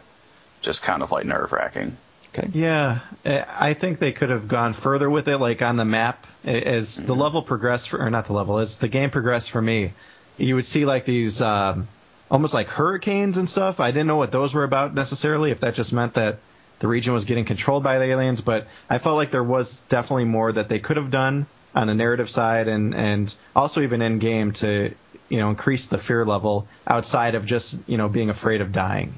[0.61, 1.97] just kind of like nerve wracking.
[2.33, 2.49] Okay.
[2.53, 6.25] Yeah, eh, I think they could have gone further with it, like on the map.
[6.45, 9.61] eh, As the level progressed, for, or not the level, as the game progressed for
[9.61, 9.91] me,
[10.37, 11.87] you would see like these um,
[12.29, 13.79] almost like hurricanes and stuff.
[13.79, 16.37] I didn't know what those were about necessarily, if that just meant that
[16.79, 20.25] the region was getting controlled by the aliens, but I felt like there was definitely
[20.25, 24.19] more that they could have done on the narrative side and, and also even in
[24.19, 24.93] game to,
[25.29, 29.13] you know, increase the fear level outside of just, you know, being afraid of dying.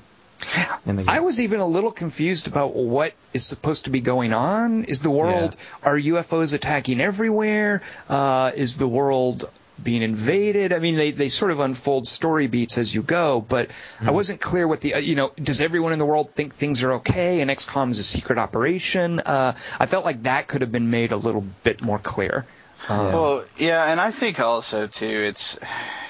[0.85, 1.09] In the game.
[1.09, 4.85] I was even a little confused about what is supposed to be going on.
[4.85, 7.81] Is the world are UFOs attacking everywhere?
[8.07, 9.49] Uh, is the world
[9.83, 10.73] being invaded?
[10.73, 13.69] I mean, they, they sort of unfold story beats as you go, but
[13.99, 15.31] I wasn't clear what the uh, you know.
[15.41, 19.19] Does everyone in the world think things are okay and XCOM is a secret operation?
[19.19, 22.45] Uh, I felt like that could have been made a little bit more clear.
[22.89, 25.57] Um, Well, yeah, and I think also too, it's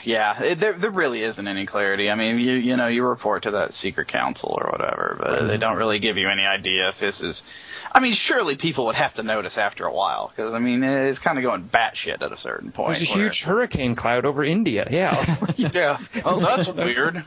[0.06, 2.10] yeah, it, there there really isn't any clarity.
[2.10, 5.58] I mean, you you know, you report to that secret council or whatever, but they
[5.58, 7.44] don't really give you any idea if this is.
[7.92, 11.20] I mean, surely people would have to notice after a while because I mean, it's
[11.20, 12.96] kind of going batshit at a certain point.
[12.96, 14.88] There's a where- huge hurricane cloud over India.
[14.90, 15.16] Yeah.
[15.58, 15.98] Yeah.
[16.24, 17.18] Oh, that's weird.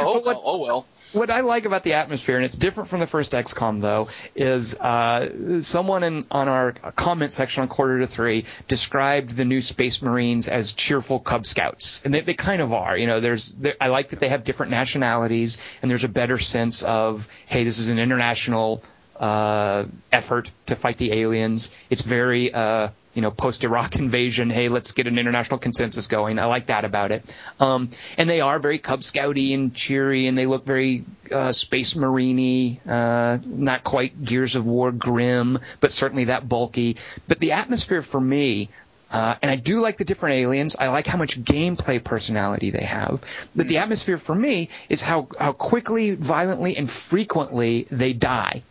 [0.00, 0.86] oh, well, oh well.
[1.18, 4.74] What I like about the atmosphere, and it's different from the first XCOM though, is
[4.74, 10.00] uh, someone in, on our comment section on Quarter to Three described the new Space
[10.00, 12.96] Marines as cheerful Cub Scouts, and they, they kind of are.
[12.96, 16.38] You know, there's there, I like that they have different nationalities, and there's a better
[16.38, 18.82] sense of hey, this is an international
[19.18, 21.74] uh, effort to fight the aliens.
[21.90, 22.88] It's very uh,
[23.18, 24.48] you know post Iraq invasion.
[24.48, 26.38] Hey, let's get an international consensus going.
[26.38, 27.24] I like that about it.
[27.58, 31.96] Um, and they are very Cub Scouty and cheery, and they look very uh, Space
[31.96, 36.96] Marine-y, uh, not quite Gears of War grim, but certainly that bulky.
[37.26, 38.68] But the atmosphere for me.
[39.10, 40.76] Uh, and I do like the different aliens.
[40.78, 43.24] I like how much gameplay personality they have.
[43.56, 48.62] But the atmosphere for me is how, how quickly, violently, and frequently they die.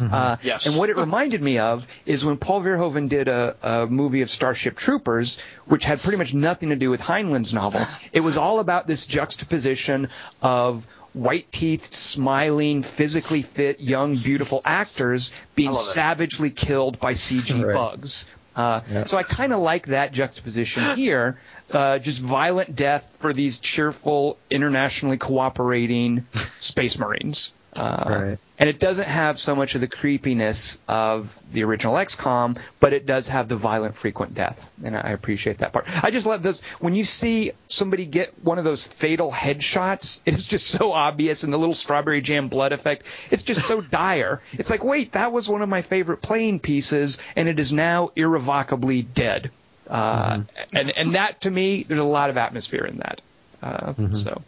[0.00, 0.66] Uh, Yes.
[0.66, 4.30] And what it reminded me of is when Paul Verhoeven did a, a movie of
[4.30, 7.80] Starship Troopers, which had pretty much nothing to do with Heinlein's novel.
[8.12, 10.08] It was all about this juxtaposition
[10.42, 17.74] of white teethed, smiling, physically fit, young, beautiful actors being savagely killed by CG Right.
[17.74, 18.26] bugs.
[18.56, 21.38] Uh, So I kind of like that juxtaposition here.
[21.70, 26.26] Uh, just violent death for these cheerful, internationally cooperating
[26.58, 27.52] space marines.
[27.80, 28.38] Uh, Right.
[28.58, 33.06] And it doesn't have so much of the creepiness of the original XCOM, but it
[33.06, 35.86] does have the violent, frequent death, and I appreciate that part.
[36.04, 40.20] I just love those when you see somebody get one of those fatal headshots.
[40.26, 43.06] It is just so obvious, and the little strawberry jam blood effect.
[43.30, 44.42] It's just so dire.
[44.52, 48.10] It's like, wait, that was one of my favorite playing pieces, and it is now
[48.14, 49.50] irrevocably dead.
[49.88, 50.76] Uh, mm-hmm.
[50.76, 53.22] and and that to me, there's a lot of atmosphere in that.
[53.62, 54.14] Uh, mm-hmm.
[54.14, 54.42] So,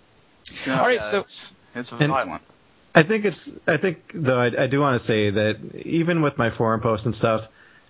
[0.67, 2.43] yeah, all right, yeah, so it's, it's violent.
[2.94, 3.51] I think it's.
[3.66, 7.06] I think though I, I do want to say that even with my forum posts
[7.06, 7.48] and stuff,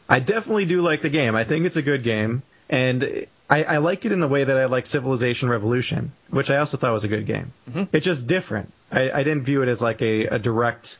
[0.09, 1.35] I definitely do like the game.
[1.35, 4.57] I think it's a good game, and I, I like it in the way that
[4.57, 7.53] I like Civilization Revolution, which I also thought was a good game.
[7.69, 7.95] Mm-hmm.
[7.95, 8.73] It's just different.
[8.91, 10.99] I, I didn't view it as like a, a direct,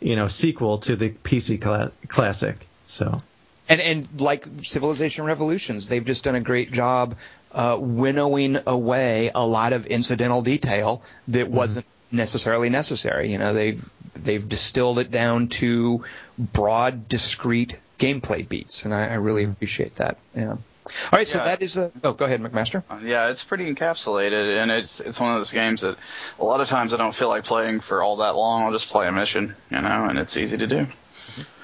[0.00, 2.66] you know, sequel to the PC cl- classic.
[2.86, 3.20] So
[3.68, 7.16] and and like Civilization Revolutions, they've just done a great job
[7.52, 11.54] uh, winnowing away a lot of incidental detail that mm-hmm.
[11.54, 13.30] wasn't necessarily necessary.
[13.30, 13.84] You know, they've
[14.14, 16.04] they've distilled it down to
[16.38, 19.52] broad, discrete gameplay beats, and I, I really mm-hmm.
[19.52, 20.18] appreciate that.
[20.34, 20.56] Yeah.
[20.86, 21.90] All right, so that is a.
[22.02, 22.82] Oh, go ahead, McMaster.
[23.02, 25.96] Yeah, it's pretty encapsulated, and it's it's one of those games that
[26.38, 28.64] a lot of times I don't feel like playing for all that long.
[28.64, 30.86] I'll just play a mission, you know, and it's easy to do.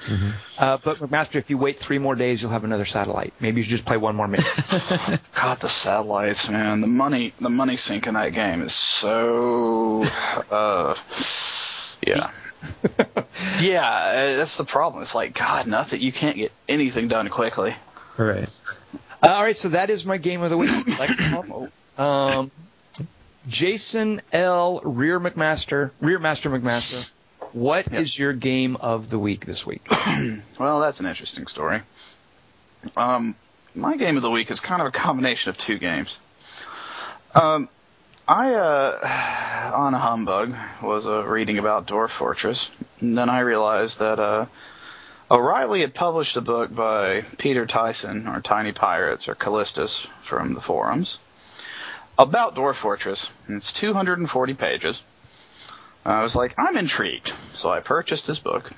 [0.05, 0.31] Mm-hmm.
[0.57, 3.35] Uh, but McMaster, if you wait three more days, you'll have another satellite.
[3.41, 4.49] Maybe you should just play one more mission.
[5.35, 6.81] God, the satellites, man.
[6.81, 10.05] The money, the money sink in that game is so.
[10.51, 10.95] Uh,
[12.07, 12.31] yeah.
[13.61, 15.03] yeah, uh, that's the problem.
[15.03, 16.01] It's like God, nothing.
[16.01, 17.75] You can't get anything done quickly.
[18.17, 18.49] Right.
[19.23, 20.71] Uh, all right, so that is my game of the week.
[21.99, 22.51] um,
[23.49, 24.81] Jason L.
[24.81, 27.13] Rear McMaster, Rear Master McMaster.
[27.53, 28.03] What yep.
[28.03, 29.87] is your game of the week this week?
[30.59, 31.81] well, that's an interesting story.
[32.97, 33.35] Um,
[33.75, 36.19] my game of the week is kind of a combination of two games.
[37.35, 37.69] Um,
[38.27, 43.99] I, uh, on a humbug, was uh, reading about Dwarf Fortress, and then I realized
[43.99, 44.47] that uh,
[45.31, 50.61] O'Reilly had published a book by Peter Tyson, or Tiny Pirates, or Callistus from the
[50.61, 51.20] forums,
[52.19, 53.31] about Dwarf Fortress.
[53.48, 55.01] It's 240 pages.
[56.05, 57.32] I was like, I'm intrigued.
[57.52, 58.73] So I purchased his book.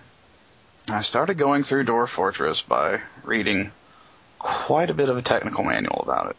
[0.88, 3.72] I started going through Dwarf Fortress by reading
[4.38, 6.36] quite a bit of a technical manual about it.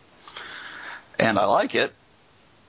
[1.18, 1.92] And I like it.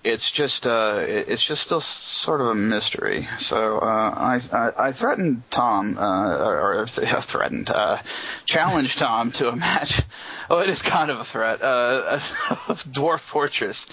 [0.04, 3.26] It's just uh, it's just still sort of a mystery.
[3.38, 8.02] So uh, I, I, I threatened Tom, uh, or, or threatened, uh,
[8.44, 10.02] challenged Tom to a match.
[10.50, 12.20] Oh, it is kind of a threat uh,
[12.68, 13.86] of Dwarf Fortress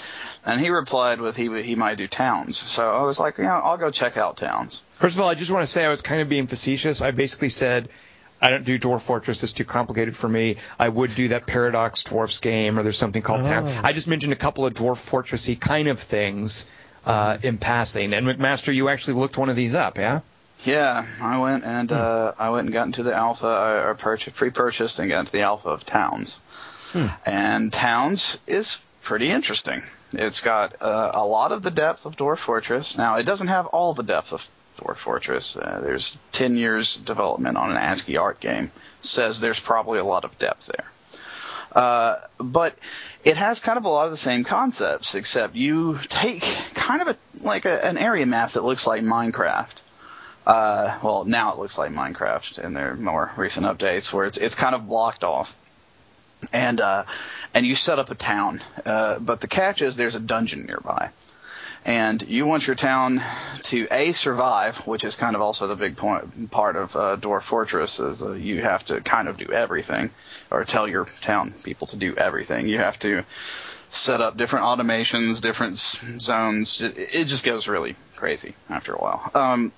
[0.46, 2.58] and he replied with he he might do towns.
[2.58, 4.82] So I was like, you know, I'll go check out towns.
[4.94, 7.02] First of all, I just want to say I was kind of being facetious.
[7.02, 7.90] I basically said.
[8.42, 9.44] I don't do Dwarf Fortress.
[9.44, 10.58] It's too complicated for me.
[10.80, 13.46] I would do that Paradox Dwarfs game, or there's something called oh.
[13.46, 13.68] Town.
[13.84, 16.66] I just mentioned a couple of Dwarf Fortressy kind of things
[17.06, 18.14] uh, in passing.
[18.14, 20.22] And McMaster, you actually looked one of these up, yeah?
[20.64, 21.98] Yeah, I went and hmm.
[21.98, 23.48] uh, I went and got into the alpha.
[23.48, 26.40] I, I purchased, pre-purchased and got into the alpha of Towns.
[26.92, 27.08] Hmm.
[27.26, 29.82] And Towns is pretty interesting.
[30.14, 32.98] It's got uh, a lot of the depth of Dwarf Fortress.
[32.98, 34.48] Now, it doesn't have all the depth of
[34.82, 35.56] Dwarf Fortress.
[35.56, 38.72] Uh, there's 10 years development on an ASCII art game.
[39.02, 40.86] Says there's probably a lot of depth there.
[41.72, 42.76] Uh, but
[43.24, 46.44] it has kind of a lot of the same concepts, except you take
[46.74, 49.74] kind of a like a, an area map that looks like Minecraft.
[50.46, 54.56] Uh, well, now it looks like Minecraft in their more recent updates, where it's it's
[54.56, 55.56] kind of blocked off,
[56.52, 57.06] and uh,
[57.54, 58.60] and you set up a town.
[58.86, 61.10] Uh, but the catch is there's a dungeon nearby.
[61.84, 63.22] And you want your town
[63.64, 67.42] to a survive, which is kind of also the big point part of uh, Dwarf
[67.42, 70.12] Fortress is uh, you have to kind of do everything,
[70.52, 72.68] or tell your town people to do everything.
[72.68, 73.24] You have to
[73.90, 76.82] set up different automations, different zones.
[76.82, 79.32] It, it just goes really crazy after a while.
[79.34, 79.74] Um,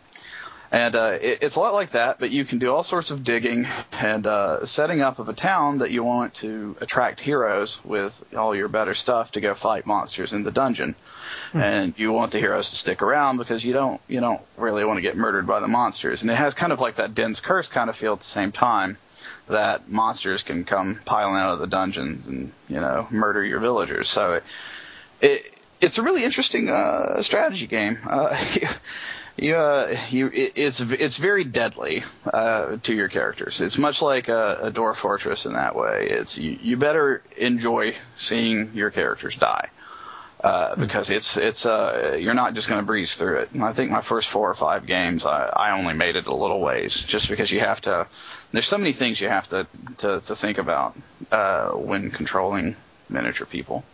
[0.73, 3.23] and uh, it, it's a lot like that, but you can do all sorts of
[3.23, 8.23] digging and uh, setting up of a town that you want to attract heroes with
[8.35, 10.95] all your better stuff to go fight monsters in the dungeon.
[11.51, 11.59] Hmm.
[11.59, 14.97] And you want the heroes to stick around because you don't you don't really want
[14.97, 16.21] to get murdered by the monsters.
[16.21, 18.51] And it has kind of like that Den's Curse kind of feel at the same
[18.51, 18.97] time
[19.47, 24.09] that monsters can come piling out of the dungeons and you know murder your villagers.
[24.09, 24.43] So it,
[25.21, 27.99] it it's a really interesting uh, strategy game.
[28.07, 28.35] Uh,
[29.37, 33.59] you, uh, you, it's it's very deadly uh, to your characters.
[33.59, 36.07] It's much like a, a Dwarf Fortress in that way.
[36.09, 39.69] It's you, you better enjoy seeing your characters die.
[40.43, 43.49] Uh, because it's it's uh you're not just going to breeze through it.
[43.61, 46.59] I think my first four or five games, I, I only made it a little
[46.59, 48.07] ways, just because you have to.
[48.51, 49.67] There's so many things you have to
[49.99, 50.97] to, to think about
[51.31, 52.75] uh, when controlling
[53.09, 53.85] miniature people.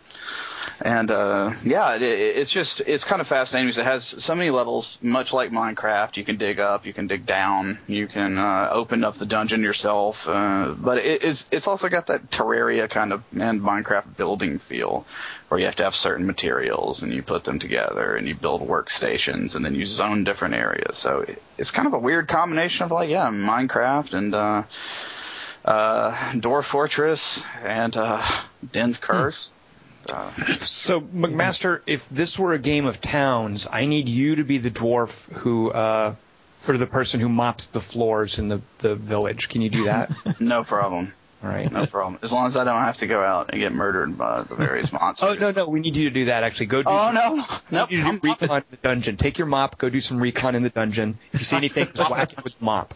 [0.82, 4.50] And uh, yeah, it, it's just it's kind of fascinating because it has so many
[4.50, 6.16] levels, much like Minecraft.
[6.16, 9.62] You can dig up, you can dig down, you can uh, open up the dungeon
[9.62, 10.26] yourself.
[10.26, 15.06] Uh, but it, it's it's also got that Terraria kind of and Minecraft building feel,
[15.50, 18.62] where you have to have certain materials and you put them together and you build
[18.62, 20.96] workstations and then you zone different areas.
[20.96, 24.62] So it, it's kind of a weird combination of like yeah, Minecraft and uh,
[25.64, 28.24] uh, Dwarf Fortress and uh,
[28.70, 29.56] Den's Curse.
[30.08, 34.58] Uh, So, McMaster, if this were a game of towns, I need you to be
[34.58, 36.14] the dwarf who, uh,
[36.68, 39.48] or the person who mops the floors in the, the village.
[39.48, 40.12] Can you do that?
[40.40, 41.12] no problem.
[41.42, 41.72] All right.
[41.72, 42.18] No problem.
[42.22, 44.92] As long as I don't have to go out and get murdered by the various
[44.92, 45.28] monsters.
[45.30, 46.42] Oh no, no, we need you to do that.
[46.44, 46.90] Actually, go do.
[46.90, 47.32] Oh some, no.
[47.32, 47.90] we Nope.
[47.90, 49.16] need you to I'm do recon in the dungeon.
[49.16, 49.78] Take your mop.
[49.78, 51.18] Go do some recon in the dungeon.
[51.32, 52.94] If you see anything, just whack it with the mop.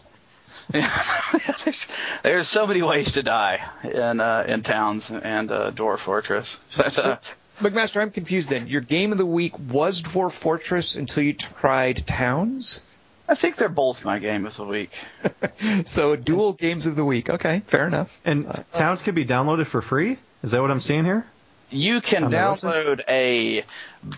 [0.69, 1.87] there's,
[2.23, 6.59] there's so many ways to die in uh, in towns and uh, Dwarf Fortress.
[6.77, 7.17] But, uh,
[7.59, 8.49] McMaster, I'm confused.
[8.49, 12.83] Then your game of the week was Dwarf Fortress until you tried Towns.
[13.27, 14.91] I think they're both my game of the week.
[15.85, 17.29] So dual games of the week.
[17.29, 18.19] Okay, fair enough.
[18.25, 20.17] And Towns can be downloaded for free.
[20.43, 21.25] Is that what I'm seeing here?
[21.71, 23.63] You can download a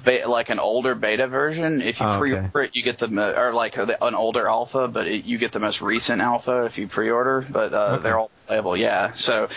[0.03, 1.81] be- like an older beta version.
[1.81, 4.87] If you Oh, pre-order it, you get the mo- or like a- an older alpha,
[4.89, 7.45] but it, you get the most recent alpha if you pre-order.
[7.49, 8.03] But uh, Okay.
[8.03, 8.75] they're all playable.
[8.75, 9.13] Yeah.
[9.13, 9.47] So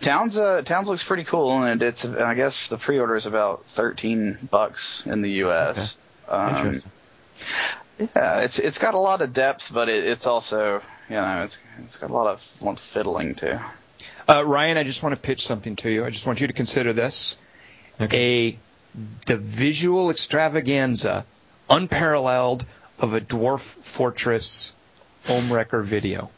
[0.00, 4.38] Towns uh, Towns looks pretty cool, and it's I guess the pre-order is about thirteen
[4.50, 5.98] bucks in the U.S.
[6.28, 6.90] Um, Interesting.
[8.16, 11.58] Yeah, it's it's got a lot of depth, but it, it's also you know it's
[11.84, 13.58] it's got a lot of, lot of fiddling too.
[14.28, 16.04] Uh, Ryan, I just want to pitch something to you.
[16.04, 17.38] I just want you to consider this
[18.00, 18.58] a
[19.26, 21.24] the visual extravaganza,
[21.68, 22.64] unparalleled,
[22.98, 24.72] of a dwarf fortress
[25.26, 26.30] home wrecker video.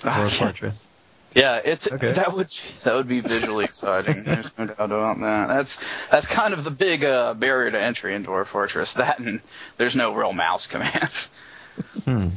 [0.00, 0.90] Dwarf Fortress.
[1.36, 2.12] Yeah, it's Okay.
[2.12, 2.48] that would
[2.82, 4.22] that would be visually exciting.
[4.24, 5.48] There's no doubt about that.
[5.48, 8.94] That's that's kind of the big uh, barrier to entry into Dwarf Fortress.
[8.94, 9.40] That and
[9.76, 11.28] there's no real mouse commands.
[12.04, 12.28] Hmm.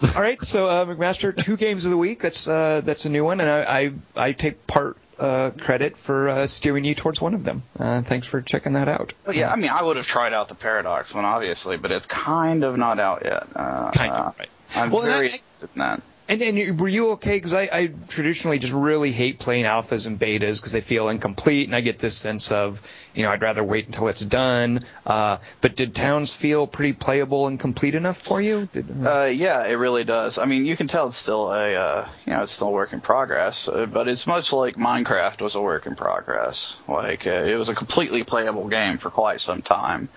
[0.14, 2.20] All right, so uh, McMaster, two games of the week.
[2.20, 3.92] That's uh, that's a new one, and I I,
[4.28, 7.64] I take part uh, credit for uh, steering you towards one of them.
[7.76, 9.14] Uh, thanks for checking that out.
[9.26, 12.06] Well, yeah, I mean, I would have tried out the Paradox one, obviously, but it's
[12.06, 13.42] kind of not out yet.
[13.56, 14.48] Uh, Kind of, uh, right.
[14.76, 16.02] I'm Well, very I- interested in that.
[16.28, 17.36] And, and were you okay?
[17.36, 21.66] Because I, I traditionally just really hate playing alphas and betas because they feel incomplete,
[21.68, 22.82] and I get this sense of,
[23.14, 24.84] you know, I'd rather wait until it's done.
[25.06, 28.68] Uh, but did Towns feel pretty playable and complete enough for you?
[28.74, 30.36] Did, Uh, yeah, it really does.
[30.36, 32.92] I mean, you can tell it's still a, uh, you know, it's still a work
[32.92, 36.76] in progress, uh, but it's much like Minecraft was a work in progress.
[36.86, 40.10] Like, uh, it was a completely playable game for quite some time,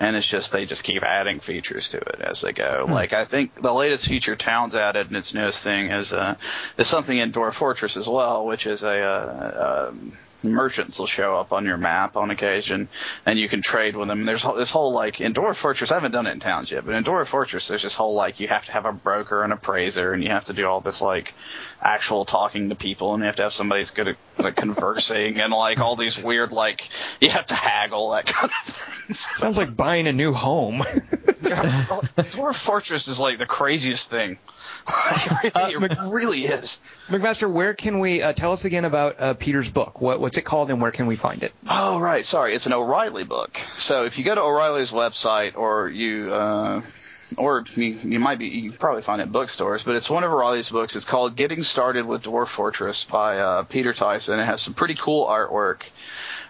[0.00, 2.86] and it's just, they just keep adding features to it as they go.
[2.88, 6.34] Like, I think the latest feature Towns added in its newest thing is, uh,
[6.76, 10.12] is something in Dwarf Fortress as well, which is a, uh, um,
[10.42, 12.88] merchants will show up on your map on occasion,
[13.26, 14.24] and you can trade with them.
[14.24, 15.90] There's this whole like in Dwarf Fortress.
[15.90, 18.40] I haven't done it in towns yet, but in Dwarf Fortress, there's this whole like
[18.40, 21.00] you have to have a broker and appraiser, and you have to do all this
[21.00, 21.34] like
[21.82, 25.40] actual talking to people, and you have to have somebody who's good at like conversing,
[25.40, 26.88] and like all these weird like
[27.20, 29.18] you have to haggle that kind of things.
[29.34, 30.78] sounds like buying a new home.
[31.38, 34.38] Dwarf Fortress is like the craziest thing.
[35.44, 36.80] it, really, it really is.
[37.08, 40.00] McMaster, where can we uh, tell us again about uh, Peter's book?
[40.00, 41.52] What, what's it called, and where can we find it?
[41.68, 42.24] Oh, right.
[42.24, 42.54] Sorry.
[42.54, 43.60] It's an O'Reilly book.
[43.76, 46.82] So if you go to O'Reilly's website or you, uh,
[47.36, 50.32] or you, you might be, you probably find it in bookstores, but it's one of
[50.32, 50.96] O'Reilly's books.
[50.96, 54.38] It's called Getting Started with Dwarf Fortress by, uh, Peter Tyson.
[54.38, 55.82] It has some pretty cool artwork.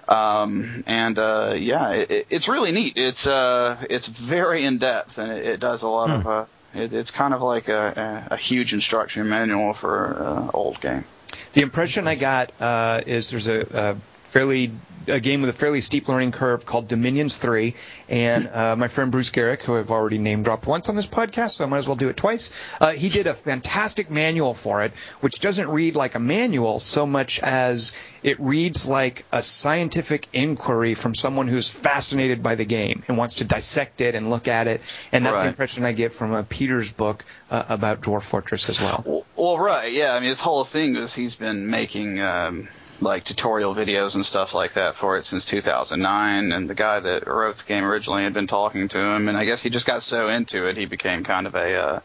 [0.09, 2.95] Um, and, uh, yeah, it, it- it's really neat.
[2.97, 6.45] It's, uh, it's very in depth and it, it does a lot of, uh,
[6.75, 11.05] it, it's kind of like a, a, a huge instruction manual for uh, old game.
[11.53, 14.73] The impression I got uh, is there's a, a fairly
[15.07, 17.75] a game with a fairly steep learning curve called Dominions 3,
[18.11, 21.53] and uh, my friend Bruce Geryk, who I've already name dropped once on this podcast,
[21.53, 22.53] so I might as well do it twice.
[22.79, 27.07] Uh, he did a fantastic manual for it, which doesn't read like a manual so
[27.07, 33.03] much as it reads like a scientific inquiry from someone who's fascinated by the game
[33.09, 34.83] and wants to dissect it and look at it.
[35.13, 38.81] And that's the impression I get from uh, Peter's book uh, about Dwarf Fortress as
[38.81, 39.03] well.
[39.07, 40.15] Well, well, right, yeah.
[40.15, 42.69] I mean, his whole thing is he's been making um,
[43.01, 46.53] like tutorial videos and stuff like that for it since 2009.
[46.53, 49.45] And the guy that wrote the game originally had been talking to him, and I
[49.45, 52.01] guess he just got so into it, he became kind of a, uh,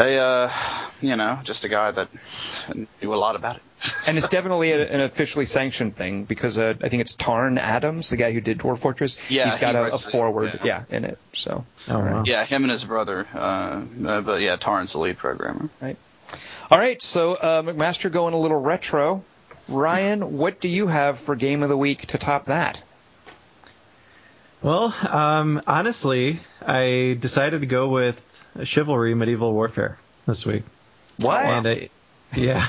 [0.00, 0.52] a, uh,
[1.00, 2.08] you know, just a guy that
[2.74, 3.62] knew a lot about it.
[4.06, 8.10] and it's definitely a, an officially sanctioned thing because uh, I think it's Tarn Adams,
[8.10, 9.30] the guy who did Dwarf Fortress.
[9.30, 10.84] Yeah, he's got he a, a writes it, forward, yeah.
[10.90, 10.96] yeah.
[10.96, 11.18] in it.
[11.32, 12.22] So, Oh, wow.
[12.26, 13.26] Yeah, him and his brother.
[13.32, 15.70] Uh, uh, but yeah, Tarn's the lead programmer.
[15.80, 15.96] right.
[16.70, 19.24] All right, so uh, McMaster going a little retro.
[19.68, 22.82] Ryan, what do you have for game of the week to top that?
[24.62, 30.64] Well, um, honestly, I decided to go with Chivalry Medieval Warfare this week.
[31.20, 31.44] What?
[31.44, 31.88] And I,
[32.34, 32.66] yeah.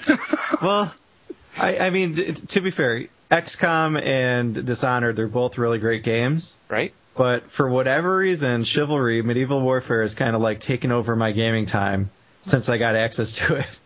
[0.62, 0.92] well,
[1.58, 6.56] I, I mean, t- to be fair, XCOM and Dishonored, they're both really great games.
[6.68, 6.92] Right?
[7.16, 11.66] But for whatever reason, Chivalry Medieval Warfare is kind of like taken over my gaming
[11.66, 12.10] time
[12.42, 13.80] since I got access to it.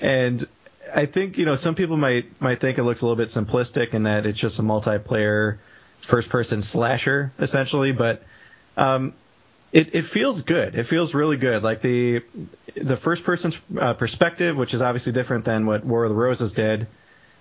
[0.00, 0.44] And
[0.92, 3.94] I think you know some people might might think it looks a little bit simplistic
[3.94, 5.58] in that it's just a multiplayer
[6.02, 8.22] first person slasher essentially, but
[8.76, 9.14] um,
[9.72, 10.74] it it feels good.
[10.74, 11.62] It feels really good.
[11.62, 12.22] Like the
[12.74, 16.52] the first person uh, perspective, which is obviously different than what War of the Roses
[16.52, 16.86] did.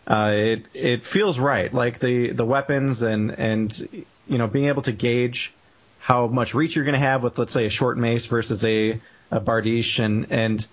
[0.08, 1.74] Uh, it it feels right.
[1.74, 5.54] Like the the weapons and and you know being able to gauge
[6.00, 9.00] how much reach you're going to have with let's say a short mace versus a
[9.30, 10.66] a bardiche and and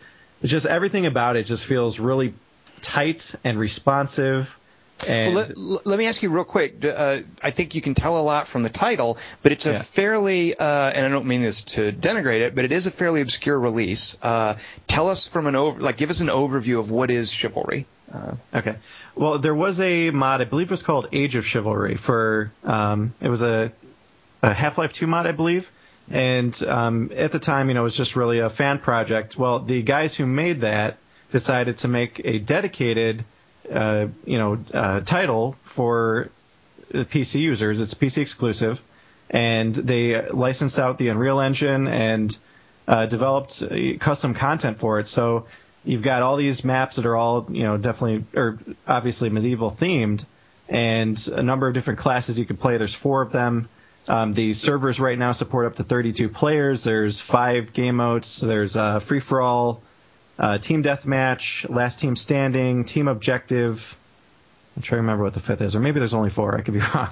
[0.43, 2.35] just everything about it just feels really
[2.81, 4.58] tight and responsive.
[5.07, 6.85] And well, let, let, me ask you real quick.
[6.85, 9.83] Uh, I think you can tell a lot from the title, but it's a yeah.
[9.83, 13.21] fairly, uh, and I don't mean this to denigrate it, but it is a fairly
[13.21, 14.19] obscure release.
[14.23, 14.57] Uh,
[14.87, 17.87] tell us from an over, like, give us an overview of what is Chivalry.
[18.13, 18.77] Uh, okay.
[19.15, 23.15] Well, there was a mod, I believe it was called Age of Chivalry for, um,
[23.21, 23.73] it was a,
[24.43, 25.71] a Half-Life 2 mod, I believe.
[26.11, 29.37] And um, at the time, you know, it was just really a fan project.
[29.37, 30.97] Well, the guys who made that
[31.31, 33.25] decided to make a dedicated,
[33.71, 36.31] uh, you know, uh, title for
[36.93, 37.81] PC users.
[37.81, 38.83] It's PC exclusive,
[39.31, 42.37] and they licensed out the Unreal Engine and
[42.87, 43.63] uh, developed
[44.01, 45.09] custom content for it.
[45.09, 45.47] So
[45.85, 50.25] you've got all these maps that are all, you know, definitely or obviously medieval themed,
[50.69, 52.77] and a number of different classes you can play.
[52.77, 53.69] There's four of them.
[54.09, 56.83] Um, the servers right now support up to 32 players.
[56.83, 58.41] There's five game modes.
[58.41, 59.83] There's uh, free for all,
[60.39, 63.97] uh, team deathmatch, last team standing, team objective.
[64.77, 66.57] I'm trying to remember what the fifth is, or maybe there's only four.
[66.57, 67.09] I could be wrong,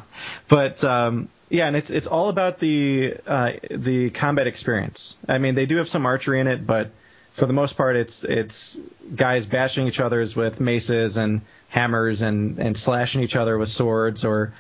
[0.48, 5.16] but um, yeah, and it's it's all about the uh, the combat experience.
[5.28, 6.90] I mean, they do have some archery in it, but
[7.32, 8.78] for the most part, it's it's
[9.14, 14.24] guys bashing each other's with maces and hammers and and slashing each other with swords
[14.24, 14.52] or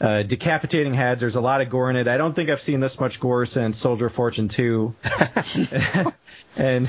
[0.00, 1.20] uh, decapitating heads.
[1.20, 2.08] There's a lot of gore in it.
[2.08, 4.94] I don't think I've seen this much gore since Soldier of Fortune 2.
[6.56, 6.88] and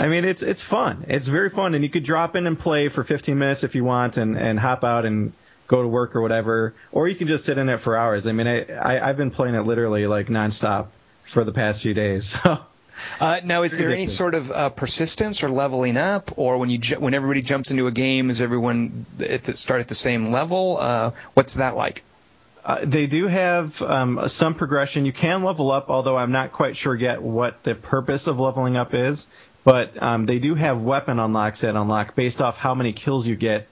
[0.00, 1.04] I mean, it's it's fun.
[1.08, 3.84] It's very fun, and you could drop in and play for 15 minutes if you
[3.84, 5.32] want, and and hop out and
[5.68, 8.26] go to work or whatever, or you can just sit in it for hours.
[8.26, 10.88] I mean, I, I I've been playing it literally like nonstop
[11.28, 12.38] for the past few days.
[12.50, 12.58] So.
[13.18, 16.76] Uh, now, is there any sort of uh, persistence or leveling up, or when you
[16.76, 20.30] ju- when everybody jumps into a game, is everyone at the, start at the same
[20.30, 20.76] level?
[20.78, 22.04] Uh, what's that like?
[22.62, 25.06] Uh, they do have um, some progression.
[25.06, 28.76] You can level up, although I'm not quite sure yet what the purpose of leveling
[28.76, 29.28] up is.
[29.64, 33.36] But um, they do have weapon unlocks that unlock based off how many kills you
[33.36, 33.66] get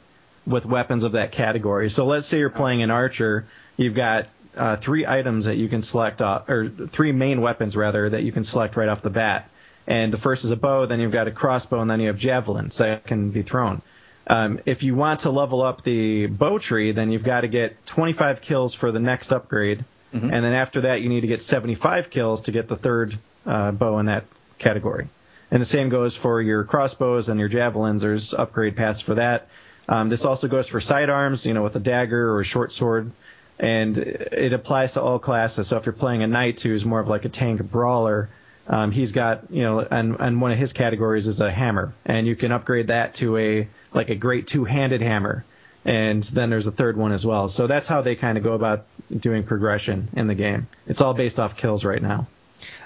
[0.47, 1.89] with weapons of that category.
[1.89, 3.47] So let's say you're playing an archer,
[3.77, 8.09] you've got uh, three items that you can select, off, or three main weapons rather
[8.11, 9.49] that you can select right off the bat.
[9.87, 12.19] And the first is a bow, then you've got a crossbow, and then you have
[12.19, 13.81] javelins that can be thrown.
[14.27, 17.87] Um, if you want to level up the bow tree, then you've got to get
[17.87, 19.85] 25 kills for the next upgrade,
[20.15, 20.31] mm-hmm.
[20.31, 23.71] and then after that you need to get 75 kills to get the third uh,
[23.71, 24.25] bow in that
[24.59, 25.09] category.
[25.51, 28.03] And the same goes for your crossbows and your javelins.
[28.03, 29.49] There's upgrade paths for that.
[29.89, 33.11] Um, this also goes for sidearms, you know, with a dagger or a short sword,
[33.59, 35.69] and it applies to all classes.
[35.69, 38.29] So if you're playing a knight who's more of like a tank brawler,
[38.69, 42.27] um, he's got, you know, and, and one of his categories is a hammer, and
[42.27, 45.45] you can upgrade that to a like a great two-handed hammer.
[45.85, 47.49] And then there's a third one as well.
[47.49, 48.85] So that's how they kind of go about
[49.17, 50.67] doing progression in the game.
[50.87, 52.27] It's all based off kills right now.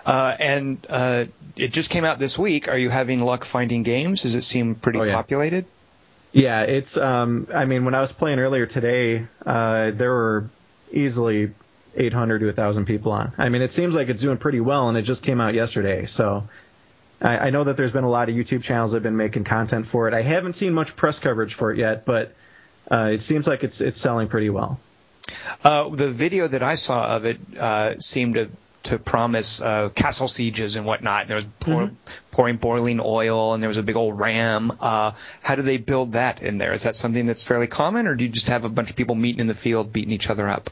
[0.05, 1.27] Uh, and uh,
[1.57, 2.69] it just came out this week.
[2.69, 4.23] Are you having luck finding games?
[4.23, 5.15] Does it seem pretty oh, yeah.
[5.15, 5.67] populated?
[6.33, 6.97] Yeah, it's.
[6.97, 10.49] Um, I mean, when I was playing earlier today, uh, there were
[10.91, 11.53] easily
[11.95, 13.33] 800 to 1,000 people on.
[13.37, 16.07] I mean, it seems like it's doing pretty well, and it just came out yesterday.
[16.07, 16.49] So
[17.21, 19.45] I, I know that there's been a lot of YouTube channels that have been making
[19.45, 20.15] content for it.
[20.15, 22.35] I haven't seen much press coverage for it yet, but
[22.91, 24.81] uh, it seems like it's it's selling pretty well.
[25.65, 28.51] Uh, the video that I saw of it uh, seemed to
[28.85, 31.23] to promise uh, castle sieges and whatnot.
[31.23, 31.95] And there was pour, mm-hmm.
[32.31, 34.73] pouring boiling oil, and there was a big old ram.
[34.81, 36.73] Uh, how do they build that in there?
[36.73, 39.15] Is that something that's fairly common, or do you just have a bunch of people
[39.15, 40.71] meeting in the field, beating each other up?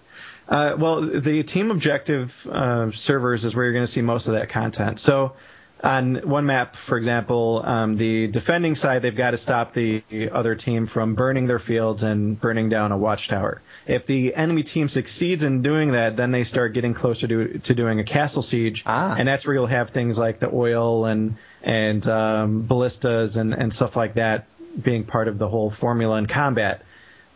[0.48, 4.34] uh, well, the team objective uh, servers is where you're going to see most of
[4.34, 4.98] that content.
[4.98, 5.34] So
[5.82, 10.54] on one map, for example, um, the defending side, they've got to stop the other
[10.54, 13.60] team from burning their fields and burning down a watchtower.
[13.86, 17.74] If the enemy team succeeds in doing that, then they start getting closer to to
[17.74, 19.16] doing a castle siege, ah.
[19.18, 23.72] and that's where you'll have things like the oil and and um, ballistas and and
[23.72, 24.46] stuff like that
[24.80, 26.84] being part of the whole formula in combat.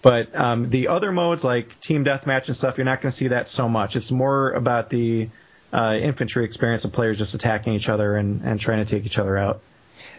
[0.02, 3.28] But um, the other modes like team deathmatch and stuff, you're not going to see
[3.28, 3.96] that so much.
[3.96, 5.28] It's more about the
[5.72, 9.18] uh, infantry experience of players just attacking each other and, and trying to take each
[9.18, 9.60] other out.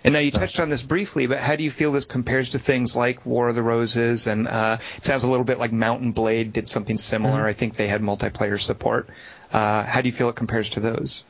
[0.03, 2.59] And now you touched on this briefly, but how do you feel this compares to
[2.59, 4.27] things like War of the Roses?
[4.27, 7.39] And uh, it sounds a little bit like Mount & Blade did something similar.
[7.39, 7.47] Mm-hmm.
[7.47, 9.09] I think they had multiplayer support.
[9.51, 11.25] Uh, how do you feel it compares to those?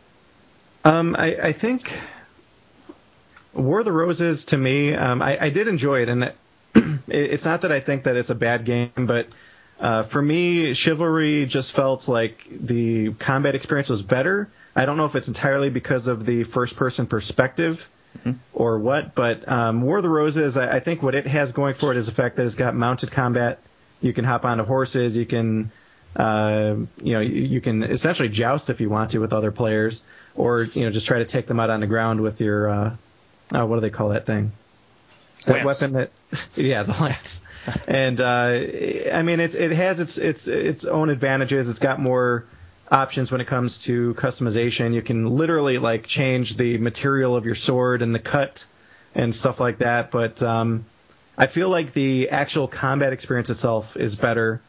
[0.84, 1.92] Um, I, I think
[3.54, 6.24] War of the Roses to me, um, I, I did enjoy it, and
[6.76, 9.28] it, it's not that I think that it's a bad game, but
[9.80, 14.50] uh, for me, Chivalry just felt like the combat experience was better.
[14.76, 17.88] I don't know if it's entirely because of the first-person perspective.
[18.54, 21.74] Or what, but um, War of the Roses, I, I think what it has going
[21.74, 23.60] for it is the fact that it's got mounted combat.
[24.02, 25.18] You can hop onto horses.
[25.18, 25.72] You can,
[26.16, 30.04] uh, you know, you, you can essentially joust if you want to with other players,
[30.36, 32.96] or you know, just try to take them out on the ground with your, uh,
[33.54, 34.52] uh, what do they call that thing?
[35.46, 35.82] That lance.
[35.82, 36.12] weapon that,
[36.56, 37.42] yeah, the lance.
[37.88, 41.70] and uh, I mean, it's it has its its its own advantages.
[41.70, 42.46] It's got more
[42.92, 44.94] options when it comes to customization.
[44.94, 48.66] You can literally like change the material of your sword and the cut
[49.16, 50.12] and stuff like that.
[50.12, 50.86] But um,
[51.38, 54.62] I feel like the actual combat experience itself is better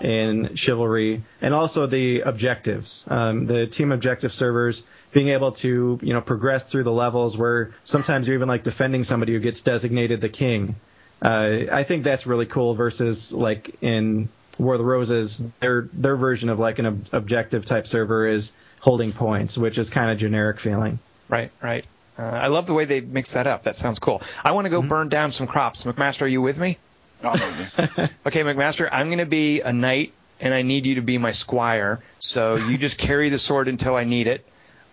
[0.00, 3.04] in Chivalry, and also the objectives.
[3.08, 7.72] Um, the team objective servers being able to you know progress through the levels where
[7.84, 10.76] sometimes you're even like defending somebody who gets designated the king.
[11.22, 16.16] Uh, I think that's really cool versus like in War of the Roses, their their
[16.16, 20.18] version of like an ob- objective type server is holding points, which is kind of
[20.18, 20.98] generic feeling.
[21.28, 21.84] Right, right.
[22.18, 23.64] Uh, I love the way they mix that up.
[23.64, 24.22] That sounds cool.
[24.44, 24.88] I want to go mm-hmm.
[24.88, 25.84] burn down some crops.
[25.84, 26.78] McMaster, are you with me?
[27.24, 31.32] okay, McMaster, I'm going to be a knight, and I need you to be my
[31.32, 32.02] squire.
[32.18, 34.46] So you just carry the sword until I need it.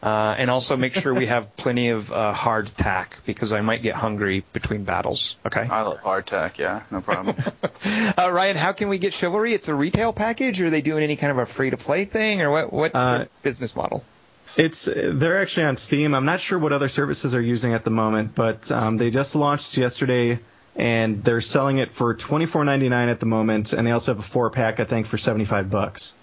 [0.04, 3.96] Uh, and also make sure we have plenty of uh, hardtack because I might get
[3.96, 5.38] hungry between battles.
[5.46, 5.62] Okay.
[5.62, 6.58] I love hardtack.
[6.58, 7.38] Yeah, no problem.
[8.18, 9.54] uh, Ryan, how can we get Chivalry?
[9.54, 12.04] It's a retail package, or are they doing any kind of a free to play
[12.04, 12.74] thing, or what?
[12.74, 14.04] What's the uh, business model?
[14.58, 16.14] It's they're actually on Steam.
[16.14, 19.36] I'm not sure what other services are using at the moment, but um, they just
[19.36, 20.38] launched yesterday,
[20.76, 24.50] and they're selling it for 24.99 at the moment, and they also have a four
[24.50, 26.14] pack, I think, for 75 bucks.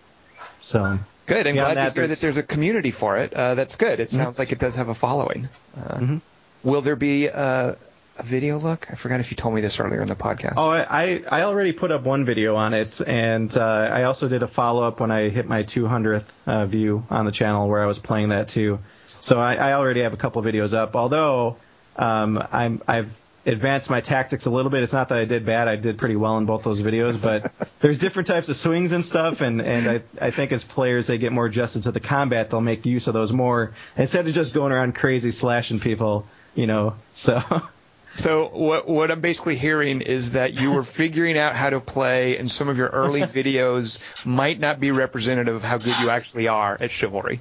[0.60, 0.98] So
[1.30, 1.46] Good.
[1.46, 3.32] I'm glad that, to hear that there's a community for it.
[3.32, 4.00] Uh, that's good.
[4.00, 4.16] It mm-hmm.
[4.16, 5.48] sounds like it does have a following.
[5.76, 6.16] Uh, mm-hmm.
[6.64, 7.76] Will there be a,
[8.18, 8.90] a, video look?
[8.90, 10.54] I forgot if you told me this earlier in the podcast.
[10.56, 14.42] Oh, I, I already put up one video on it, and uh, I also did
[14.42, 17.86] a follow up when I hit my 200th uh, view on the channel where I
[17.86, 18.80] was playing that too.
[19.20, 20.96] So I, I already have a couple videos up.
[20.96, 21.58] Although
[21.94, 24.82] um, I'm I've advance my tactics a little bit.
[24.82, 27.20] It's not that I did bad; I did pretty well in both those videos.
[27.20, 31.06] But there's different types of swings and stuff, and and I I think as players
[31.06, 34.34] they get more adjusted to the combat, they'll make use of those more instead of
[34.34, 36.26] just going around crazy slashing people.
[36.54, 37.42] You know, so.
[38.16, 42.38] So what what I'm basically hearing is that you were figuring out how to play,
[42.38, 46.48] and some of your early videos might not be representative of how good you actually
[46.48, 47.40] are at chivalry.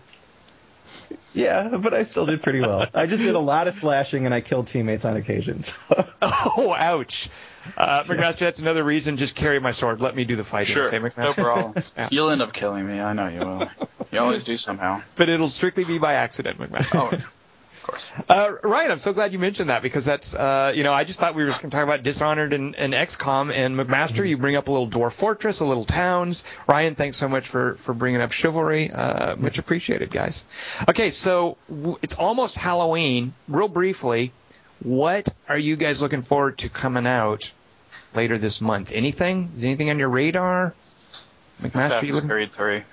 [1.34, 2.88] Yeah, but I still did pretty well.
[2.94, 5.78] I just did a lot of slashing and I killed teammates on occasions.
[6.22, 7.30] oh, ouch.
[7.78, 9.18] Uh, McMaster, that's another reason.
[9.18, 10.02] Just carry my sword.
[10.02, 10.74] Let me do the fighting.
[10.74, 11.84] Sure, okay, no problem.
[11.98, 12.10] yeah.
[12.12, 13.00] You'll end up killing me.
[13.00, 13.70] I know you will.
[14.12, 15.02] You always do somehow.
[15.16, 17.12] But it'll strictly be by accident, McMaster.
[17.14, 17.24] Oh
[17.90, 18.12] course.
[18.30, 21.20] Uh, Ryan, I'm so glad you mentioned that because that's, uh, you know, I just
[21.20, 24.28] thought we were just going to talk about Dishonored and, and XCOM and McMaster.
[24.28, 26.46] You bring up a little Dwarf Fortress, a little towns.
[26.68, 28.92] Ryan, thanks so much for, for bringing up Chivalry.
[28.92, 30.46] Uh, much appreciated, guys.
[30.90, 33.34] Okay, so w- it's almost Halloween.
[33.48, 34.32] Real briefly,
[34.84, 37.52] what are you guys looking forward to coming out
[38.16, 38.92] later this month?
[38.94, 39.52] Anything?
[39.56, 40.74] Is anything on your radar?
[41.62, 42.30] McMaster, you looking?
[42.30, 42.84] Creed 3.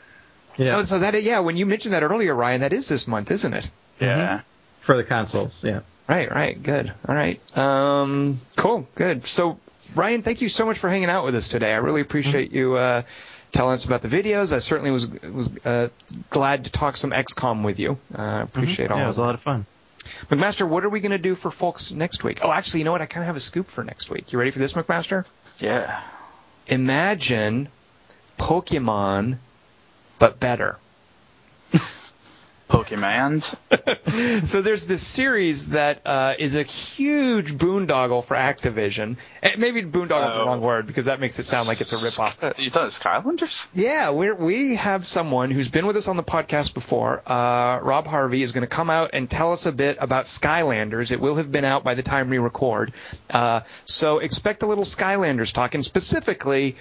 [0.57, 0.79] Yeah.
[0.79, 3.53] Oh, so that yeah, when you mentioned that earlier, Ryan, that is this month, isn't
[3.53, 3.71] it?
[4.01, 4.39] Yeah.
[4.39, 4.47] Mm-hmm
[4.87, 5.63] for the consoles.
[5.65, 5.81] Yeah.
[6.09, 6.31] Right.
[6.31, 6.63] Right.
[6.63, 6.93] Good.
[7.07, 7.41] All right.
[7.59, 8.89] Um, cool.
[8.95, 9.27] Good.
[9.27, 9.59] So,
[9.95, 11.75] Ryan, thank you so much for hanging out with us today.
[11.75, 12.57] I really appreciate mm-hmm.
[12.57, 13.03] you uh,
[13.51, 14.53] telling us about the videos.
[14.53, 15.89] I certainly was was uh,
[16.31, 17.99] glad to talk some XCOM with you.
[18.15, 18.43] Uh, mm-hmm.
[18.45, 18.93] appreciate mm-hmm.
[18.93, 18.99] all.
[19.01, 19.67] Yeah, it was a lot of fun.
[20.31, 22.39] McMaster, what are we going to do for folks next week?
[22.43, 23.03] Oh, actually, you know what?
[23.03, 24.33] I kind of have a scoop for next week.
[24.33, 25.27] You ready for this, McMaster?
[25.59, 26.01] Yeah.
[26.69, 27.69] Imagine
[28.39, 29.39] Pokemon,
[30.21, 30.79] but better.
[32.69, 33.55] Pokemans.
[34.45, 39.17] so there's this series that uh, is a huge boondoggle for Activision.
[39.43, 40.67] And eh, maybe boondoggle is the wrong oh.
[40.67, 42.59] word because that makes it sound like it's a ripoff.
[42.59, 43.69] You thought Skylanders?
[43.75, 47.23] Yeah, we we have someone who's been with us on the podcast before.
[47.27, 51.13] Uh, Rob Harvey is going to come out and tell us a bit about Skylanders.
[51.13, 52.93] It will have been out by the time we record.
[53.31, 56.77] Uh, so expect a little Skylanders talk, and specifically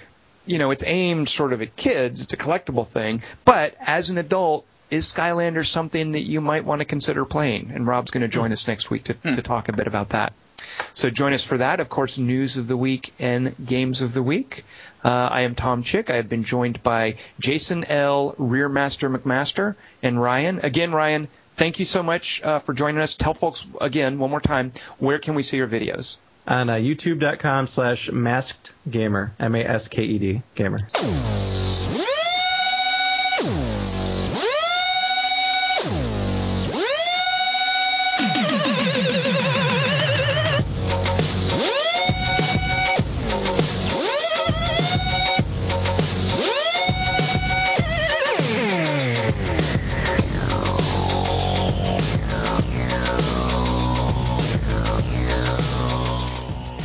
[0.46, 2.22] you know, it's aimed sort of at kids.
[2.22, 3.20] It's a collectible thing.
[3.44, 7.70] But as an adult, is Skylanders something that you might want to consider playing?
[7.74, 9.34] And Rob's going to join us next week to, hmm.
[9.34, 10.32] to talk a bit about that.
[10.94, 11.80] So join us for that.
[11.80, 14.64] Of course, news of the week and games of the week.
[15.04, 16.10] Uh, I am Tom Chick.
[16.10, 18.34] I have been joined by Jason L.
[18.38, 20.60] Rearmaster McMaster and Ryan.
[20.62, 23.14] Again, Ryan, thank you so much uh, for joining us.
[23.14, 26.18] Tell folks again one more time where can we see your videos?
[26.48, 30.78] On uh, YouTube.com slash masked gamer, M A S K E D gamer.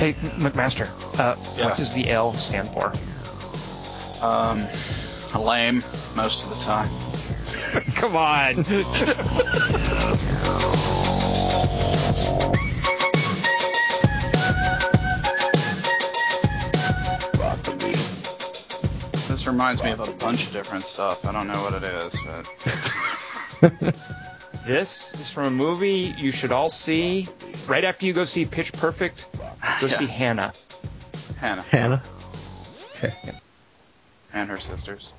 [0.02, 0.88] Hey, McMaster,
[1.20, 1.66] uh, Yeah.
[1.66, 2.92] what does the L stand for?
[4.26, 4.68] Um,
[5.40, 5.84] lame
[6.16, 6.90] most of the time.
[7.98, 8.56] Come on.
[19.28, 21.28] This reminds me of a bunch of different stuff.
[21.28, 22.16] I don't know what it is,
[23.62, 23.96] but
[24.66, 27.28] this is from a movie you should all see.
[27.68, 29.28] Right after you go see Pitch Perfect,
[29.80, 30.54] go see Hannah.
[31.38, 32.04] Hannah Hannah.
[33.04, 33.14] Okay.
[34.34, 35.14] and her sisters.